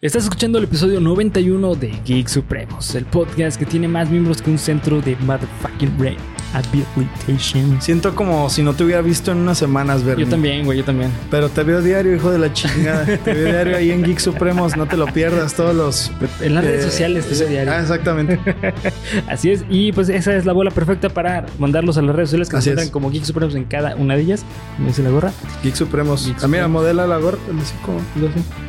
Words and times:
Estás 0.00 0.22
escuchando 0.22 0.58
el 0.58 0.64
episodio 0.64 1.00
91 1.00 1.74
de 1.74 1.88
Geek 2.06 2.28
Supremos, 2.28 2.94
el 2.94 3.04
podcast 3.04 3.58
que 3.58 3.66
tiene 3.66 3.88
más 3.88 4.08
miembros 4.08 4.40
que 4.40 4.48
un 4.48 4.56
centro 4.56 5.00
de 5.00 5.16
motherfucking 5.16 5.98
rehabilitation. 5.98 7.82
Siento 7.82 8.14
como 8.14 8.48
si 8.48 8.62
no 8.62 8.74
te 8.74 8.84
hubiera 8.84 9.02
visto 9.02 9.32
en 9.32 9.38
unas 9.38 9.58
semanas, 9.58 10.04
Bernie. 10.04 10.24
Yo 10.24 10.30
también, 10.30 10.64
güey, 10.64 10.78
yo 10.78 10.84
también. 10.84 11.10
Pero 11.32 11.48
te 11.48 11.64
veo 11.64 11.82
diario, 11.82 12.14
hijo 12.14 12.30
de 12.30 12.38
la 12.38 12.52
chingada. 12.52 13.06
te 13.06 13.34
veo 13.34 13.46
diario 13.46 13.76
ahí 13.76 13.90
en 13.90 14.04
Geek 14.04 14.20
Supremos. 14.20 14.76
No 14.76 14.86
te 14.86 14.96
lo 14.96 15.06
pierdas 15.06 15.54
todos 15.54 15.74
los... 15.74 16.12
En 16.40 16.54
las 16.54 16.62
redes 16.62 16.84
eh, 16.84 16.90
sociales 16.90 17.26
te 17.26 17.34
veo 17.36 17.48
diario. 17.48 17.72
Ah, 17.72 17.80
exactamente. 17.80 18.38
Así 19.28 19.50
es, 19.50 19.64
y 19.68 19.90
pues 19.90 20.08
esa 20.10 20.32
es 20.36 20.46
la 20.46 20.52
bola 20.52 20.70
perfecta 20.70 21.08
para 21.08 21.44
mandarlos 21.58 21.98
a 21.98 22.02
las 22.02 22.14
redes 22.14 22.28
sociales 22.28 22.48
que 22.48 22.62
se 22.62 22.70
encuentran 22.70 22.92
como 22.92 23.10
Geek 23.10 23.24
Supremos 23.24 23.56
en 23.56 23.64
cada 23.64 23.96
una 23.96 24.14
de 24.14 24.22
ellas. 24.22 24.44
Me 24.78 24.86
dice 24.86 25.02
la 25.02 25.10
gorra. 25.10 25.32
Geek 25.64 25.74
Supremos. 25.74 26.24
Geek 26.24 26.36
Ah, 26.36 26.46
mira, 26.46 26.62
Supremos. 26.66 26.70
modela 26.82 27.04
la 27.08 27.16
gorra. 27.16 27.38
el 27.50 27.58
hocico. 27.58 28.67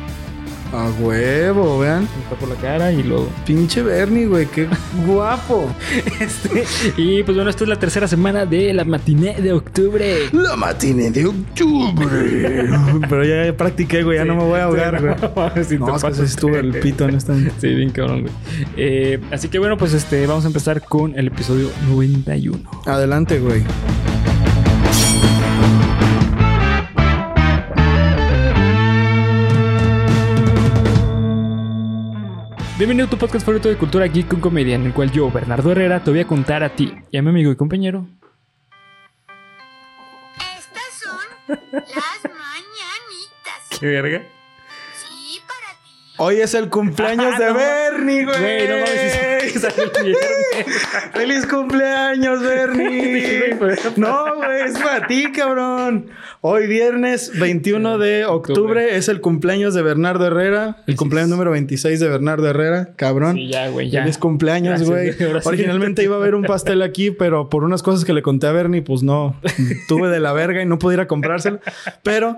A 0.72 0.88
huevo, 1.00 1.80
vean. 1.80 2.08
está 2.22 2.36
por 2.36 2.48
la 2.48 2.54
cara 2.56 2.92
y 2.92 3.02
luego. 3.02 3.28
Pinche 3.44 3.82
Bernie, 3.82 4.26
güey. 4.26 4.46
Qué 4.46 4.68
guapo. 5.06 5.68
Este, 6.20 6.64
y 6.96 7.22
pues 7.24 7.36
bueno, 7.36 7.50
esta 7.50 7.64
es 7.64 7.68
la 7.68 7.76
tercera 7.78 8.06
semana 8.06 8.46
de 8.46 8.72
la 8.72 8.84
matiné 8.84 9.34
de 9.40 9.52
octubre. 9.52 10.28
La 10.32 10.54
matiné 10.56 11.10
de 11.10 11.26
octubre. 11.26 12.68
Pero 13.08 13.24
ya 13.24 13.56
practiqué, 13.56 14.04
güey. 14.04 14.18
Ya 14.18 14.24
no 14.24 14.36
me 14.36 14.44
voy 14.44 14.60
a 14.60 14.64
ahogar, 14.64 15.00
güey. 15.00 15.14
No, 15.40 15.50
te 15.52 15.60
es 15.60 15.68
que 15.68 15.78
pasas 15.78 16.16
sí 16.16 16.22
estuvo 16.24 16.56
el 16.56 16.78
pito 16.78 17.08
en 17.08 17.16
esta. 17.16 17.34
Sí, 17.34 17.74
bien 17.74 17.90
cabrón, 17.90 18.22
güey. 18.22 18.32
Eh, 18.76 19.18
así 19.32 19.48
que 19.48 19.58
bueno, 19.58 19.76
pues 19.76 19.92
este, 19.92 20.26
vamos 20.26 20.44
a 20.44 20.48
empezar 20.48 20.82
con 20.82 21.18
el 21.18 21.28
episodio 21.28 21.70
91. 21.88 22.70
Adelante, 22.86 23.38
güey. 23.40 23.62
Bienvenido 32.80 33.08
a 33.08 33.10
tu 33.10 33.18
podcast 33.18 33.44
favorito 33.44 33.68
de 33.68 33.76
cultura 33.76 34.06
geek 34.06 34.26
con 34.26 34.40
comedia, 34.40 34.74
en 34.74 34.86
el 34.86 34.94
cual 34.94 35.12
yo, 35.12 35.30
Bernardo 35.30 35.70
Herrera, 35.70 36.02
te 36.02 36.10
voy 36.10 36.20
a 36.20 36.26
contar 36.26 36.62
a 36.62 36.74
ti 36.74 36.94
y 37.10 37.18
a 37.18 37.20
mi 37.20 37.28
amigo 37.28 37.52
y 37.52 37.56
compañero. 37.56 38.06
Estas 40.56 40.94
son 40.94 41.58
las 41.72 42.22
mañanitas. 42.24 43.68
¿Qué 43.78 43.86
verga? 43.86 44.22
Hoy 46.22 46.36
es 46.36 46.52
el 46.52 46.68
cumpleaños 46.68 47.38
de. 47.38 47.50
Bernie, 47.50 48.26
güey. 48.26 48.38
Güey, 48.38 48.68
no 48.68 48.74
mames. 48.74 49.18
¡Feliz 51.14 51.46
cumpleaños, 51.46 52.42
Bernie! 52.42 53.56
no, 53.96 54.36
güey, 54.36 54.60
es 54.66 54.78
para 54.78 55.06
ti, 55.06 55.32
cabrón. 55.32 56.10
Hoy 56.42 56.66
viernes 56.66 57.32
21 57.38 57.96
de 57.96 58.26
octubre 58.26 58.98
es 58.98 59.08
el 59.08 59.22
cumpleaños 59.22 59.72
de 59.72 59.80
Bernardo 59.80 60.26
Herrera. 60.26 60.76
El 60.86 60.96
cumpleaños 60.96 61.30
número 61.30 61.52
26 61.52 61.98
de 61.98 62.08
Bernardo 62.08 62.46
Herrera, 62.46 62.90
cabrón. 62.96 63.36
Sí, 63.36 63.48
ya, 63.48 63.68
güey, 63.68 63.88
ya. 63.88 64.02
Feliz 64.02 64.18
cumpleaños, 64.18 64.82
güey. 64.82 65.14
Originalmente 65.44 66.02
iba 66.04 66.16
a 66.16 66.18
haber 66.18 66.34
un 66.34 66.42
pastel 66.42 66.82
aquí, 66.82 67.12
pero 67.12 67.48
por 67.48 67.64
unas 67.64 67.82
cosas 67.82 68.04
que 68.04 68.12
le 68.12 68.20
conté 68.20 68.46
a 68.46 68.52
Bernie, 68.52 68.82
pues 68.82 69.02
no. 69.02 69.40
Tuve 69.88 70.10
de 70.10 70.20
la 70.20 70.34
verga 70.34 70.60
y 70.60 70.66
no 70.66 70.78
pude 70.78 70.96
ir 70.96 71.00
a 71.00 71.06
comprárselo. 71.06 71.60
Pero 72.02 72.36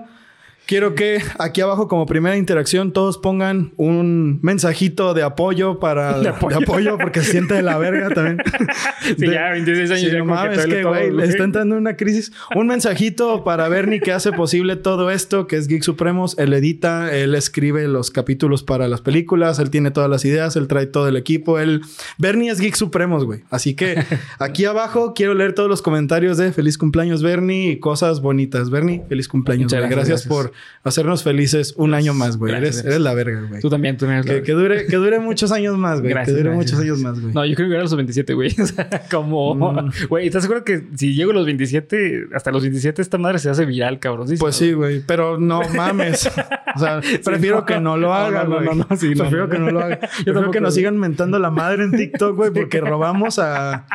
quiero 0.65 0.95
que 0.95 1.19
aquí 1.39 1.61
abajo, 1.61 1.87
como 1.87 2.05
primera 2.05 2.37
interacción, 2.37 2.93
todos 2.93 3.17
pongan 3.17 3.73
un 3.77 4.39
mensajito 4.41 5.13
de 5.13 5.23
apoyo 5.23 5.79
para... 5.79 6.19
De 6.19 6.29
apoyo. 6.29 6.97
porque 6.97 7.21
se 7.21 7.31
siente 7.31 7.53
de 7.55 7.61
la 7.63 7.77
verga 7.77 8.09
también. 8.09 8.37
Sí, 9.03 9.15
De- 9.15 9.33
ya, 9.33 9.49
26 9.51 9.91
años. 9.91 9.99
Sí, 10.01 10.11
ya 10.11 10.19
no 10.19 10.25
mames, 10.25 10.59
es 10.59 10.65
que, 10.65 10.83
güey, 10.83 11.11
le 11.11 11.25
está 11.25 11.43
entrando 11.43 11.75
en 11.75 11.81
una 11.81 11.97
crisis. 11.97 12.31
Un 12.55 12.67
mensajito 12.67 13.43
para 13.43 13.67
Bernie 13.67 13.99
que 13.99 14.13
hace 14.13 14.31
posible 14.31 14.77
todo 14.77 15.11
esto, 15.11 15.45
que 15.45 15.57
es 15.57 15.67
Geek 15.67 15.83
Supremos. 15.83 16.37
Él 16.39 16.53
edita, 16.53 17.13
él 17.13 17.35
escribe 17.35 17.85
los 17.89 18.11
capítulos 18.11 18.63
para 18.63 18.87
las 18.87 19.01
películas, 19.01 19.59
él 19.59 19.69
tiene 19.71 19.91
todas 19.91 20.09
las 20.09 20.23
ideas, 20.23 20.55
él 20.55 20.67
trae 20.69 20.85
todo 20.85 21.09
el 21.09 21.17
equipo. 21.17 21.59
Él... 21.59 21.81
Bernie 22.17 22.49
es 22.49 22.61
Geek 22.61 22.75
Supremos, 22.75 23.25
güey. 23.25 23.41
Así 23.49 23.73
que 23.75 24.01
aquí 24.39 24.63
abajo 24.63 25.13
quiero 25.13 25.33
leer 25.33 25.53
todos 25.53 25.67
los 25.67 25.81
comentarios 25.81 26.37
de 26.37 26.53
feliz 26.53 26.77
cumpleaños, 26.77 27.21
Bernie, 27.21 27.71
y 27.71 27.79
cosas 27.79 28.21
bonitas. 28.21 28.69
Bernie, 28.69 29.03
feliz 29.09 29.27
cumpleaños, 29.27 29.73
Muchas 29.73 29.89
gracias. 29.89 30.25
por 30.25 30.52
hacernos 30.83 31.23
felices 31.23 31.73
un 31.77 31.93
año 31.93 32.13
más, 32.13 32.37
güey. 32.37 32.51
Gracias, 32.51 32.75
Eres, 32.75 32.83
gracias. 32.83 32.93
eres 32.95 33.01
la 33.03 33.13
verga, 33.13 33.47
güey. 33.49 33.61
Tú 33.61 33.69
también, 33.69 33.97
tú 33.97 34.05
también. 34.05 34.19
eres 34.19 34.27
la 34.31 34.33
Que, 34.39 34.43
que 34.43 34.51
dure, 34.53 34.85
que 34.87 34.95
dure 34.97 35.19
muchos 35.19 35.51
años 35.51 35.77
más, 35.77 35.99
güey. 36.01 36.11
Gracias, 36.13 36.35
que 36.37 36.43
dure 36.43 36.55
muchos 36.55 36.79
años 36.79 36.99
más, 36.99 37.19
güey. 37.19 37.33
No, 37.33 37.45
yo 37.45 37.55
creo 37.55 37.67
que 37.67 37.73
era 37.75 37.83
los 37.83 37.95
27, 37.95 38.33
güey. 38.33 38.53
O 38.61 38.65
sea, 38.65 38.89
como. 39.11 39.55
Mm. 39.55 39.91
Güey, 40.09 40.27
¿estás 40.27 40.43
seguro 40.43 40.63
que 40.63 40.83
si 40.95 41.13
llego 41.15 41.31
a 41.31 41.33
los 41.33 41.45
27, 41.45 42.27
hasta 42.33 42.51
los 42.51 42.61
27, 42.63 43.01
esta 43.01 43.17
madre 43.17 43.39
se 43.39 43.49
hace 43.49 43.65
viral, 43.65 43.99
cabrón? 43.99 44.27
Pues 44.39 44.55
sí, 44.55 44.73
güey, 44.73 45.01
pero 45.05 45.37
no 45.39 45.61
mames. 45.75 46.29
O 46.75 46.79
sea, 46.79 47.01
prefiero 47.23 47.57
no. 47.57 47.65
que 47.67 47.79
no 47.79 47.97
lo 47.97 48.07
No, 48.07 48.13
haga, 48.15 48.45
no, 48.45 48.55
güey. 48.55 48.65
no, 48.65 48.73
no, 48.89 48.97
sí, 48.97 49.13
prefiero 49.13 49.47
que 49.47 49.59
no 49.59 49.69
lo 49.69 49.79
haga. 49.79 49.99
prefiero 49.99 50.33
tampoco, 50.33 50.51
que 50.53 50.59
nos 50.61 50.73
sigan 50.73 50.97
mentando 50.97 51.37
la 51.37 51.51
madre 51.51 51.83
en 51.83 51.91
TikTok, 51.91 52.35
güey, 52.35 52.49
porque 52.49 52.81
robamos 52.81 53.37
a 53.37 53.85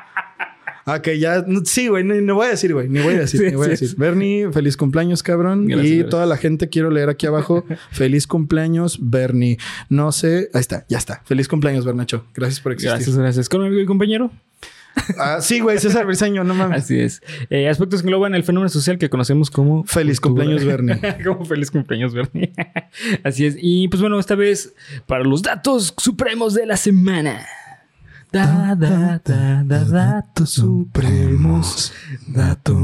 a 0.89 1.03
que 1.03 1.19
ya 1.19 1.45
sí, 1.65 1.89
güey, 1.89 2.03
ni, 2.03 2.21
ni 2.21 2.33
voy 2.33 2.47
a 2.47 2.51
decir, 2.51 2.73
güey, 2.73 2.89
ni 2.89 3.01
voy 3.01 3.15
a 3.15 3.19
decir, 3.21 3.41
Sí, 3.45 3.47
ni 3.47 3.57
voy 3.57 3.67
a 3.67 3.71
decir. 3.71 3.95
Bernie, 3.97 4.51
feliz 4.53 4.77
cumpleaños, 4.77 5.23
cabrón. 5.23 5.67
Gracias, 5.67 5.87
y 5.87 5.91
gracias. 5.97 6.11
toda 6.11 6.27
la 6.27 6.37
gente 6.37 6.69
quiero 6.69 6.91
leer 6.91 7.09
aquí 7.09 7.27
abajo, 7.27 7.65
feliz 7.93 8.27
cumpleaños, 8.27 8.99
Bernie. 9.01 9.59
No 9.89 10.13
sé, 10.13 10.51
ahí 10.55 10.61
está, 10.61 10.87
ya 10.89 10.99
está. 10.99 11.23
Feliz 11.25 11.47
cumpleaños, 11.49 11.85
Bernacho. 11.85 12.25
Gracias 12.35 12.61
por 12.61 12.73
existir. 12.73 12.95
Gracias, 12.97 13.17
gracias. 13.17 13.49
Con 13.49 13.61
mi 13.61 13.67
amigo 13.67 13.83
y 13.83 13.87
compañero. 13.87 14.31
Ah, 15.19 15.41
sí, 15.41 15.61
güey, 15.61 15.79
César 15.79 16.07
Briseño, 16.07 16.43
no 16.43 16.55
mames. 16.55 16.83
Así 16.83 16.99
es. 16.99 17.23
Eh, 17.51 17.69
aspectos 17.69 18.03
que 18.03 18.09
engloban 18.09 18.35
el 18.35 18.43
fenómeno 18.43 18.69
social 18.69 18.99
que 18.99 19.09
conocemos 19.09 19.49
como. 19.49 19.85
Feliz 19.85 20.21
cumpleaños, 20.21 20.65
Bernie. 20.65 20.99
como 21.25 21.45
feliz 21.45 21.71
cumpleaños, 21.71 22.15
Bernie. 22.15 22.53
Así 23.23 23.47
es. 23.47 23.57
Y 23.61 23.87
pues 23.89 24.01
bueno, 24.01 24.19
esta 24.19 24.35
vez 24.35 24.75
para 25.07 25.23
los 25.23 25.43
datos 25.43 25.95
supremos 25.99 26.55
de 26.55 26.67
la 26.67 26.77
semana. 26.77 27.47
Da, 28.31 28.75
da, 28.75 29.21
da, 29.25 29.63
da, 29.65 29.85
datos 29.85 30.51
supremos. 30.51 31.93
Datos. 32.27 32.77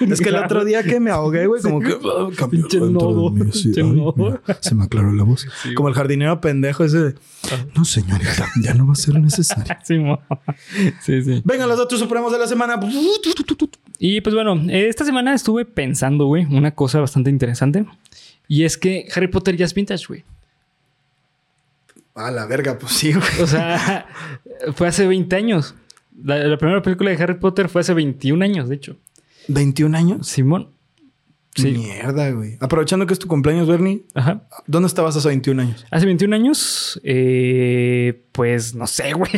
Güey. 0.00 0.12
Es 0.12 0.20
que 0.20 0.28
el 0.28 0.36
otro 0.36 0.64
día 0.64 0.82
que 0.82 0.98
me 0.98 1.10
ahogué, 1.12 1.46
güey, 1.46 1.62
como 1.62 1.78
que 1.80 1.92
ah, 1.92 2.48
Pinche 2.50 2.80
nodo, 2.80 3.32
pinche 3.32 3.70
ay, 3.76 3.82
nodo. 3.84 4.14
mira, 4.16 4.40
se 4.60 4.74
me 4.74 4.84
aclaró 4.84 5.12
la 5.12 5.22
voz. 5.22 5.46
Sí, 5.62 5.72
como 5.74 5.88
el 5.88 5.94
jardinero 5.94 6.40
pendejo 6.40 6.84
ese 6.84 6.98
de, 6.98 7.14
Ah. 7.52 7.64
no 7.76 7.84
señorita, 7.84 8.46
ya 8.60 8.74
no 8.74 8.86
va 8.86 8.92
a 8.92 8.96
ser 8.96 9.18
necesario. 9.20 9.76
Sí, 9.84 9.96
sí, 11.02 11.22
sí. 11.22 11.42
Vengan 11.44 11.68
los 11.68 11.78
datos 11.78 11.98
supremos 11.98 12.32
de 12.32 12.38
la 12.38 12.46
semana. 12.46 12.78
Y 13.98 14.20
pues 14.20 14.34
bueno, 14.34 14.60
esta 14.68 15.04
semana 15.04 15.32
estuve 15.34 15.64
pensando, 15.64 16.26
güey, 16.26 16.44
una 16.46 16.72
cosa 16.72 17.00
bastante 17.00 17.30
interesante. 17.30 17.86
Y 18.48 18.64
es 18.64 18.76
que 18.76 19.06
Harry 19.14 19.28
Potter 19.28 19.56
ya 19.56 19.64
es 19.64 19.74
vintage, 19.74 20.06
güey. 20.08 20.24
A 22.14 22.30
la 22.30 22.46
verga, 22.46 22.78
pues 22.78 22.92
sí, 22.92 23.12
güey. 23.12 23.40
O 23.42 23.46
sea, 23.46 24.06
fue 24.74 24.88
hace 24.88 25.06
20 25.06 25.34
años. 25.36 25.74
La, 26.22 26.36
la 26.38 26.58
primera 26.58 26.82
película 26.82 27.10
de 27.10 27.22
Harry 27.22 27.38
Potter 27.38 27.68
fue 27.68 27.80
hace 27.80 27.94
21 27.94 28.44
años, 28.44 28.68
de 28.68 28.74
hecho. 28.74 28.96
21 29.48 29.96
años. 29.96 30.26
Simón. 30.26 30.70
Sí. 31.56 31.72
Mierda, 31.72 32.30
güey. 32.30 32.56
Aprovechando 32.60 33.06
que 33.06 33.12
es 33.12 33.18
tu 33.18 33.26
cumpleaños, 33.26 33.66
Bernie, 33.68 34.04
Ajá. 34.14 34.44
¿dónde 34.68 34.86
estabas 34.86 35.16
hace 35.16 35.26
21 35.28 35.62
años? 35.62 35.84
Hace 35.90 36.06
21 36.06 36.36
años, 36.36 37.00
eh, 37.02 38.22
pues 38.30 38.74
no 38.76 38.86
sé, 38.86 39.12
güey. 39.14 39.30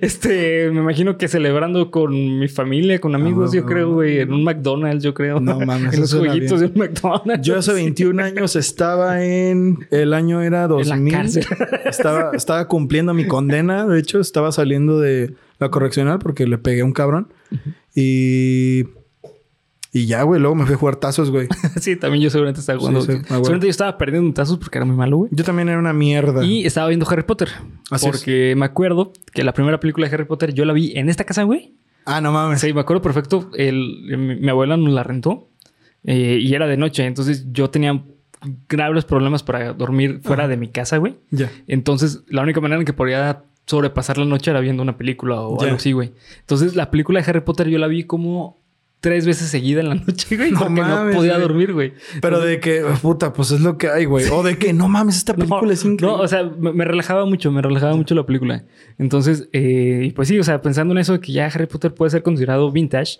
Este, 0.00 0.70
me 0.70 0.80
imagino 0.80 1.18
que 1.18 1.28
celebrando 1.28 1.90
con 1.90 2.38
mi 2.38 2.48
familia, 2.48 3.00
con 3.00 3.14
amigos, 3.14 3.50
Ah, 3.52 3.56
yo 3.56 3.66
creo, 3.66 3.92
güey, 3.92 4.20
en 4.20 4.32
un 4.32 4.44
McDonald's, 4.44 5.04
yo 5.04 5.12
creo. 5.14 5.40
No 5.40 5.60
mames, 5.60 5.92
en 5.94 6.00
los 6.00 6.14
jueguitos 6.14 6.60
de 6.60 6.66
un 6.66 6.72
McDonald's. 6.76 7.46
Yo 7.46 7.58
hace 7.58 7.72
21 7.74 8.22
años 8.22 8.56
estaba 8.56 9.22
en. 9.22 9.86
El 9.90 10.14
año 10.14 10.40
era 10.42 10.64
En 10.64 10.70
la 10.70 10.96
2000. 10.96 11.12
cárcel. 11.12 11.44
Estaba, 11.84 12.30
estaba 12.34 12.66
cumpliendo 12.66 13.12
mi 13.14 13.26
condena. 13.26 13.86
De 13.86 13.98
hecho, 13.98 14.20
estaba 14.20 14.52
saliendo 14.52 14.98
de 15.00 15.34
la 15.58 15.70
correccional 15.70 16.18
porque 16.18 16.46
le 16.46 16.56
pegué 16.58 16.80
a 16.80 16.84
un 16.84 16.92
cabrón. 16.92 17.32
Y. 17.94 18.84
Y 19.92 20.06
ya, 20.06 20.22
güey. 20.22 20.40
Luego 20.40 20.54
me 20.54 20.66
fui 20.66 20.74
a 20.74 20.78
jugar 20.78 20.96
tazos, 20.96 21.30
güey. 21.30 21.48
sí, 21.80 21.96
también 21.96 22.22
yo 22.22 22.30
seguramente 22.30 22.60
estaba 22.60 22.78
jugando. 22.78 23.00
Sí, 23.00 23.06
sí, 23.06 23.12
bueno. 23.12 23.24
seguramente 23.28 23.66
yo 23.66 23.70
estaba 23.70 23.98
perdiendo 23.98 24.32
tazos 24.32 24.58
porque 24.58 24.78
era 24.78 24.84
muy 24.84 24.96
malo, 24.96 25.16
güey. 25.18 25.30
Yo 25.32 25.44
también 25.44 25.68
era 25.68 25.78
una 25.78 25.92
mierda. 25.92 26.44
Y 26.44 26.64
estaba 26.64 26.88
viendo 26.88 27.08
Harry 27.08 27.24
Potter. 27.24 27.48
Así 27.90 28.06
es. 28.06 28.12
porque 28.12 28.54
me 28.56 28.66
acuerdo 28.66 29.12
que 29.32 29.42
la 29.42 29.52
primera 29.52 29.80
película 29.80 30.08
de 30.08 30.14
Harry 30.14 30.24
Potter 30.24 30.54
yo 30.54 30.64
la 30.64 30.72
vi 30.72 30.92
en 30.96 31.08
esta 31.08 31.24
casa, 31.24 31.42
güey. 31.42 31.74
Ah, 32.04 32.20
no 32.20 32.32
mames. 32.32 32.60
Sí, 32.60 32.72
me 32.72 32.80
acuerdo 32.80 33.02
perfecto. 33.02 33.50
El, 33.54 34.16
mi, 34.16 34.36
mi 34.36 34.48
abuela 34.48 34.76
nos 34.76 34.92
la 34.92 35.02
rentó 35.02 35.48
eh, 36.04 36.38
y 36.40 36.54
era 36.54 36.66
de 36.66 36.76
noche. 36.76 37.04
Entonces 37.04 37.46
yo 37.52 37.70
tenía 37.70 38.02
graves 38.68 39.04
problemas 39.04 39.42
para 39.42 39.72
dormir 39.72 40.20
fuera 40.22 40.48
de 40.48 40.56
mi 40.56 40.68
casa, 40.68 40.96
güey. 40.96 41.16
Ya. 41.30 41.50
Entonces 41.66 42.22
la 42.28 42.42
única 42.42 42.60
manera 42.60 42.80
en 42.80 42.86
que 42.86 42.92
podía 42.92 43.44
sobrepasar 43.66 44.18
la 44.18 44.24
noche 44.24 44.50
era 44.50 44.60
viendo 44.60 44.82
una 44.82 44.96
película 44.96 45.40
o 45.40 45.60
algo 45.62 45.76
así, 45.76 45.92
güey. 45.92 46.12
Entonces 46.40 46.74
la 46.74 46.90
película 46.90 47.20
de 47.20 47.30
Harry 47.30 47.40
Potter 47.40 47.68
yo 47.68 47.78
la 47.78 47.86
vi 47.86 48.04
como 48.04 48.60
tres 49.00 49.26
veces 49.26 49.48
seguida 49.48 49.80
en 49.80 49.88
la 49.88 49.94
noche, 49.96 50.36
güey. 50.36 50.50
No 50.50 50.60
porque 50.60 50.80
mames, 50.80 51.14
no 51.14 51.18
podía 51.18 51.32
güey. 51.32 51.42
dormir, 51.42 51.72
güey. 51.72 51.94
Pero 52.20 52.40
de 52.40 52.60
que, 52.60 52.84
puta, 53.00 53.32
pues 53.32 53.50
es 53.50 53.60
lo 53.60 53.78
que 53.78 53.88
hay, 53.88 54.04
güey. 54.04 54.26
O 54.30 54.42
de 54.42 54.58
que, 54.58 54.72
no 54.72 54.88
mames, 54.88 55.16
esta 55.16 55.34
película 55.36 55.62
no, 55.62 55.70
es 55.70 55.84
increíble. 55.84 56.16
No, 56.18 56.22
o 56.22 56.28
sea, 56.28 56.44
me, 56.44 56.72
me 56.72 56.84
relajaba 56.84 57.24
mucho, 57.26 57.50
me 57.50 57.62
relajaba 57.62 57.96
mucho 57.96 58.14
la 58.14 58.24
película. 58.26 58.64
Entonces, 58.98 59.48
eh, 59.52 60.02
y 60.06 60.10
pues 60.10 60.28
sí, 60.28 60.38
o 60.38 60.44
sea, 60.44 60.60
pensando 60.60 60.92
en 60.92 60.98
eso 60.98 61.14
de 61.14 61.20
que 61.20 61.32
ya 61.32 61.46
Harry 61.46 61.66
Potter 61.66 61.94
puede 61.94 62.10
ser 62.10 62.22
considerado 62.22 62.70
vintage, 62.70 63.18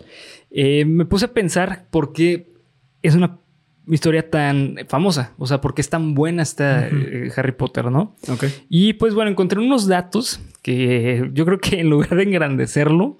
eh, 0.51 0.85
me 0.85 1.05
puse 1.05 1.25
a 1.25 1.33
pensar 1.33 1.87
por 1.89 2.13
qué 2.13 2.51
es 3.01 3.15
una 3.15 3.39
historia 3.87 4.29
tan 4.29 4.77
famosa? 4.87 5.33
O 5.37 5.47
sea, 5.47 5.61
¿por 5.61 5.73
qué 5.73 5.81
es 5.81 5.89
tan 5.89 6.13
buena 6.13 6.43
esta 6.43 6.87
eh, 6.87 7.31
Harry 7.35 7.51
Potter, 7.53 7.91
no? 7.91 8.15
Ok. 8.29 8.45
Y 8.69 8.93
pues 8.93 9.13
bueno, 9.13 9.31
encontré 9.31 9.59
unos 9.59 9.87
datos 9.87 10.39
que 10.61 11.29
yo 11.33 11.45
creo 11.45 11.59
que 11.59 11.79
en 11.79 11.89
lugar 11.89 12.15
de 12.15 12.23
engrandecerlo, 12.23 13.19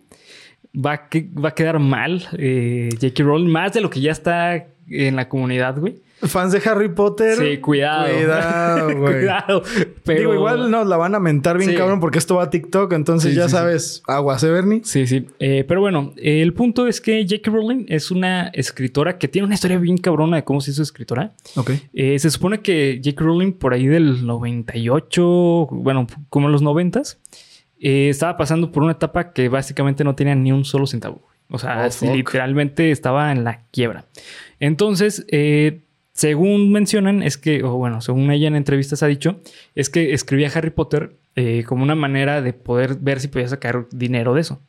va 0.74 0.92
a, 0.94 1.10
que- 1.10 1.30
va 1.34 1.50
a 1.50 1.56
quedar 1.56 1.80
mal 1.80 2.28
eh, 2.38 2.90
J.K. 2.94 3.24
Rowling, 3.24 3.48
más 3.52 3.74
de 3.74 3.82
lo 3.82 3.90
que 3.90 4.02
ya 4.02 4.12
está 4.12 4.68
en 4.88 5.16
la 5.16 5.28
comunidad, 5.30 5.78
güey. 5.80 5.96
Fans 6.24 6.52
de 6.54 6.62
Harry 6.70 6.90
Potter. 6.90 7.36
Sí, 7.36 7.58
cuidado. 7.58 8.06
Cuidado, 8.14 8.86
güey. 9.00 9.14
cuidado. 9.14 9.64
Pero... 10.06 10.20
Digo, 10.20 10.34
igual 10.36 10.70
nos 10.70 10.86
la 10.86 10.96
van 10.96 11.16
a 11.16 11.20
mentar 11.20 11.58
bien 11.58 11.72
Sí. 11.72 11.76
cabrón 11.76 12.00
porque 12.00 12.20
esto 12.20 12.36
va 12.36 12.44
a 12.44 12.50
TikTok, 12.52 12.94
entonces 12.94 13.32
Sí, 13.32 13.38
ya 13.38 13.46
sí, 13.46 13.54
sabes, 13.54 14.04
aguas, 14.08 14.44
¿eh, 14.44 14.52
Bernie? 14.52 14.82
Sí, 14.84 15.08
sí. 15.08 15.26
Eh, 15.40 15.66
pero 15.68 15.82
bueno, 15.82 16.14
eh, 16.18 16.44
el 16.44 16.54
punto 16.54 16.86
es 16.86 17.02
que 17.02 17.26
J.K. 17.28 17.50
Rowling 17.50 17.86
es 17.88 18.12
una 18.12 18.50
escritora 18.50 19.18
que 19.18 19.28
tiene 19.28 19.48
una 19.48 19.56
historia 19.56 19.80
bien 19.80 19.98
cabrona 19.98 20.36
de 20.38 20.44
cómo 20.44 20.62
se 20.62 20.70
hizo 20.70 20.84
escritora. 20.84 21.32
Ok. 21.56 21.72
Eh, 21.94 22.20
se 22.20 22.30
supone 22.30 22.60
que 22.62 23.02
J.K. 23.04 23.24
Rowling 23.26 23.54
por 23.54 23.74
ahí 23.74 23.88
del 23.88 24.24
98, 24.28 25.24
bueno, 25.72 26.06
como 26.30 26.48
en 26.48 26.52
los 26.52 26.62
90 26.62 27.02
eh, 27.82 28.10
estaba 28.10 28.38
pasando 28.38 28.72
por 28.72 28.84
una 28.84 28.94
etapa 28.94 29.34
que 29.34 29.50
básicamente 29.50 30.04
no 30.04 30.16
tenía 30.16 30.36
ni 30.36 30.52
un 30.52 30.64
solo 30.66 30.88
centavo. 30.88 31.28
O 31.50 31.58
sea, 31.60 31.86
Oh, 32.12 32.16
literalmente 32.16 32.92
estaba 32.92 33.32
en 33.32 33.44
la 33.44 33.64
quiebra. 33.72 34.06
Entonces, 34.60 35.26
eh, 35.30 35.82
según 36.14 36.72
mencionan, 36.72 37.24
es 37.24 37.38
que, 37.38 37.64
o 37.64 37.76
bueno, 37.78 38.02
según 38.02 38.32
ella 38.32 38.48
en 38.48 38.56
entrevistas 38.56 39.04
ha 39.04 39.08
dicho, 39.08 39.42
es 39.76 39.90
que 39.90 40.14
escribía 40.14 40.50
Harry 40.54 40.70
Potter 40.70 41.18
eh, 41.36 41.64
como 41.66 41.84
una 41.84 41.96
manera 41.96 42.42
de 42.42 42.54
poder 42.54 42.96
ver 43.00 43.20
si 43.22 43.28
podía 43.30 43.48
sacar 43.48 43.88
dinero 43.92 44.34
de 44.34 44.42
eso. 44.42 44.62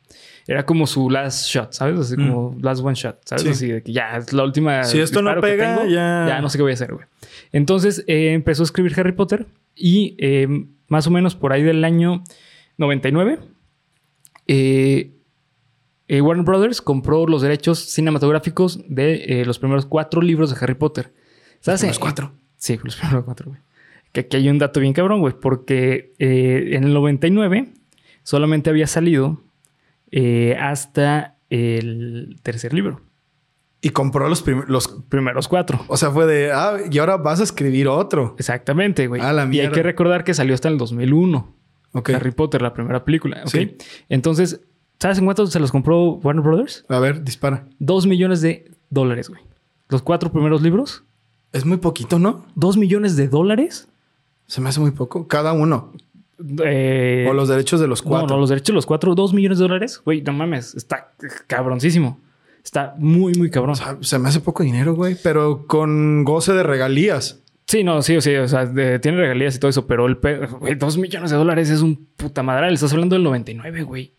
Era 0.47 0.65
como 0.65 0.87
su 0.87 1.09
last 1.09 1.47
shot, 1.47 1.71
¿sabes? 1.73 1.99
Así 1.99 2.15
como 2.15 2.57
last 2.61 2.83
one 2.83 2.95
shot, 2.95 3.19
¿sabes? 3.25 3.43
Mm. 3.43 3.47
Sí. 3.47 3.51
Así 3.51 3.67
de 3.67 3.83
que 3.83 3.91
ya 3.93 4.17
es 4.17 4.33
la 4.33 4.43
última. 4.43 4.83
Si 4.83 4.99
esto 4.99 5.21
no 5.21 5.29
pega, 5.41 5.75
tengo, 5.77 5.89
ya- 5.89 6.25
Ya 6.27 6.41
no 6.41 6.49
sé 6.49 6.57
qué 6.57 6.61
voy 6.63 6.71
a 6.71 6.75
hacer, 6.75 6.93
güey. 6.93 7.05
Entonces 7.51 8.03
eh, 8.07 8.33
empezó 8.33 8.63
a 8.63 8.65
escribir 8.65 8.93
Harry 8.97 9.11
Potter 9.13 9.45
y 9.75 10.17
más 10.87 11.07
o 11.07 11.11
menos 11.11 11.35
por 11.35 11.53
ahí 11.53 11.63
del 11.63 11.83
año 11.85 12.23
99, 12.77 13.39
eh, 14.47 15.11
eh, 16.07 16.21
Warner 16.21 16.45
Brothers 16.45 16.81
compró 16.81 17.25
los 17.27 17.41
derechos 17.41 17.79
cinematográficos 17.79 18.79
de 18.87 19.41
eh, 19.41 19.45
los 19.45 19.59
primeros 19.59 19.85
cuatro 19.85 20.21
libros 20.21 20.49
de 20.51 20.57
Harry 20.63 20.75
Potter. 20.75 21.13
¿Sabes? 21.59 21.83
Los 21.83 21.99
cuatro. 21.99 22.33
Sí, 22.57 22.79
los 22.83 22.95
primeros 22.95 23.23
cuatro, 23.23 23.49
güey. 23.49 23.59
Que 24.11 24.21
aquí 24.21 24.37
hay 24.37 24.49
un 24.49 24.59
dato 24.59 24.79
bien 24.79 24.93
cabrón, 24.93 25.21
güey, 25.21 25.33
porque 25.39 26.13
eh, 26.19 26.71
en 26.73 26.83
el 26.83 26.93
99 26.93 27.73
solamente 28.21 28.69
había 28.69 28.85
salido 28.87 29.41
eh, 30.11 30.55
hasta 30.59 31.37
el 31.49 32.37
tercer 32.43 32.73
libro. 32.73 33.01
Y 33.81 33.89
compró 33.89 34.29
los, 34.29 34.41
prim- 34.41 34.63
los... 34.67 34.87
Primeros 35.09 35.47
cuatro. 35.47 35.83
O 35.87 35.97
sea, 35.97 36.11
fue 36.11 36.25
de, 36.25 36.51
ah, 36.53 36.77
y 36.89 36.97
ahora 36.99 37.17
vas 37.17 37.39
a 37.39 37.43
escribir 37.43 37.87
otro. 37.87 38.35
Exactamente, 38.37 39.07
güey. 39.07 39.21
A 39.21 39.33
la 39.33 39.45
y 39.51 39.59
hay 39.59 39.71
que 39.71 39.83
recordar 39.83 40.23
que 40.23 40.33
salió 40.33 40.53
hasta 40.53 40.69
el 40.69 40.77
2001. 40.77 41.53
Harry 41.93 42.31
Potter, 42.31 42.61
la 42.61 42.73
primera 42.73 43.03
película. 43.05 43.41
¿ok? 43.43 43.49
Sí. 43.49 43.77
Entonces, 44.09 44.61
¿sabes 44.99 45.17
en 45.19 45.25
cuánto 45.25 45.45
se 45.47 45.59
los 45.59 45.71
compró 45.71 46.13
Warner 46.15 46.43
Brothers? 46.43 46.85
A 46.89 46.99
ver, 46.99 47.23
dispara. 47.23 47.67
Dos 47.79 48.07
millones 48.07 48.41
de 48.41 48.71
dólares, 48.89 49.29
güey. 49.29 49.41
Los 49.89 50.01
cuatro 50.01 50.31
primeros 50.31 50.61
libros. 50.61 51.03
Es 51.51 51.65
muy 51.65 51.77
poquito, 51.77 52.17
¿no? 52.17 52.45
Dos 52.55 52.77
millones 52.77 53.15
de 53.15 53.27
dólares. 53.27 53.87
Se 54.47 54.59
me 54.59 54.69
hace 54.69 54.79
muy 54.79 54.91
poco. 54.91 55.27
Cada 55.27 55.53
uno. 55.53 55.91
Eh, 56.63 57.27
o 57.29 57.33
los 57.33 57.47
derechos 57.47 57.79
de 57.79 57.87
los 57.87 58.01
cuatro. 58.01 58.27
No, 58.27 58.33
no, 58.35 58.41
los 58.41 58.49
derechos 58.49 58.67
de 58.67 58.73
los 58.73 58.85
cuatro, 58.85 59.13
dos 59.15 59.33
millones 59.33 59.59
de 59.59 59.63
dólares. 59.63 60.01
Güey, 60.03 60.21
no 60.23 60.33
mames, 60.33 60.75
está 60.75 61.13
cabroncísimo. 61.47 62.19
Está 62.63 62.95
muy, 62.97 63.33
muy 63.33 63.49
cabrón. 63.49 63.73
O 63.73 63.75
sea, 63.75 63.97
se 64.01 64.17
me 64.19 64.29
hace 64.29 64.39
poco 64.39 64.63
dinero, 64.63 64.95
güey. 64.95 65.15
Pero 65.21 65.67
con 65.67 66.23
goce 66.23 66.53
de 66.53 66.63
regalías. 66.63 67.42
Sí, 67.67 67.83
no, 67.83 68.01
sí, 68.01 68.19
sí, 68.21 68.35
o 68.35 68.47
sea, 68.47 68.65
de- 68.65 68.99
tiene 68.99 69.17
regalías 69.17 69.55
y 69.55 69.59
todo 69.59 69.69
eso, 69.69 69.87
pero 69.87 70.05
el 70.05 70.15
güey, 70.59 70.75
dos 70.75 70.97
millones 70.97 71.31
de 71.31 71.37
dólares 71.37 71.69
es 71.69 71.81
un 71.81 72.07
puta 72.17 72.43
madral. 72.43 72.73
Estás 72.73 72.91
hablando 72.93 73.15
del 73.15 73.23
99, 73.23 73.83
güey. 73.83 74.13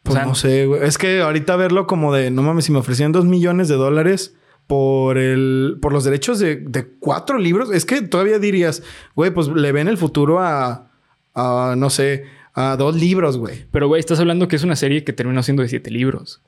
O 0.00 0.04
Pues 0.04 0.14
sea, 0.16 0.24
no 0.24 0.34
sé, 0.34 0.66
güey. 0.66 0.82
Es 0.84 0.96
que 0.96 1.20
ahorita 1.20 1.54
verlo 1.56 1.86
como 1.86 2.14
de, 2.14 2.30
no 2.30 2.42
mames, 2.42 2.64
si 2.64 2.72
me 2.72 2.78
ofrecían 2.78 3.12
dos 3.12 3.24
millones 3.26 3.68
de 3.68 3.74
dólares 3.74 4.34
por 4.66 5.18
el, 5.18 5.78
por 5.82 5.92
los 5.92 6.04
derechos 6.04 6.38
de, 6.38 6.56
de 6.56 6.86
cuatro 6.98 7.38
libros, 7.38 7.70
es 7.72 7.84
que 7.84 8.02
todavía 8.02 8.38
dirías, 8.38 8.82
güey, 9.14 9.30
pues 9.32 9.48
le 9.48 9.70
ven 9.72 9.88
el 9.88 9.96
futuro 9.98 10.40
a, 10.40 10.90
a, 11.34 11.74
no 11.76 11.90
sé, 11.90 12.24
a 12.54 12.76
dos 12.76 12.96
libros, 12.96 13.36
güey. 13.38 13.66
Pero, 13.70 13.86
güey, 13.88 14.00
estás 14.00 14.18
hablando 14.20 14.48
que 14.48 14.56
es 14.56 14.64
una 14.64 14.76
serie 14.76 15.04
que 15.04 15.12
terminó 15.12 15.42
siendo 15.42 15.62
de 15.62 15.68
siete 15.68 15.90
libros. 15.90 16.40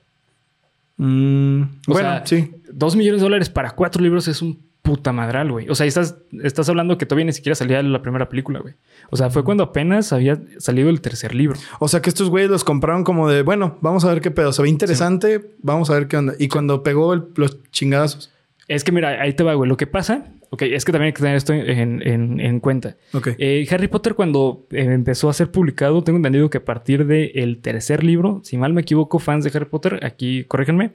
Mm, 0.97 1.61
O 1.87 1.93
bueno, 1.93 2.09
sea, 2.09 2.25
sí. 2.25 2.51
Dos 2.71 2.95
millones 2.95 3.21
de 3.21 3.25
dólares 3.25 3.49
para 3.49 3.71
cuatro 3.71 4.01
libros 4.03 4.27
es 4.27 4.41
un 4.41 4.59
puta 4.81 5.11
madral, 5.13 5.51
güey. 5.51 5.69
O 5.69 5.75
sea, 5.75 5.85
estás, 5.85 6.17
estás 6.43 6.67
hablando 6.69 6.97
que 6.97 7.05
todavía 7.05 7.25
ni 7.25 7.33
siquiera 7.33 7.55
salía 7.55 7.81
la 7.83 8.01
primera 8.01 8.27
película, 8.29 8.59
güey. 8.59 8.73
O 9.09 9.17
sea, 9.17 9.29
fue 9.29 9.43
cuando 9.43 9.63
apenas 9.63 10.11
había 10.11 10.41
salido 10.57 10.89
el 10.89 11.01
tercer 11.01 11.35
libro. 11.35 11.57
O 11.79 11.87
sea 11.87 12.01
que 12.01 12.09
estos 12.09 12.29
güeyes 12.29 12.49
los 12.49 12.63
compraron 12.63 13.03
como 13.03 13.29
de, 13.29 13.43
bueno, 13.43 13.77
vamos 13.81 14.05
a 14.05 14.09
ver 14.13 14.21
qué 14.21 14.31
pedo. 14.31 14.51
Se 14.53 14.61
ve 14.61 14.69
interesante, 14.69 15.51
vamos 15.61 15.89
a 15.89 15.93
ver 15.93 16.07
qué 16.07 16.17
onda. 16.17 16.33
Y 16.39 16.47
cuando 16.47 16.81
pegó 16.83 17.13
el- 17.13 17.25
los 17.35 17.61
chingadazos. 17.71 18.31
Es 18.67 18.83
que 18.83 18.91
mira, 18.91 19.21
ahí 19.21 19.33
te 19.33 19.43
va, 19.43 19.53
güey. 19.53 19.67
Lo 19.69 19.75
que 19.77 19.85
pasa, 19.85 20.31
ok, 20.49 20.61
es 20.63 20.85
que 20.85 20.91
también 20.93 21.07
hay 21.07 21.13
que 21.13 21.21
tener 21.21 21.35
esto 21.35 21.51
en, 21.53 22.01
en- 22.07 22.39
en 22.39 22.59
cuenta. 22.59 22.95
Ok. 23.13 23.29
Eh, 23.37 23.67
Harry 23.69 23.87
Potter, 23.87 24.15
cuando 24.15 24.65
eh, 24.71 24.83
empezó 24.83 25.29
a 25.29 25.33
ser 25.33 25.51
publicado, 25.51 26.03
tengo 26.03 26.17
entendido 26.17 26.49
que 26.49 26.57
a 26.59 26.65
partir 26.65 27.05
del 27.05 27.59
tercer 27.61 28.03
libro, 28.03 28.39
si 28.43 28.57
mal 28.57 28.73
me 28.73 28.81
equivoco, 28.81 29.19
fans 29.19 29.43
de 29.43 29.51
Harry 29.53 29.65
Potter, 29.69 29.99
aquí 30.05 30.45
corríjanme, 30.45 30.91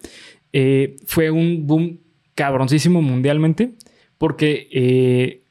eh, 0.52 0.96
fue 1.06 1.30
un 1.30 1.66
boom 1.66 1.98
cabroncísimo 2.36 3.02
mundialmente, 3.02 3.72
porque 4.18 4.68
eh, 4.72 5.42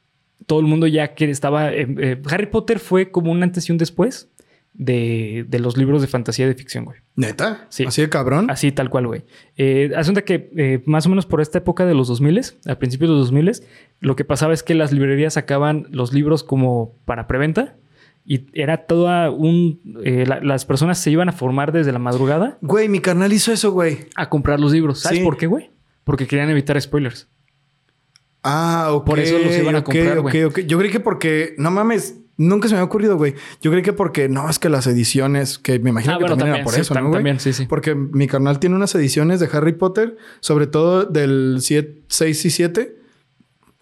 todo 0.45 0.61
el 0.61 0.67
mundo 0.67 0.87
ya 0.87 1.13
que 1.15 1.29
estaba. 1.29 1.73
eh, 1.73 1.85
eh, 1.99 2.21
Harry 2.29 2.45
Potter 2.45 2.79
fue 2.79 3.11
como 3.11 3.31
un 3.33 3.43
antes 3.43 3.67
y 3.67 3.73
un 3.73 3.77
después 3.77 4.29
de, 4.73 5.45
de 5.47 5.59
los 5.59 5.77
libros 5.77 6.01
de 6.01 6.07
fantasía 6.07 6.47
de 6.47 6.53
ficción, 6.53 6.85
güey. 6.85 6.99
¿Neta? 7.15 7.65
Sí. 7.69 7.85
Así 7.85 8.01
de 8.01 8.09
cabrón. 8.09 8.49
Así 8.49 8.71
tal 8.71 8.89
cual, 8.89 9.07
güey. 9.07 9.23
Eh, 9.57 9.91
Asunta 9.95 10.23
que 10.23 10.51
eh, 10.57 10.81
más 10.85 11.05
o 11.05 11.09
menos 11.09 11.25
por 11.25 11.41
esta 11.41 11.57
época 11.59 11.85
de 11.85 11.93
los 11.93 12.07
2000, 12.09 12.41
a 12.67 12.75
principios 12.75 13.09
de 13.09 13.15
los 13.15 13.27
2000, 13.31 13.51
lo 14.01 14.15
que 14.15 14.25
pasaba 14.25 14.53
es 14.53 14.63
que 14.63 14.75
las 14.75 14.91
librerías 14.91 15.33
sacaban 15.35 15.87
los 15.91 16.13
libros 16.13 16.43
como 16.43 16.93
para 17.05 17.25
preventa 17.27 17.77
y 18.25 18.47
era 18.53 18.85
toda 18.85 19.31
un... 19.31 19.79
eh, 20.03 20.25
la- 20.27 20.41
las 20.41 20.65
personas 20.65 20.97
se 20.97 21.09
iban 21.11 21.29
a 21.29 21.31
formar 21.31 21.71
desde 21.71 21.91
la 21.93 21.99
madrugada 21.99 22.57
Güey, 22.61 22.89
mi 22.89 22.99
carnal 22.99 23.31
hizo 23.31 23.53
eso, 23.53 23.71
güey. 23.71 23.99
a 24.15 24.29
comprar 24.29 24.59
los 24.59 24.73
libros. 24.73 24.99
¿Sabes 24.99 25.19
Sí. 25.19 25.23
por 25.23 25.37
qué, 25.37 25.47
güey? 25.47 25.69
Porque 26.05 26.25
querían 26.27 26.49
evitar 26.49 26.79
spoilers. 26.81 27.27
Ah, 28.43 28.89
ok. 28.91 29.05
Por 29.05 29.19
eso 29.19 29.37
los 29.39 29.57
iban 29.57 29.75
a 29.75 29.79
ok, 29.79 29.85
comprar, 29.85 30.17
ok, 30.19 30.21
güey. 30.31 30.43
ok. 30.43 30.59
Yo 30.61 30.77
creí 30.77 30.91
que 30.91 30.99
porque, 30.99 31.55
no 31.57 31.71
mames, 31.71 32.19
nunca 32.37 32.67
se 32.67 32.75
me 32.75 32.79
había 32.79 32.85
ocurrido, 32.85 33.17
güey. 33.17 33.33
Yo 33.61 33.71
creí 33.71 33.81
que 33.81 33.91
porque, 33.93 34.29
no, 34.29 34.47
es 34.49 34.59
que 34.59 34.69
las 34.69 34.85
ediciones, 34.85 35.57
que 35.57 35.79
me 35.79 35.89
imagino 35.89 36.13
Ah, 36.13 36.17
que 36.17 36.23
bueno, 36.23 36.37
también, 36.37 36.55
era 36.57 36.63
por 36.63 36.73
sí, 36.73 36.81
eso, 36.81 36.93
tam- 36.93 37.01
¿no, 37.01 37.07
güey? 37.09 37.17
también, 37.17 37.39
sí, 37.39 37.53
sí. 37.53 37.65
Porque 37.67 37.95
mi 37.95 38.27
carnal 38.27 38.59
tiene 38.59 38.75
unas 38.75 38.93
ediciones 38.93 39.39
de 39.39 39.49
Harry 39.51 39.73
Potter, 39.73 40.15
sobre 40.41 40.67
todo 40.67 41.05
del 41.05 41.57
6 41.59 42.45
y 42.45 42.49
7, 42.51 42.99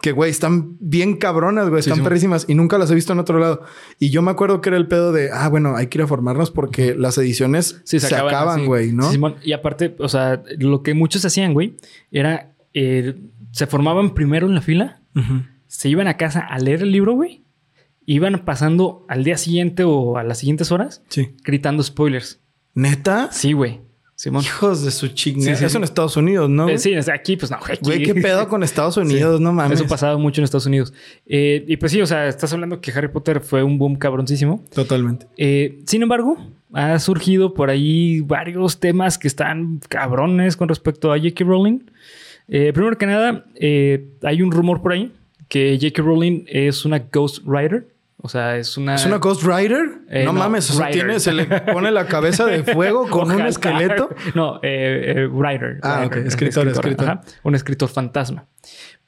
que, 0.03 0.11
güey, 0.11 0.29
están 0.29 0.75
bien 0.81 1.15
cabronas, 1.15 1.69
güey, 1.69 1.79
están 1.79 1.95
sí. 1.95 2.01
perrísimas 2.03 2.45
y 2.49 2.55
nunca 2.55 2.77
las 2.77 2.91
he 2.91 2.95
visto 2.95 3.13
en 3.13 3.19
otro 3.19 3.39
lado. 3.39 3.61
Y 3.99 4.09
yo 4.09 4.21
me 4.21 4.31
acuerdo 4.31 4.59
que 4.59 4.67
era 4.67 4.77
el 4.77 4.87
pedo 4.89 5.13
de, 5.13 5.29
ah, 5.31 5.47
bueno, 5.47 5.77
hay 5.77 5.87
que 5.87 5.97
ir 5.97 6.01
a 6.03 6.07
formarnos 6.07 6.51
porque 6.51 6.93
las 6.93 7.17
ediciones 7.17 7.81
Sí, 7.85 8.01
se, 8.01 8.13
acaban, 8.13 8.65
güey, 8.65 8.91
¿no? 8.91 9.09
Y 9.43 9.53
aparte, 9.53 9.95
o 9.99 10.09
sea, 10.09 10.43
lo 10.59 10.83
que 10.83 10.93
muchos 10.93 11.23
hacían, 11.23 11.53
güey, 11.53 11.77
era... 12.11 12.53
eh, 12.73 13.15
se 13.51 13.65
formaban 13.65 14.13
primero 14.13 14.45
en 14.47 14.55
la 14.55 14.61
fila 14.61 14.99
se 15.67 15.87
iban 15.89 16.07
a 16.07 16.17
casa 16.17 16.39
a 16.41 16.59
leer 16.59 16.81
el 16.81 16.91
libro, 16.91 17.13
güey. 17.13 17.43
Iban 18.05 18.43
pasando 18.45 19.05
al 19.07 19.23
día 19.23 19.37
siguiente 19.37 19.83
o 19.85 20.17
a 20.17 20.23
las 20.23 20.39
siguientes 20.39 20.71
horas 20.71 21.01
Sí. 21.07 21.35
gritando 21.43 21.81
spoilers. 21.81 22.41
¿Neta? 22.73 23.31
Sí, 23.31 23.53
güey. 23.53 23.81
Simón. 24.23 24.41
Hijos 24.43 24.85
de 24.85 24.91
su 24.91 25.09
chingada. 25.09 25.53
Sí, 25.53 25.59
sí, 25.59 25.65
Eso 25.65 25.77
en 25.79 25.83
Estados 25.83 26.15
Unidos, 26.15 26.49
¿no? 26.49 26.63
Eh, 26.63 26.65
güey? 26.73 26.77
sí, 26.77 26.91
desde 26.91 27.11
aquí, 27.11 27.35
pues 27.35 27.51
no, 27.51 27.57
güey. 27.59 27.73
aquí- 27.73 27.81
Güey, 27.83 28.03
qué 28.03 28.15
pedo 28.15 28.47
con 28.47 28.63
Estados 28.63 28.95
Unidos, 29.05 29.41
no 29.41 29.51
mames. 29.51 29.79
Eso 29.79 29.89
pasaba 29.89 30.17
mucho 30.17 30.39
en 30.39 30.45
Estados 30.45 30.65
Unidos. 30.65 30.93
Eh, 31.25 31.65
y 31.67 31.75
pues 31.75 31.91
sí, 31.91 32.01
o 32.01 32.05
sea, 32.05 32.27
estás 32.29 32.53
hablando 32.53 32.79
que 32.79 32.91
Harry 32.91 33.09
Potter 33.09 33.41
fue 33.41 33.63
un 33.63 33.77
boom 33.77 33.95
cabroncísimo. 33.97 34.63
Totalmente. 34.73 35.27
Eh, 35.35 35.79
sin 35.85 36.03
embargo, 36.03 36.37
ha 36.71 36.97
surgido 36.99 37.53
por 37.53 37.69
ahí 37.69 38.21
varios 38.21 38.79
temas 38.79 39.17
que 39.17 39.27
están 39.27 39.79
cabrones 39.89 40.55
con 40.55 40.69
respecto 40.69 41.11
a 41.11 41.17
J.K. 41.17 41.43
Rowling. 41.43 41.79
Eh, 42.47 42.71
primero 42.73 42.97
que 42.97 43.05
nada, 43.05 43.45
hay 44.23 44.41
un 44.41 44.51
rumor 44.51 44.81
por 44.81 44.93
ahí 44.93 45.11
que 45.49 45.77
J.K. 45.81 46.01
Rowling 46.01 46.45
es 46.47 46.85
una 46.85 46.99
ghostwriter. 46.99 47.87
O 48.25 48.29
sea, 48.29 48.55
es 48.57 48.77
una... 48.77 48.95
¿Es 48.95 49.05
una 49.05 49.17
Ghost 49.17 49.43
Rider? 49.43 49.81
Eh, 50.09 50.23
no, 50.23 50.31
no, 50.31 50.39
mames, 50.39 50.69
o 50.71 50.73
sea, 50.75 50.89
tiene, 50.89 51.19
se 51.19 51.33
le 51.33 51.43
pone 51.45 51.91
la 51.91 52.05
cabeza 52.07 52.45
de 52.45 52.63
fuego 52.63 53.05
con 53.09 53.29
un 53.29 53.41
esqueleto. 53.41 54.09
No, 54.33 54.61
eh, 54.63 55.13
eh, 55.17 55.27
writer. 55.27 55.79
Ah, 55.81 55.99
Writer, 56.03 56.19
ok, 56.21 56.27
escritor, 56.27 56.67
escritor. 56.69 57.05
ajá, 57.09 57.21
un 57.43 57.53
escritor 57.55 57.89
fantasma. 57.89 58.45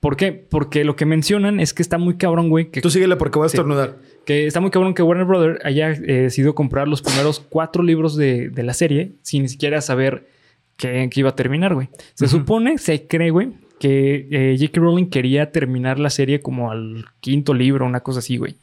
¿Por 0.01 0.17
qué? 0.17 0.33
Porque 0.33 0.83
lo 0.83 0.97
que 0.97 1.05
mencionan 1.05 1.61
es 1.61 1.73
que 1.73 1.81
está 1.81 1.97
muy 1.97 2.17
cabrón, 2.17 2.49
güey, 2.49 2.69
que 2.71 2.81
Tú 2.81 2.89
síguele 2.89 3.15
porque 3.15 3.39
voy 3.39 3.45
a 3.45 3.49
Sí. 3.49 3.55
estornudar. 3.55 3.95
que 4.25 4.47
está 4.47 4.59
muy 4.59 4.69
cabrón 4.69 4.93
que 4.93 5.01
Warner 5.01 5.25
Brother 5.25 5.59
haya 5.63 5.91
eh, 5.91 6.23
decidido 6.23 6.53
comprar 6.53 6.89
los 6.89 7.01
primeros 7.01 7.39
cuatro 7.39 7.83
libros 7.83 8.17
de, 8.17 8.49
de 8.49 8.63
la 8.63 8.73
serie 8.73 9.13
sin 9.21 9.43
ni 9.43 9.47
siquiera 9.49 9.79
saber 9.79 10.27
que, 10.75 11.09
que 11.09 11.19
iba 11.21 11.29
a 11.29 11.35
terminar, 11.35 11.73
güey. 11.73 11.87
Se 12.15 12.27
supone, 12.27 12.77
se 12.79 13.07
cree, 13.07 13.29
güey, 13.31 13.53
que 13.79 14.27
eh, 14.29 14.57
J.K. 14.59 14.81
Rowling 14.81 15.05
quería 15.09 15.51
terminar 15.53 15.99
la 15.99 16.09
serie 16.09 16.41
como 16.41 16.69
al 16.69 17.05
quinto 17.21 17.53
libro, 17.53 17.85
una 17.85 18.01
cosa 18.01 18.19
así, 18.19 18.35
güey. 18.35 18.57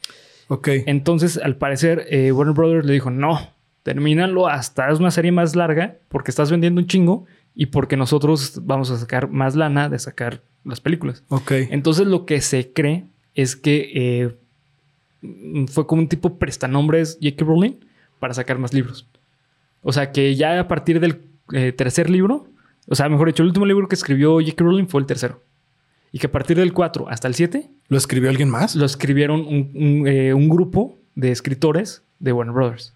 Ok. 0.47 0.69
Entonces, 0.85 1.37
al 1.37 1.57
parecer, 1.57 2.05
eh, 2.09 2.31
Warner 2.31 2.55
Brothers 2.55 2.85
le 2.85 2.93
dijo, 2.93 3.09
no, 3.09 3.39
termínalo 3.83 4.47
hasta 4.47 4.89
es 4.91 4.99
una 4.99 5.11
serie 5.11 5.31
más 5.31 5.55
larga 5.55 5.97
porque 6.09 6.31
estás 6.31 6.51
vendiendo 6.51 6.81
un 6.81 6.87
chingo 6.87 7.25
y 7.53 7.67
porque 7.67 7.97
nosotros 7.97 8.61
vamos 8.63 8.89
a 8.89 8.97
sacar 8.97 9.29
más 9.29 9.55
lana 9.55 9.89
de 9.89 9.99
sacar 9.99 10.41
las 10.63 10.81
películas. 10.81 11.23
Ok. 11.29 11.51
Entonces, 11.69 12.07
lo 12.07 12.25
que 12.25 12.41
se 12.41 12.71
cree 12.71 13.05
es 13.35 13.55
que 13.55 13.91
eh, 13.93 14.37
fue 15.67 15.87
como 15.87 16.01
un 16.01 16.07
tipo 16.07 16.37
prestanombres 16.37 17.17
J.K. 17.21 17.45
Rowling 17.45 17.73
para 18.19 18.33
sacar 18.33 18.57
más 18.57 18.73
libros. 18.73 19.07
O 19.81 19.91
sea, 19.91 20.11
que 20.11 20.35
ya 20.35 20.59
a 20.59 20.67
partir 20.67 20.99
del 20.99 21.21
eh, 21.51 21.71
tercer 21.73 22.09
libro, 22.09 22.47
o 22.87 22.95
sea, 22.95 23.09
mejor 23.09 23.27
dicho, 23.27 23.43
el 23.43 23.49
último 23.49 23.65
libro 23.65 23.87
que 23.87 23.95
escribió 23.95 24.39
J.K. 24.39 24.63
Rowling 24.63 24.87
fue 24.87 25.01
el 25.01 25.07
tercero. 25.07 25.41
Y 26.13 26.19
que 26.19 26.27
a 26.27 26.31
partir 26.31 26.55
del 26.57 26.71
4 26.71 27.09
hasta 27.09 27.27
el 27.27 27.33
7 27.35 27.69
¿Lo 27.89 27.97
escribió 27.97 28.29
alguien 28.29 28.49
más? 28.49 28.75
lo 28.77 28.85
escribieron 28.85 29.41
un, 29.41 29.71
un, 29.75 30.07
eh, 30.07 30.33
un 30.33 30.47
grupo 30.47 30.97
de 31.15 31.31
escritores 31.31 32.03
de 32.19 32.31
Warner 32.31 32.53
Brothers. 32.53 32.93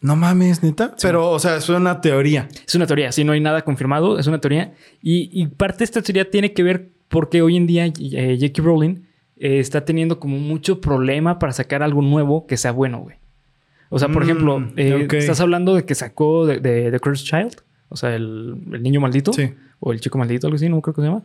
No 0.00 0.16
mames, 0.16 0.62
neta. 0.62 0.94
Pero, 1.02 1.30
o 1.30 1.38
sea, 1.38 1.56
es 1.56 1.68
una 1.68 2.00
teoría. 2.00 2.48
Es 2.66 2.74
una 2.74 2.86
teoría, 2.86 3.12
si 3.12 3.22
no 3.24 3.32
hay 3.32 3.40
nada 3.40 3.62
confirmado, 3.62 4.18
es 4.18 4.26
una 4.28 4.40
teoría. 4.40 4.72
Y, 5.02 5.28
y 5.32 5.46
parte 5.48 5.78
de 5.80 5.84
esta 5.84 6.00
teoría 6.00 6.30
tiene 6.30 6.52
que 6.54 6.62
ver 6.62 6.88
porque 7.08 7.42
hoy 7.42 7.56
en 7.56 7.66
día 7.66 7.84
eh, 7.86 8.38
J.K. 8.40 8.62
Rowling 8.62 9.02
eh, 9.36 9.58
está 9.58 9.84
teniendo 9.84 10.18
como 10.20 10.38
mucho 10.38 10.80
problema 10.80 11.38
para 11.38 11.52
sacar 11.52 11.82
algo 11.82 12.00
nuevo 12.02 12.46
que 12.46 12.56
sea 12.56 12.70
bueno, 12.72 13.00
güey. 13.00 13.16
O 13.90 13.98
sea, 13.98 14.08
por 14.08 14.22
Mm, 14.22 14.24
ejemplo, 14.24 14.68
eh, 14.76 15.04
ok. 15.04 15.12
estás 15.14 15.40
hablando 15.40 15.74
de 15.74 15.84
que 15.84 15.94
sacó 15.96 16.46
de, 16.46 16.60
de 16.60 16.90
The 16.92 17.00
Cursed 17.00 17.24
Child, 17.26 17.56
o 17.88 17.96
sea, 17.96 18.14
el, 18.14 18.54
el 18.72 18.82
niño 18.84 19.00
maldito, 19.00 19.32
Sí. 19.32 19.50
O 19.80 19.92
el 19.92 20.00
chico 20.00 20.18
maldito, 20.18 20.46
algo 20.46 20.56
así, 20.56 20.68
no 20.68 20.80
creo 20.80 20.94
que 20.94 21.00
se 21.02 21.06
llama, 21.08 21.22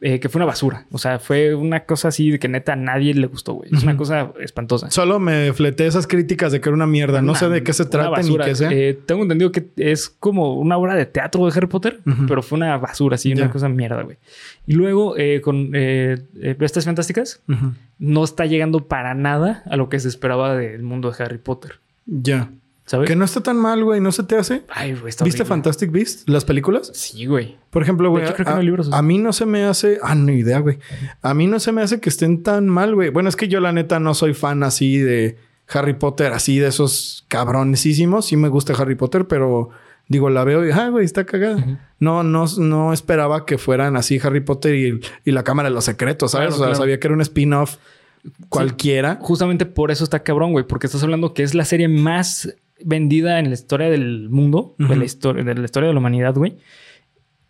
eh, 0.00 0.20
que 0.20 0.28
fue 0.28 0.38
una 0.40 0.44
basura. 0.46 0.84
O 0.92 0.98
sea, 0.98 1.18
fue 1.18 1.54
una 1.54 1.80
cosa 1.86 2.08
así 2.08 2.30
de 2.30 2.38
que 2.38 2.46
neta 2.48 2.74
a 2.74 2.76
nadie 2.76 3.14
le 3.14 3.26
gustó, 3.26 3.54
güey. 3.54 3.70
Es 3.72 3.82
una 3.84 3.96
cosa 3.96 4.32
espantosa. 4.40 4.90
Solo 4.90 5.18
me 5.18 5.52
fleté 5.54 5.86
esas 5.86 6.06
críticas 6.06 6.52
de 6.52 6.60
que 6.60 6.68
era 6.68 6.74
una 6.76 6.86
mierda. 6.86 7.22
No 7.22 7.30
Una- 7.32 7.38
sé 7.38 7.48
de 7.48 7.62
qué 7.62 7.72
se 7.72 7.86
trata 7.86 8.20
ni 8.20 8.36
qué 8.36 8.54
sea. 8.54 8.70
Eh, 8.70 8.98
tengo 9.06 9.22
entendido 9.22 9.50
que 9.50 9.66
es 9.76 10.10
como 10.10 10.58
una 10.58 10.76
obra 10.76 10.94
de 10.94 11.06
teatro 11.06 11.46
de 11.46 11.52
Harry 11.56 11.68
Potter, 11.68 12.00
pero 12.28 12.42
fue 12.42 12.56
una 12.56 12.76
basura, 12.76 13.14
así, 13.14 13.32
una 13.32 13.50
cosa 13.50 13.68
mierda, 13.70 14.02
güey. 14.02 14.18
Y 14.66 14.74
luego 14.74 15.14
eh, 15.16 15.40
con 15.40 15.70
Bestias 15.70 16.84
Fantásticas, 16.84 17.40
no 17.98 18.24
está 18.24 18.44
llegando 18.44 18.80
para 18.86 19.14
nada 19.14 19.62
a 19.70 19.76
lo 19.76 19.88
que 19.88 19.98
se 20.00 20.08
esperaba 20.08 20.54
del 20.56 20.82
mundo 20.82 21.10
de 21.10 21.24
Harry 21.24 21.38
Potter, 21.38 21.78
Ya. 22.04 22.50
¿Sabes? 22.86 23.08
Que 23.08 23.16
no 23.16 23.24
está 23.24 23.42
tan 23.42 23.56
mal, 23.56 23.82
güey. 23.84 24.00
¿No 24.00 24.12
se 24.12 24.22
te 24.22 24.36
hace? 24.36 24.62
Ay, 24.68 24.94
güey, 24.94 25.08
está 25.08 25.24
¿Viste 25.24 25.42
horrible. 25.42 25.54
Fantastic 25.54 25.90
Beasts? 25.90 26.24
¿Las 26.26 26.44
películas? 26.44 26.90
Sí, 26.94 27.26
güey. 27.26 27.56
Por 27.70 27.82
ejemplo, 27.82 28.10
güey. 28.10 28.24
hecho, 28.24 28.34
creo 28.34 28.46
que 28.46 28.50
a, 28.50 28.54
no 28.54 28.60
hay 28.60 28.66
libros, 28.66 28.92
a 28.92 29.02
mí 29.02 29.18
no 29.18 29.32
se 29.32 29.46
me 29.46 29.64
hace. 29.64 29.98
Ah, 30.02 30.14
no 30.14 30.32
idea, 30.32 30.58
güey. 30.60 30.78
A 31.22 31.34
mí 31.34 31.46
no 31.46 31.60
se 31.60 31.72
me 31.72 31.82
hace 31.82 32.00
que 32.00 32.08
estén 32.08 32.42
tan 32.42 32.68
mal, 32.68 32.94
güey. 32.94 33.10
Bueno, 33.10 33.28
es 33.28 33.36
que 33.36 33.48
yo, 33.48 33.60
la 33.60 33.72
neta, 33.72 34.00
no 34.00 34.14
soy 34.14 34.34
fan 34.34 34.62
así 34.62 34.98
de 34.98 35.38
Harry 35.68 35.94
Potter, 35.94 36.32
así 36.32 36.58
de 36.58 36.68
esos 36.68 37.24
cabronesísimos. 37.28 38.26
Sí 38.26 38.36
me 38.36 38.48
gusta 38.48 38.74
Harry 38.74 38.94
Potter, 38.94 39.26
pero 39.26 39.70
digo, 40.08 40.30
la 40.30 40.44
veo 40.44 40.66
y, 40.66 40.70
ah, 40.70 40.88
güey, 40.88 41.04
está 41.04 41.24
cagada. 41.24 41.80
No, 41.98 42.22
no, 42.22 42.44
no 42.58 42.92
esperaba 42.92 43.46
que 43.46 43.58
fueran 43.58 43.96
así 43.96 44.20
Harry 44.22 44.40
Potter 44.40 44.74
y, 44.74 45.00
y 45.24 45.30
la 45.32 45.42
Cámara 45.42 45.68
de 45.68 45.74
los 45.74 45.84
Secretos, 45.84 46.32
¿sabes? 46.32 46.48
Claro, 46.48 46.56
o 46.56 46.58
sea, 46.58 46.66
claro. 46.66 46.80
sabía 46.80 47.00
que 47.00 47.06
era 47.06 47.14
un 47.14 47.22
spin-off 47.22 47.76
cualquiera. 48.48 49.18
Justamente 49.20 49.66
por 49.66 49.90
eso 49.90 50.04
está 50.04 50.22
cabrón, 50.22 50.52
güey, 50.52 50.66
porque 50.66 50.86
estás 50.86 51.02
hablando 51.02 51.34
que 51.34 51.42
es 51.42 51.54
la 51.54 51.64
serie 51.64 51.88
más 51.88 52.54
vendida 52.84 53.38
en 53.38 53.48
la 53.48 53.54
historia 53.54 53.88
del 53.90 54.28
mundo, 54.30 54.74
de, 54.78 54.84
Ujú. 54.84 54.94
la 54.96 55.04
historia, 55.04 55.42
de 55.44 55.54
la 55.54 55.64
historia 55.64 55.88
de 55.88 55.94
la 55.94 56.00
humanidad, 56.00 56.34
güey. 56.34 56.56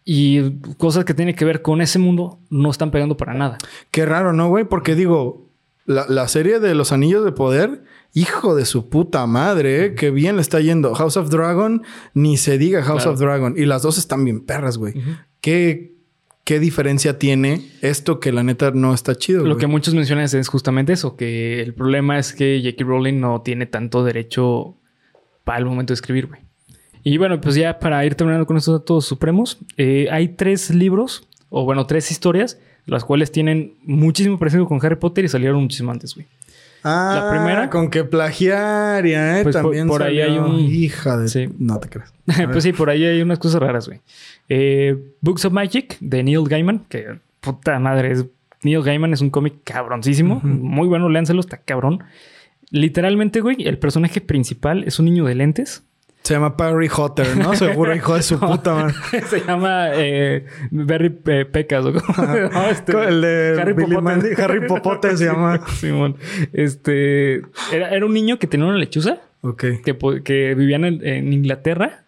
Y 0.04 0.58
cosas 0.76 1.04
que 1.04 1.14
tienen 1.14 1.34
que 1.34 1.44
ver 1.44 1.62
con 1.62 1.80
ese 1.80 1.98
mundo 1.98 2.38
no 2.50 2.70
están 2.70 2.90
pegando 2.90 3.16
para 3.16 3.32
nada. 3.34 3.58
Qué 3.90 4.04
raro, 4.04 4.32
¿no, 4.32 4.48
güey? 4.48 4.64
Porque 4.64 4.94
digo, 4.94 5.48
la, 5.86 6.04
la 6.08 6.28
serie 6.28 6.60
de 6.60 6.74
los 6.74 6.92
Anillos 6.92 7.24
de 7.24 7.32
Poder, 7.32 7.84
hijo 8.12 8.54
de 8.54 8.66
su 8.66 8.90
puta 8.90 9.26
madre, 9.26 9.84
¿eh? 9.86 9.94
Qué 9.94 10.10
bien 10.10 10.36
le 10.36 10.42
está 10.42 10.60
yendo. 10.60 10.94
House 10.94 11.16
of 11.16 11.30
Dragon, 11.30 11.82
ni 12.12 12.36
se 12.36 12.58
diga 12.58 12.82
House 12.82 13.02
Claro. 13.04 13.12
of 13.14 13.20
Dragon. 13.20 13.54
Y 13.56 13.64
las 13.64 13.82
dos 13.82 13.96
están 13.96 14.24
bien 14.26 14.40
perras, 14.44 14.76
güey. 14.76 14.92
¿Qué, 15.40 15.94
¿Qué 16.44 16.60
diferencia 16.60 17.18
tiene 17.18 17.66
esto 17.80 18.20
que 18.20 18.30
la 18.30 18.42
neta 18.42 18.72
no 18.72 18.92
está 18.92 19.14
chido, 19.14 19.38
Lo 19.44 19.54
güey? 19.54 19.60
que 19.60 19.66
muchos 19.68 19.94
mencionan 19.94 20.26
es 20.26 20.48
justamente 20.48 20.92
eso, 20.92 21.16
que 21.16 21.62
el 21.62 21.72
problema 21.72 22.18
es 22.18 22.34
que 22.34 22.60
J.K. 22.62 22.84
Rowling 22.84 23.20
no 23.20 23.40
tiene 23.40 23.64
tanto 23.64 24.04
derecho 24.04 24.76
para 25.44 25.58
el 25.58 25.64
momento 25.66 25.92
de 25.92 25.94
escribir, 25.94 26.26
güey. 26.26 26.40
Y 27.02 27.18
bueno, 27.18 27.40
pues 27.40 27.54
ya 27.54 27.78
para 27.78 28.04
ir 28.04 28.14
terminando 28.14 28.46
con 28.46 28.56
estos 28.56 28.80
datos 28.80 29.04
supremos, 29.04 29.58
eh, 29.76 30.08
hay 30.10 30.28
tres 30.28 30.70
libros, 30.70 31.28
o 31.50 31.64
bueno, 31.64 31.86
tres 31.86 32.10
historias, 32.10 32.58
las 32.86 33.04
cuales 33.04 33.30
tienen 33.30 33.74
muchísimo 33.84 34.38
parecido 34.38 34.66
con 34.66 34.84
Harry 34.84 34.96
Potter 34.96 35.24
y 35.24 35.28
salieron 35.28 35.62
muchísimo 35.62 35.90
antes, 35.92 36.14
güey. 36.14 36.26
Ah, 36.86 37.20
la 37.24 37.30
primera- 37.30 37.70
Con 37.70 37.88
que 37.88 38.04
plagiaria, 38.04 39.38
¿eh? 39.38 39.42
Pues 39.42 39.54
También 39.54 39.86
por 39.86 40.02
ahí 40.02 40.18
salió. 40.18 40.44
hay 40.44 40.50
un- 40.50 40.58
Hija 40.60 41.16
de... 41.16 41.28
Sí. 41.28 41.48
No 41.58 41.78
te 41.78 41.88
creas. 41.88 42.12
Pues 42.52 42.62
sí, 42.62 42.72
por 42.72 42.90
ahí 42.90 43.04
hay 43.04 43.22
unas 43.22 43.38
cosas 43.38 43.60
raras, 43.60 43.86
güey. 43.86 44.00
Eh, 44.48 44.96
Books 45.22 45.44
of 45.46 45.52
Magic 45.54 45.96
de 46.00 46.22
Neil 46.22 46.44
Gaiman, 46.46 46.84
que 46.88 47.18
puta 47.40 47.78
madre, 47.78 48.12
es, 48.12 48.26
Neil 48.62 48.82
Gaiman 48.82 49.12
es 49.14 49.20
un 49.22 49.30
cómic 49.30 49.54
cabroncísimo, 49.64 50.40
muy 50.42 50.86
bueno, 50.88 51.08
léanselo, 51.08 51.40
está 51.40 51.56
cabrón. 51.58 52.02
Literalmente, 52.74 53.40
güey, 53.40 53.56
el 53.68 53.78
personaje 53.78 54.20
principal 54.20 54.82
es 54.82 54.98
un 54.98 55.04
niño 55.04 55.24
de 55.24 55.36
lentes. 55.36 55.84
Se 56.24 56.34
llama 56.34 56.56
Perry 56.56 56.88
Hotter, 56.88 57.36
¿no? 57.36 57.54
Seguro, 57.56 57.94
hijo 57.94 58.16
de 58.16 58.22
su 58.22 58.40
puta 58.40 58.74
madre. 58.74 58.94
Se 59.28 59.40
llama 59.40 59.90
eh, 59.94 60.44
Barry 60.72 61.14
eh, 61.26 61.44
Pecas. 61.44 61.84
¿o 61.84 61.92
llama? 61.92 62.68
Este, 62.70 62.92
El 63.04 63.20
de 63.20 63.56
Harry 63.60 63.74
Billy 63.74 63.94
Popote. 63.94 64.02
Mandy, 64.02 64.28
Harry 64.42 64.66
Popote 64.66 65.16
se 65.16 65.26
llama. 65.26 65.60
Simón. 65.68 66.16
Este 66.52 67.42
era, 67.72 67.90
era 67.90 68.04
un 68.06 68.12
niño 68.12 68.38
que 68.40 68.46
tenía 68.48 68.66
una 68.66 68.78
lechuza 68.78 69.20
Ok. 69.42 69.64
que, 69.84 69.96
que 70.24 70.54
vivían 70.56 70.84
en, 70.84 71.06
en 71.06 71.32
Inglaterra 71.32 72.04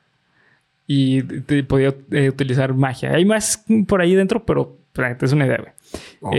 y 0.88 1.22
te- 1.22 1.62
podía 1.62 1.94
eh, 2.10 2.28
utilizar 2.30 2.74
magia. 2.74 3.12
Hay 3.12 3.24
más 3.24 3.64
por 3.86 4.00
ahí 4.00 4.14
dentro, 4.16 4.44
pero 4.44 4.78
para 4.94 5.10
que 5.10 5.14
te 5.16 5.26
des 5.26 5.32
una 5.32 5.46
idea, 5.46 5.58
güey. 5.58 5.72
Ok. 6.22 6.34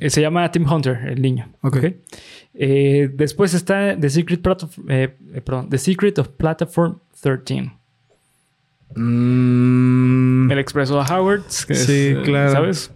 Eh, 0.00 0.08
Se 0.10 0.20
llama 0.20 0.50
Tim 0.50 0.70
Hunter, 0.70 0.98
el 1.06 1.22
niño. 1.22 1.48
Ok. 1.62 1.76
¿ok? 1.76 1.84
Eh, 2.54 3.10
después 3.14 3.54
está 3.54 3.96
The 3.98 4.10
Secret, 4.10 4.40
Platform- 4.42 4.84
eh, 4.90 5.14
eh, 5.34 5.40
perdón, 5.40 5.68
The 5.70 5.78
Secret 5.78 6.18
of 6.18 6.28
Platform 6.28 6.98
13. 7.20 7.72
Mm, 8.94 10.50
El 10.50 10.58
Expreso 10.58 11.00
a 11.00 11.06
Howard. 11.06 11.42
que 11.66 11.74
Sí, 11.74 11.92
eh, 12.08 12.20
claro. 12.24 12.52
¿Sabes? 12.52 12.90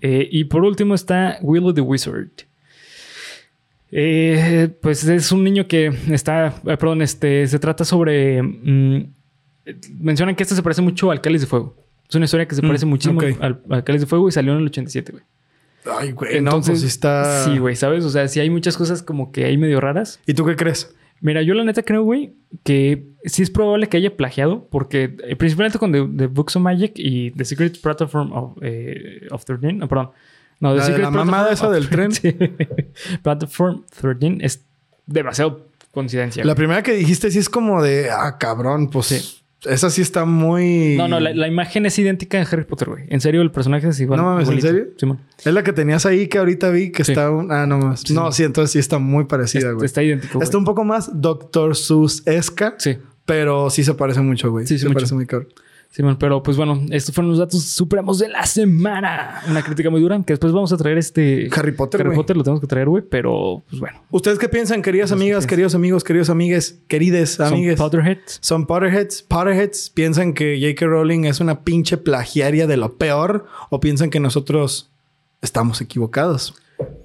Eh, 0.00 0.28
y 0.30 0.44
por 0.44 0.64
último 0.64 0.94
está 0.94 1.38
Willow 1.42 1.72
the 1.72 1.80
Wizard. 1.80 2.28
Eh, 3.92 4.68
pues 4.82 5.04
es 5.04 5.30
un 5.32 5.44
niño 5.44 5.66
que 5.68 5.92
está, 6.10 6.48
eh, 6.66 6.76
perdón, 6.76 7.02
este, 7.02 7.46
se 7.46 7.58
trata 7.58 7.84
sobre, 7.84 8.42
mm, 8.42 9.06
mencionan 10.00 10.34
que 10.34 10.42
este 10.42 10.54
se 10.56 10.62
parece 10.62 10.82
mucho 10.82 11.10
al 11.10 11.20
Cáliz 11.20 11.42
de 11.42 11.46
Fuego. 11.46 11.76
Es 12.08 12.14
una 12.14 12.24
historia 12.24 12.46
que 12.46 12.54
se 12.54 12.62
Mm, 12.62 12.66
parece 12.66 12.86
muchísimo 12.86 13.20
ok. 13.20 13.36
al, 13.40 13.60
al 13.70 13.84
Cáliz 13.84 14.00
de 14.02 14.06
Fuego 14.06 14.28
y 14.28 14.32
salió 14.32 14.52
en 14.52 14.58
el 14.60 14.66
87, 14.66 15.12
güey. 15.12 15.24
Ay, 15.98 16.12
güey. 16.12 16.40
no, 16.40 16.60
pues 16.60 16.80
sí 16.80 16.86
está... 16.86 17.44
sí, 17.44 17.58
güey, 17.58 17.76
¿sabes? 17.76 18.04
O 18.04 18.10
sea, 18.10 18.26
sí 18.28 18.40
hay 18.40 18.50
muchas 18.50 18.76
cosas 18.76 19.02
como 19.02 19.32
que 19.32 19.44
hay 19.44 19.56
medio 19.56 19.80
raras. 19.80 20.20
¿Y 20.26 20.34
tú 20.34 20.44
qué 20.44 20.56
crees? 20.56 20.94
Mira, 21.20 21.42
yo 21.42 21.54
la 21.54 21.64
neta 21.64 21.82
creo, 21.82 22.02
güey, 22.02 22.34
que 22.62 23.06
sí 23.24 23.42
es 23.42 23.50
probable 23.50 23.88
que 23.88 23.96
haya 23.96 24.16
plagiado, 24.16 24.68
porque 24.70 25.16
eh, 25.24 25.36
principalmente 25.36 25.78
con 25.78 25.92
The, 25.92 26.06
The 26.14 26.26
Books 26.26 26.56
of 26.56 26.62
Magic 26.62 26.92
y 26.96 27.30
The 27.30 27.44
Secret 27.44 27.80
Platform 27.80 28.32
of, 28.32 28.58
eh, 28.60 29.26
of 29.30 29.44
13, 29.44 29.72
no, 29.74 29.88
perdón. 29.88 30.10
No, 30.60 30.72
The 30.72 30.78
La 30.78 30.82
de 30.82 30.86
Secret 30.86 31.04
la 31.04 31.10
mamada 31.10 31.52
esa 31.52 31.70
del 31.70 31.88
tren. 31.88 32.12
Sí. 32.12 32.36
Platform 33.22 33.84
13 34.00 34.38
es 34.40 34.64
demasiado 35.06 35.68
coincidencia. 35.92 36.44
La 36.44 36.52
güey. 36.52 36.56
primera 36.56 36.82
que 36.82 36.92
dijiste 36.92 37.30
sí 37.30 37.38
es 37.38 37.48
como 37.48 37.82
de... 37.82 38.10
Ah, 38.10 38.36
cabrón. 38.38 38.90
Pues... 38.90 39.06
Sí. 39.06 39.42
Esa 39.68 39.90
sí 39.90 40.02
está 40.02 40.24
muy... 40.24 40.96
No, 40.96 41.08
no, 41.08 41.20
la, 41.20 41.34
la 41.34 41.48
imagen 41.48 41.86
es 41.86 41.98
idéntica 41.98 42.38
en 42.40 42.46
Harry 42.50 42.64
Potter, 42.64 42.88
güey. 42.88 43.04
En 43.08 43.20
serio, 43.20 43.42
el 43.42 43.50
personaje 43.50 43.88
es 43.88 44.00
igual. 44.00 44.18
No 44.20 44.24
mames, 44.24 44.48
¿en 44.48 44.60
serio? 44.60 44.84
Simón. 44.96 45.20
Es 45.44 45.52
la 45.52 45.62
que 45.62 45.72
tenías 45.72 46.06
ahí 46.06 46.28
que 46.28 46.38
ahorita 46.38 46.70
vi 46.70 46.90
que 46.92 47.04
Sí. 47.04 47.12
está... 47.12 47.30
Un... 47.30 47.50
Ah, 47.52 47.66
no. 47.66 47.96
Sí. 47.96 48.14
No, 48.14 48.30
sí, 48.32 48.44
entonces 48.44 48.70
sí 48.72 48.78
está 48.78 48.98
muy 48.98 49.24
parecida, 49.24 49.72
güey. 49.72 49.84
Está 49.86 50.02
idéntico. 50.02 50.34
güey. 50.38 50.44
Está 50.44 50.58
un 50.58 50.64
poco 50.64 50.84
más 50.84 51.10
Doctor 51.20 51.74
Seuss-esca, 51.76 52.74
Sí. 52.78 52.98
pero 53.24 53.70
sí 53.70 53.84
se 53.84 53.94
parece 53.94 54.20
mucho, 54.20 54.50
güey. 54.50 54.66
Sí, 54.66 54.74
Sí, 54.74 54.78
sí, 54.78 54.82
se 54.82 54.86
mucho. 54.88 54.94
parece 54.96 55.14
muy 55.14 55.26
cabrón. 55.26 55.48
Simón, 55.90 56.18
pero 56.18 56.42
pues 56.42 56.58
bueno, 56.58 56.82
estos 56.90 57.14
fueron 57.14 57.30
los 57.30 57.38
datos 57.38 57.62
supremos 57.62 58.18
de 58.18 58.28
la 58.28 58.44
semana. 58.44 59.40
Una 59.48 59.62
crítica 59.62 59.88
muy 59.88 60.00
dura, 60.00 60.18
que 60.18 60.34
después 60.34 60.52
vamos 60.52 60.70
a 60.72 60.76
traer 60.76 60.98
este... 60.98 61.48
Harry 61.56 61.72
Potter, 61.72 62.02
Harry. 62.02 62.14
Potter 62.14 62.36
lo 62.36 62.42
tenemos 62.42 62.60
que 62.60 62.66
traer, 62.66 62.86
güey, 62.88 63.02
pero 63.02 63.62
pues 63.68 63.80
bueno. 63.80 64.02
¿Ustedes 64.10 64.38
qué 64.38 64.48
piensan, 64.50 64.82
queridas 64.82 65.10
amigas, 65.12 65.46
queridos 65.46 65.74
amigos, 65.74 66.04
queridos 66.04 66.28
amigues, 66.28 66.80
querides 66.88 67.30
Son 67.36 67.46
amigues? 67.46 67.78
Potterheads. 67.78 68.38
Son 68.42 68.66
Potterheads. 68.66 69.22
Potterheads 69.22 69.88
piensan 69.90 70.34
que 70.34 70.58
J.K. 70.60 70.86
Rowling 70.86 71.24
es 71.24 71.40
una 71.40 71.62
pinche 71.62 71.96
plagiaria 71.96 72.66
de 72.66 72.76
lo 72.76 72.98
peor 72.98 73.46
o 73.70 73.80
piensan 73.80 74.10
que 74.10 74.20
nosotros 74.20 74.90
estamos 75.40 75.80
equivocados. 75.80 76.54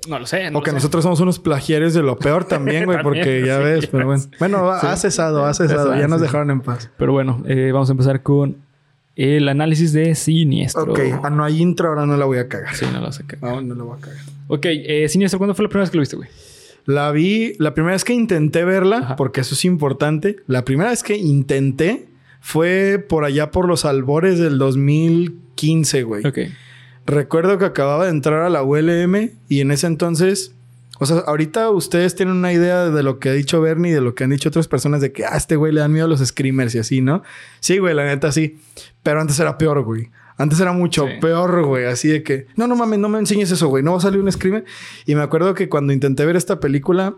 No 0.09 0.19
lo 0.19 0.25
sé. 0.25 0.51
No 0.51 0.59
o 0.59 0.63
que 0.63 0.71
sé. 0.71 0.75
nosotros 0.75 1.03
somos 1.03 1.21
unos 1.21 1.39
plagiarios 1.39 1.93
de 1.93 2.01
lo 2.03 2.17
peor 2.19 2.43
también, 2.47 2.85
güey, 2.85 3.01
porque 3.03 3.45
ya 3.45 3.59
sí, 3.59 3.63
ves, 3.63 3.87
pero 3.87 4.05
bueno. 4.07 4.23
Bueno, 4.37 4.71
Sí. 4.81 4.87
ha 4.87 4.97
cesado, 4.97 5.45
ha 5.45 5.53
cesado, 5.53 5.95
ya 5.95 6.09
nos 6.09 6.19
dejaron 6.19 6.51
en 6.51 6.59
paz. 6.59 6.89
Pero 6.97 7.13
bueno, 7.13 7.41
eh, 7.47 7.71
vamos 7.71 7.87
a 7.89 7.93
empezar 7.93 8.21
con 8.21 8.57
el 9.15 9.47
análisis 9.49 9.93
de 9.93 10.15
Siniestro. 10.15 10.83
Ok, 10.91 10.99
ah, 11.23 11.29
no 11.29 11.43
hay 11.43 11.61
intro, 11.61 11.89
ahora 11.89 12.05
no 12.05 12.17
la 12.17 12.25
voy 12.25 12.37
a 12.37 12.47
cagar. 12.47 12.75
Sí, 12.75 12.85
no 12.91 13.01
lo 13.01 13.11
sé. 13.11 13.23
No, 13.41 13.61
no 13.61 13.75
la 13.75 13.83
voy 13.83 13.97
a 13.97 14.01
cagar. 14.01 14.19
Ok, 14.47 14.65
eh, 14.65 15.07
Siniestro, 15.09 15.37
¿cuándo 15.37 15.53
fue 15.55 15.63
la 15.63 15.69
primera 15.69 15.83
vez 15.83 15.91
que 15.91 15.97
lo 15.97 16.01
viste, 16.01 16.15
güey? 16.15 16.29
La 16.85 17.11
vi, 17.11 17.53
la 17.59 17.73
primera 17.73 17.93
vez 17.93 18.03
que 18.03 18.13
intenté 18.13 18.63
verla, 18.65 18.97
Ajá. 18.97 19.15
porque 19.15 19.41
eso 19.41 19.53
es 19.53 19.65
importante, 19.65 20.37
la 20.47 20.65
primera 20.65 20.89
vez 20.89 21.03
que 21.03 21.15
intenté 21.15 22.07
fue 22.39 23.03
por 23.07 23.23
allá 23.23 23.51
por 23.51 23.67
los 23.67 23.85
albores 23.85 24.39
del 24.39 24.57
2015, 24.57 26.03
güey. 26.03 26.25
Ok. 26.25 26.39
Recuerdo 27.05 27.57
que 27.57 27.65
acababa 27.65 28.05
de 28.05 28.11
entrar 28.11 28.41
a 28.41 28.49
la 28.49 28.63
ULM 28.63 29.31
y 29.47 29.61
en 29.61 29.71
ese 29.71 29.87
entonces, 29.87 30.55
o 31.01 31.05
sea, 31.07 31.17
ahorita 31.25 31.71
ustedes 31.71 32.13
tienen 32.15 32.35
una 32.35 32.53
idea 32.53 32.91
de 32.91 33.01
lo 33.01 33.17
que 33.17 33.29
ha 33.29 33.33
dicho 33.33 33.59
Bernie 33.59 33.91
de 33.91 34.01
lo 34.01 34.13
que 34.13 34.23
han 34.23 34.29
dicho 34.29 34.49
otras 34.49 34.67
personas 34.67 35.01
de 35.01 35.11
que 35.11 35.25
a 35.25 35.35
este 35.35 35.55
güey 35.55 35.73
le 35.73 35.79
dan 35.81 35.91
miedo 35.91 36.05
a 36.05 36.07
los 36.07 36.19
screamers 36.23 36.75
y 36.75 36.77
así, 36.77 37.01
¿no? 37.01 37.23
Sí, 37.59 37.79
güey, 37.79 37.95
la 37.95 38.05
neta 38.05 38.31
sí. 38.31 38.59
Pero 39.01 39.19
antes 39.19 39.39
era 39.39 39.57
peor, 39.57 39.81
güey. 39.83 40.11
Antes 40.37 40.59
era 40.59 40.73
mucho 40.73 41.07
Sí. 41.07 41.13
peor, 41.19 41.65
güey. 41.65 41.85
Así 41.85 42.07
de 42.07 42.21
que, 42.21 42.45
no, 42.55 42.67
no 42.67 42.75
mames, 42.75 42.99
no 42.99 43.09
me 43.09 43.17
enseñes 43.17 43.49
eso, 43.49 43.67
güey. 43.67 43.83
No 43.83 43.93
va 43.93 43.97
a 43.97 44.01
salir 44.01 44.19
un 44.21 44.31
screamer. 44.31 44.63
Y 45.07 45.15
me 45.15 45.23
acuerdo 45.23 45.55
que 45.55 45.69
cuando 45.69 45.91
intenté 45.91 46.23
ver 46.23 46.35
esta 46.35 46.59
película, 46.59 47.15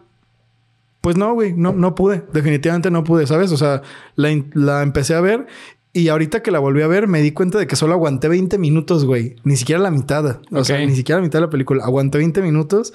pues 1.01 1.17
no, 1.17 1.33
güey, 1.33 1.51
no, 1.51 1.73
no 1.73 1.93
pude. 1.93 2.23
Definitivamente 2.31 2.89
no 2.89 3.03
pude, 3.03 3.27
¿sabes? 3.27 3.51
O 3.51 3.57
sea, 3.57 3.81
la, 4.15 4.81
empecé 4.81 5.13
a 5.13 5.19
ver 5.19 5.45
y 5.91 6.07
ahorita 6.07 6.41
que 6.41 6.51
la 6.51 6.59
volví 6.59 6.81
a 6.83 6.87
ver 6.87 7.07
me 7.09 7.21
di 7.21 7.31
cuenta 7.31 7.59
de 7.59 7.67
que 7.67 7.75
solo 7.75 7.93
aguanté 7.93 8.29
20 8.29 8.57
minutos, 8.57 9.03
güey. 9.03 9.35
Ni 9.43 9.57
siquiera 9.57 9.81
la 9.81 9.91
mitad. 9.91 10.39
O 10.51 10.63
sea, 10.63 10.79
ni 10.85 10.95
siquiera 10.95 11.19
la 11.19 11.25
mitad 11.25 11.39
de 11.39 11.45
la 11.47 11.49
película. 11.49 11.83
Aguanté 11.83 12.17
20 12.19 12.41
minutos 12.41 12.93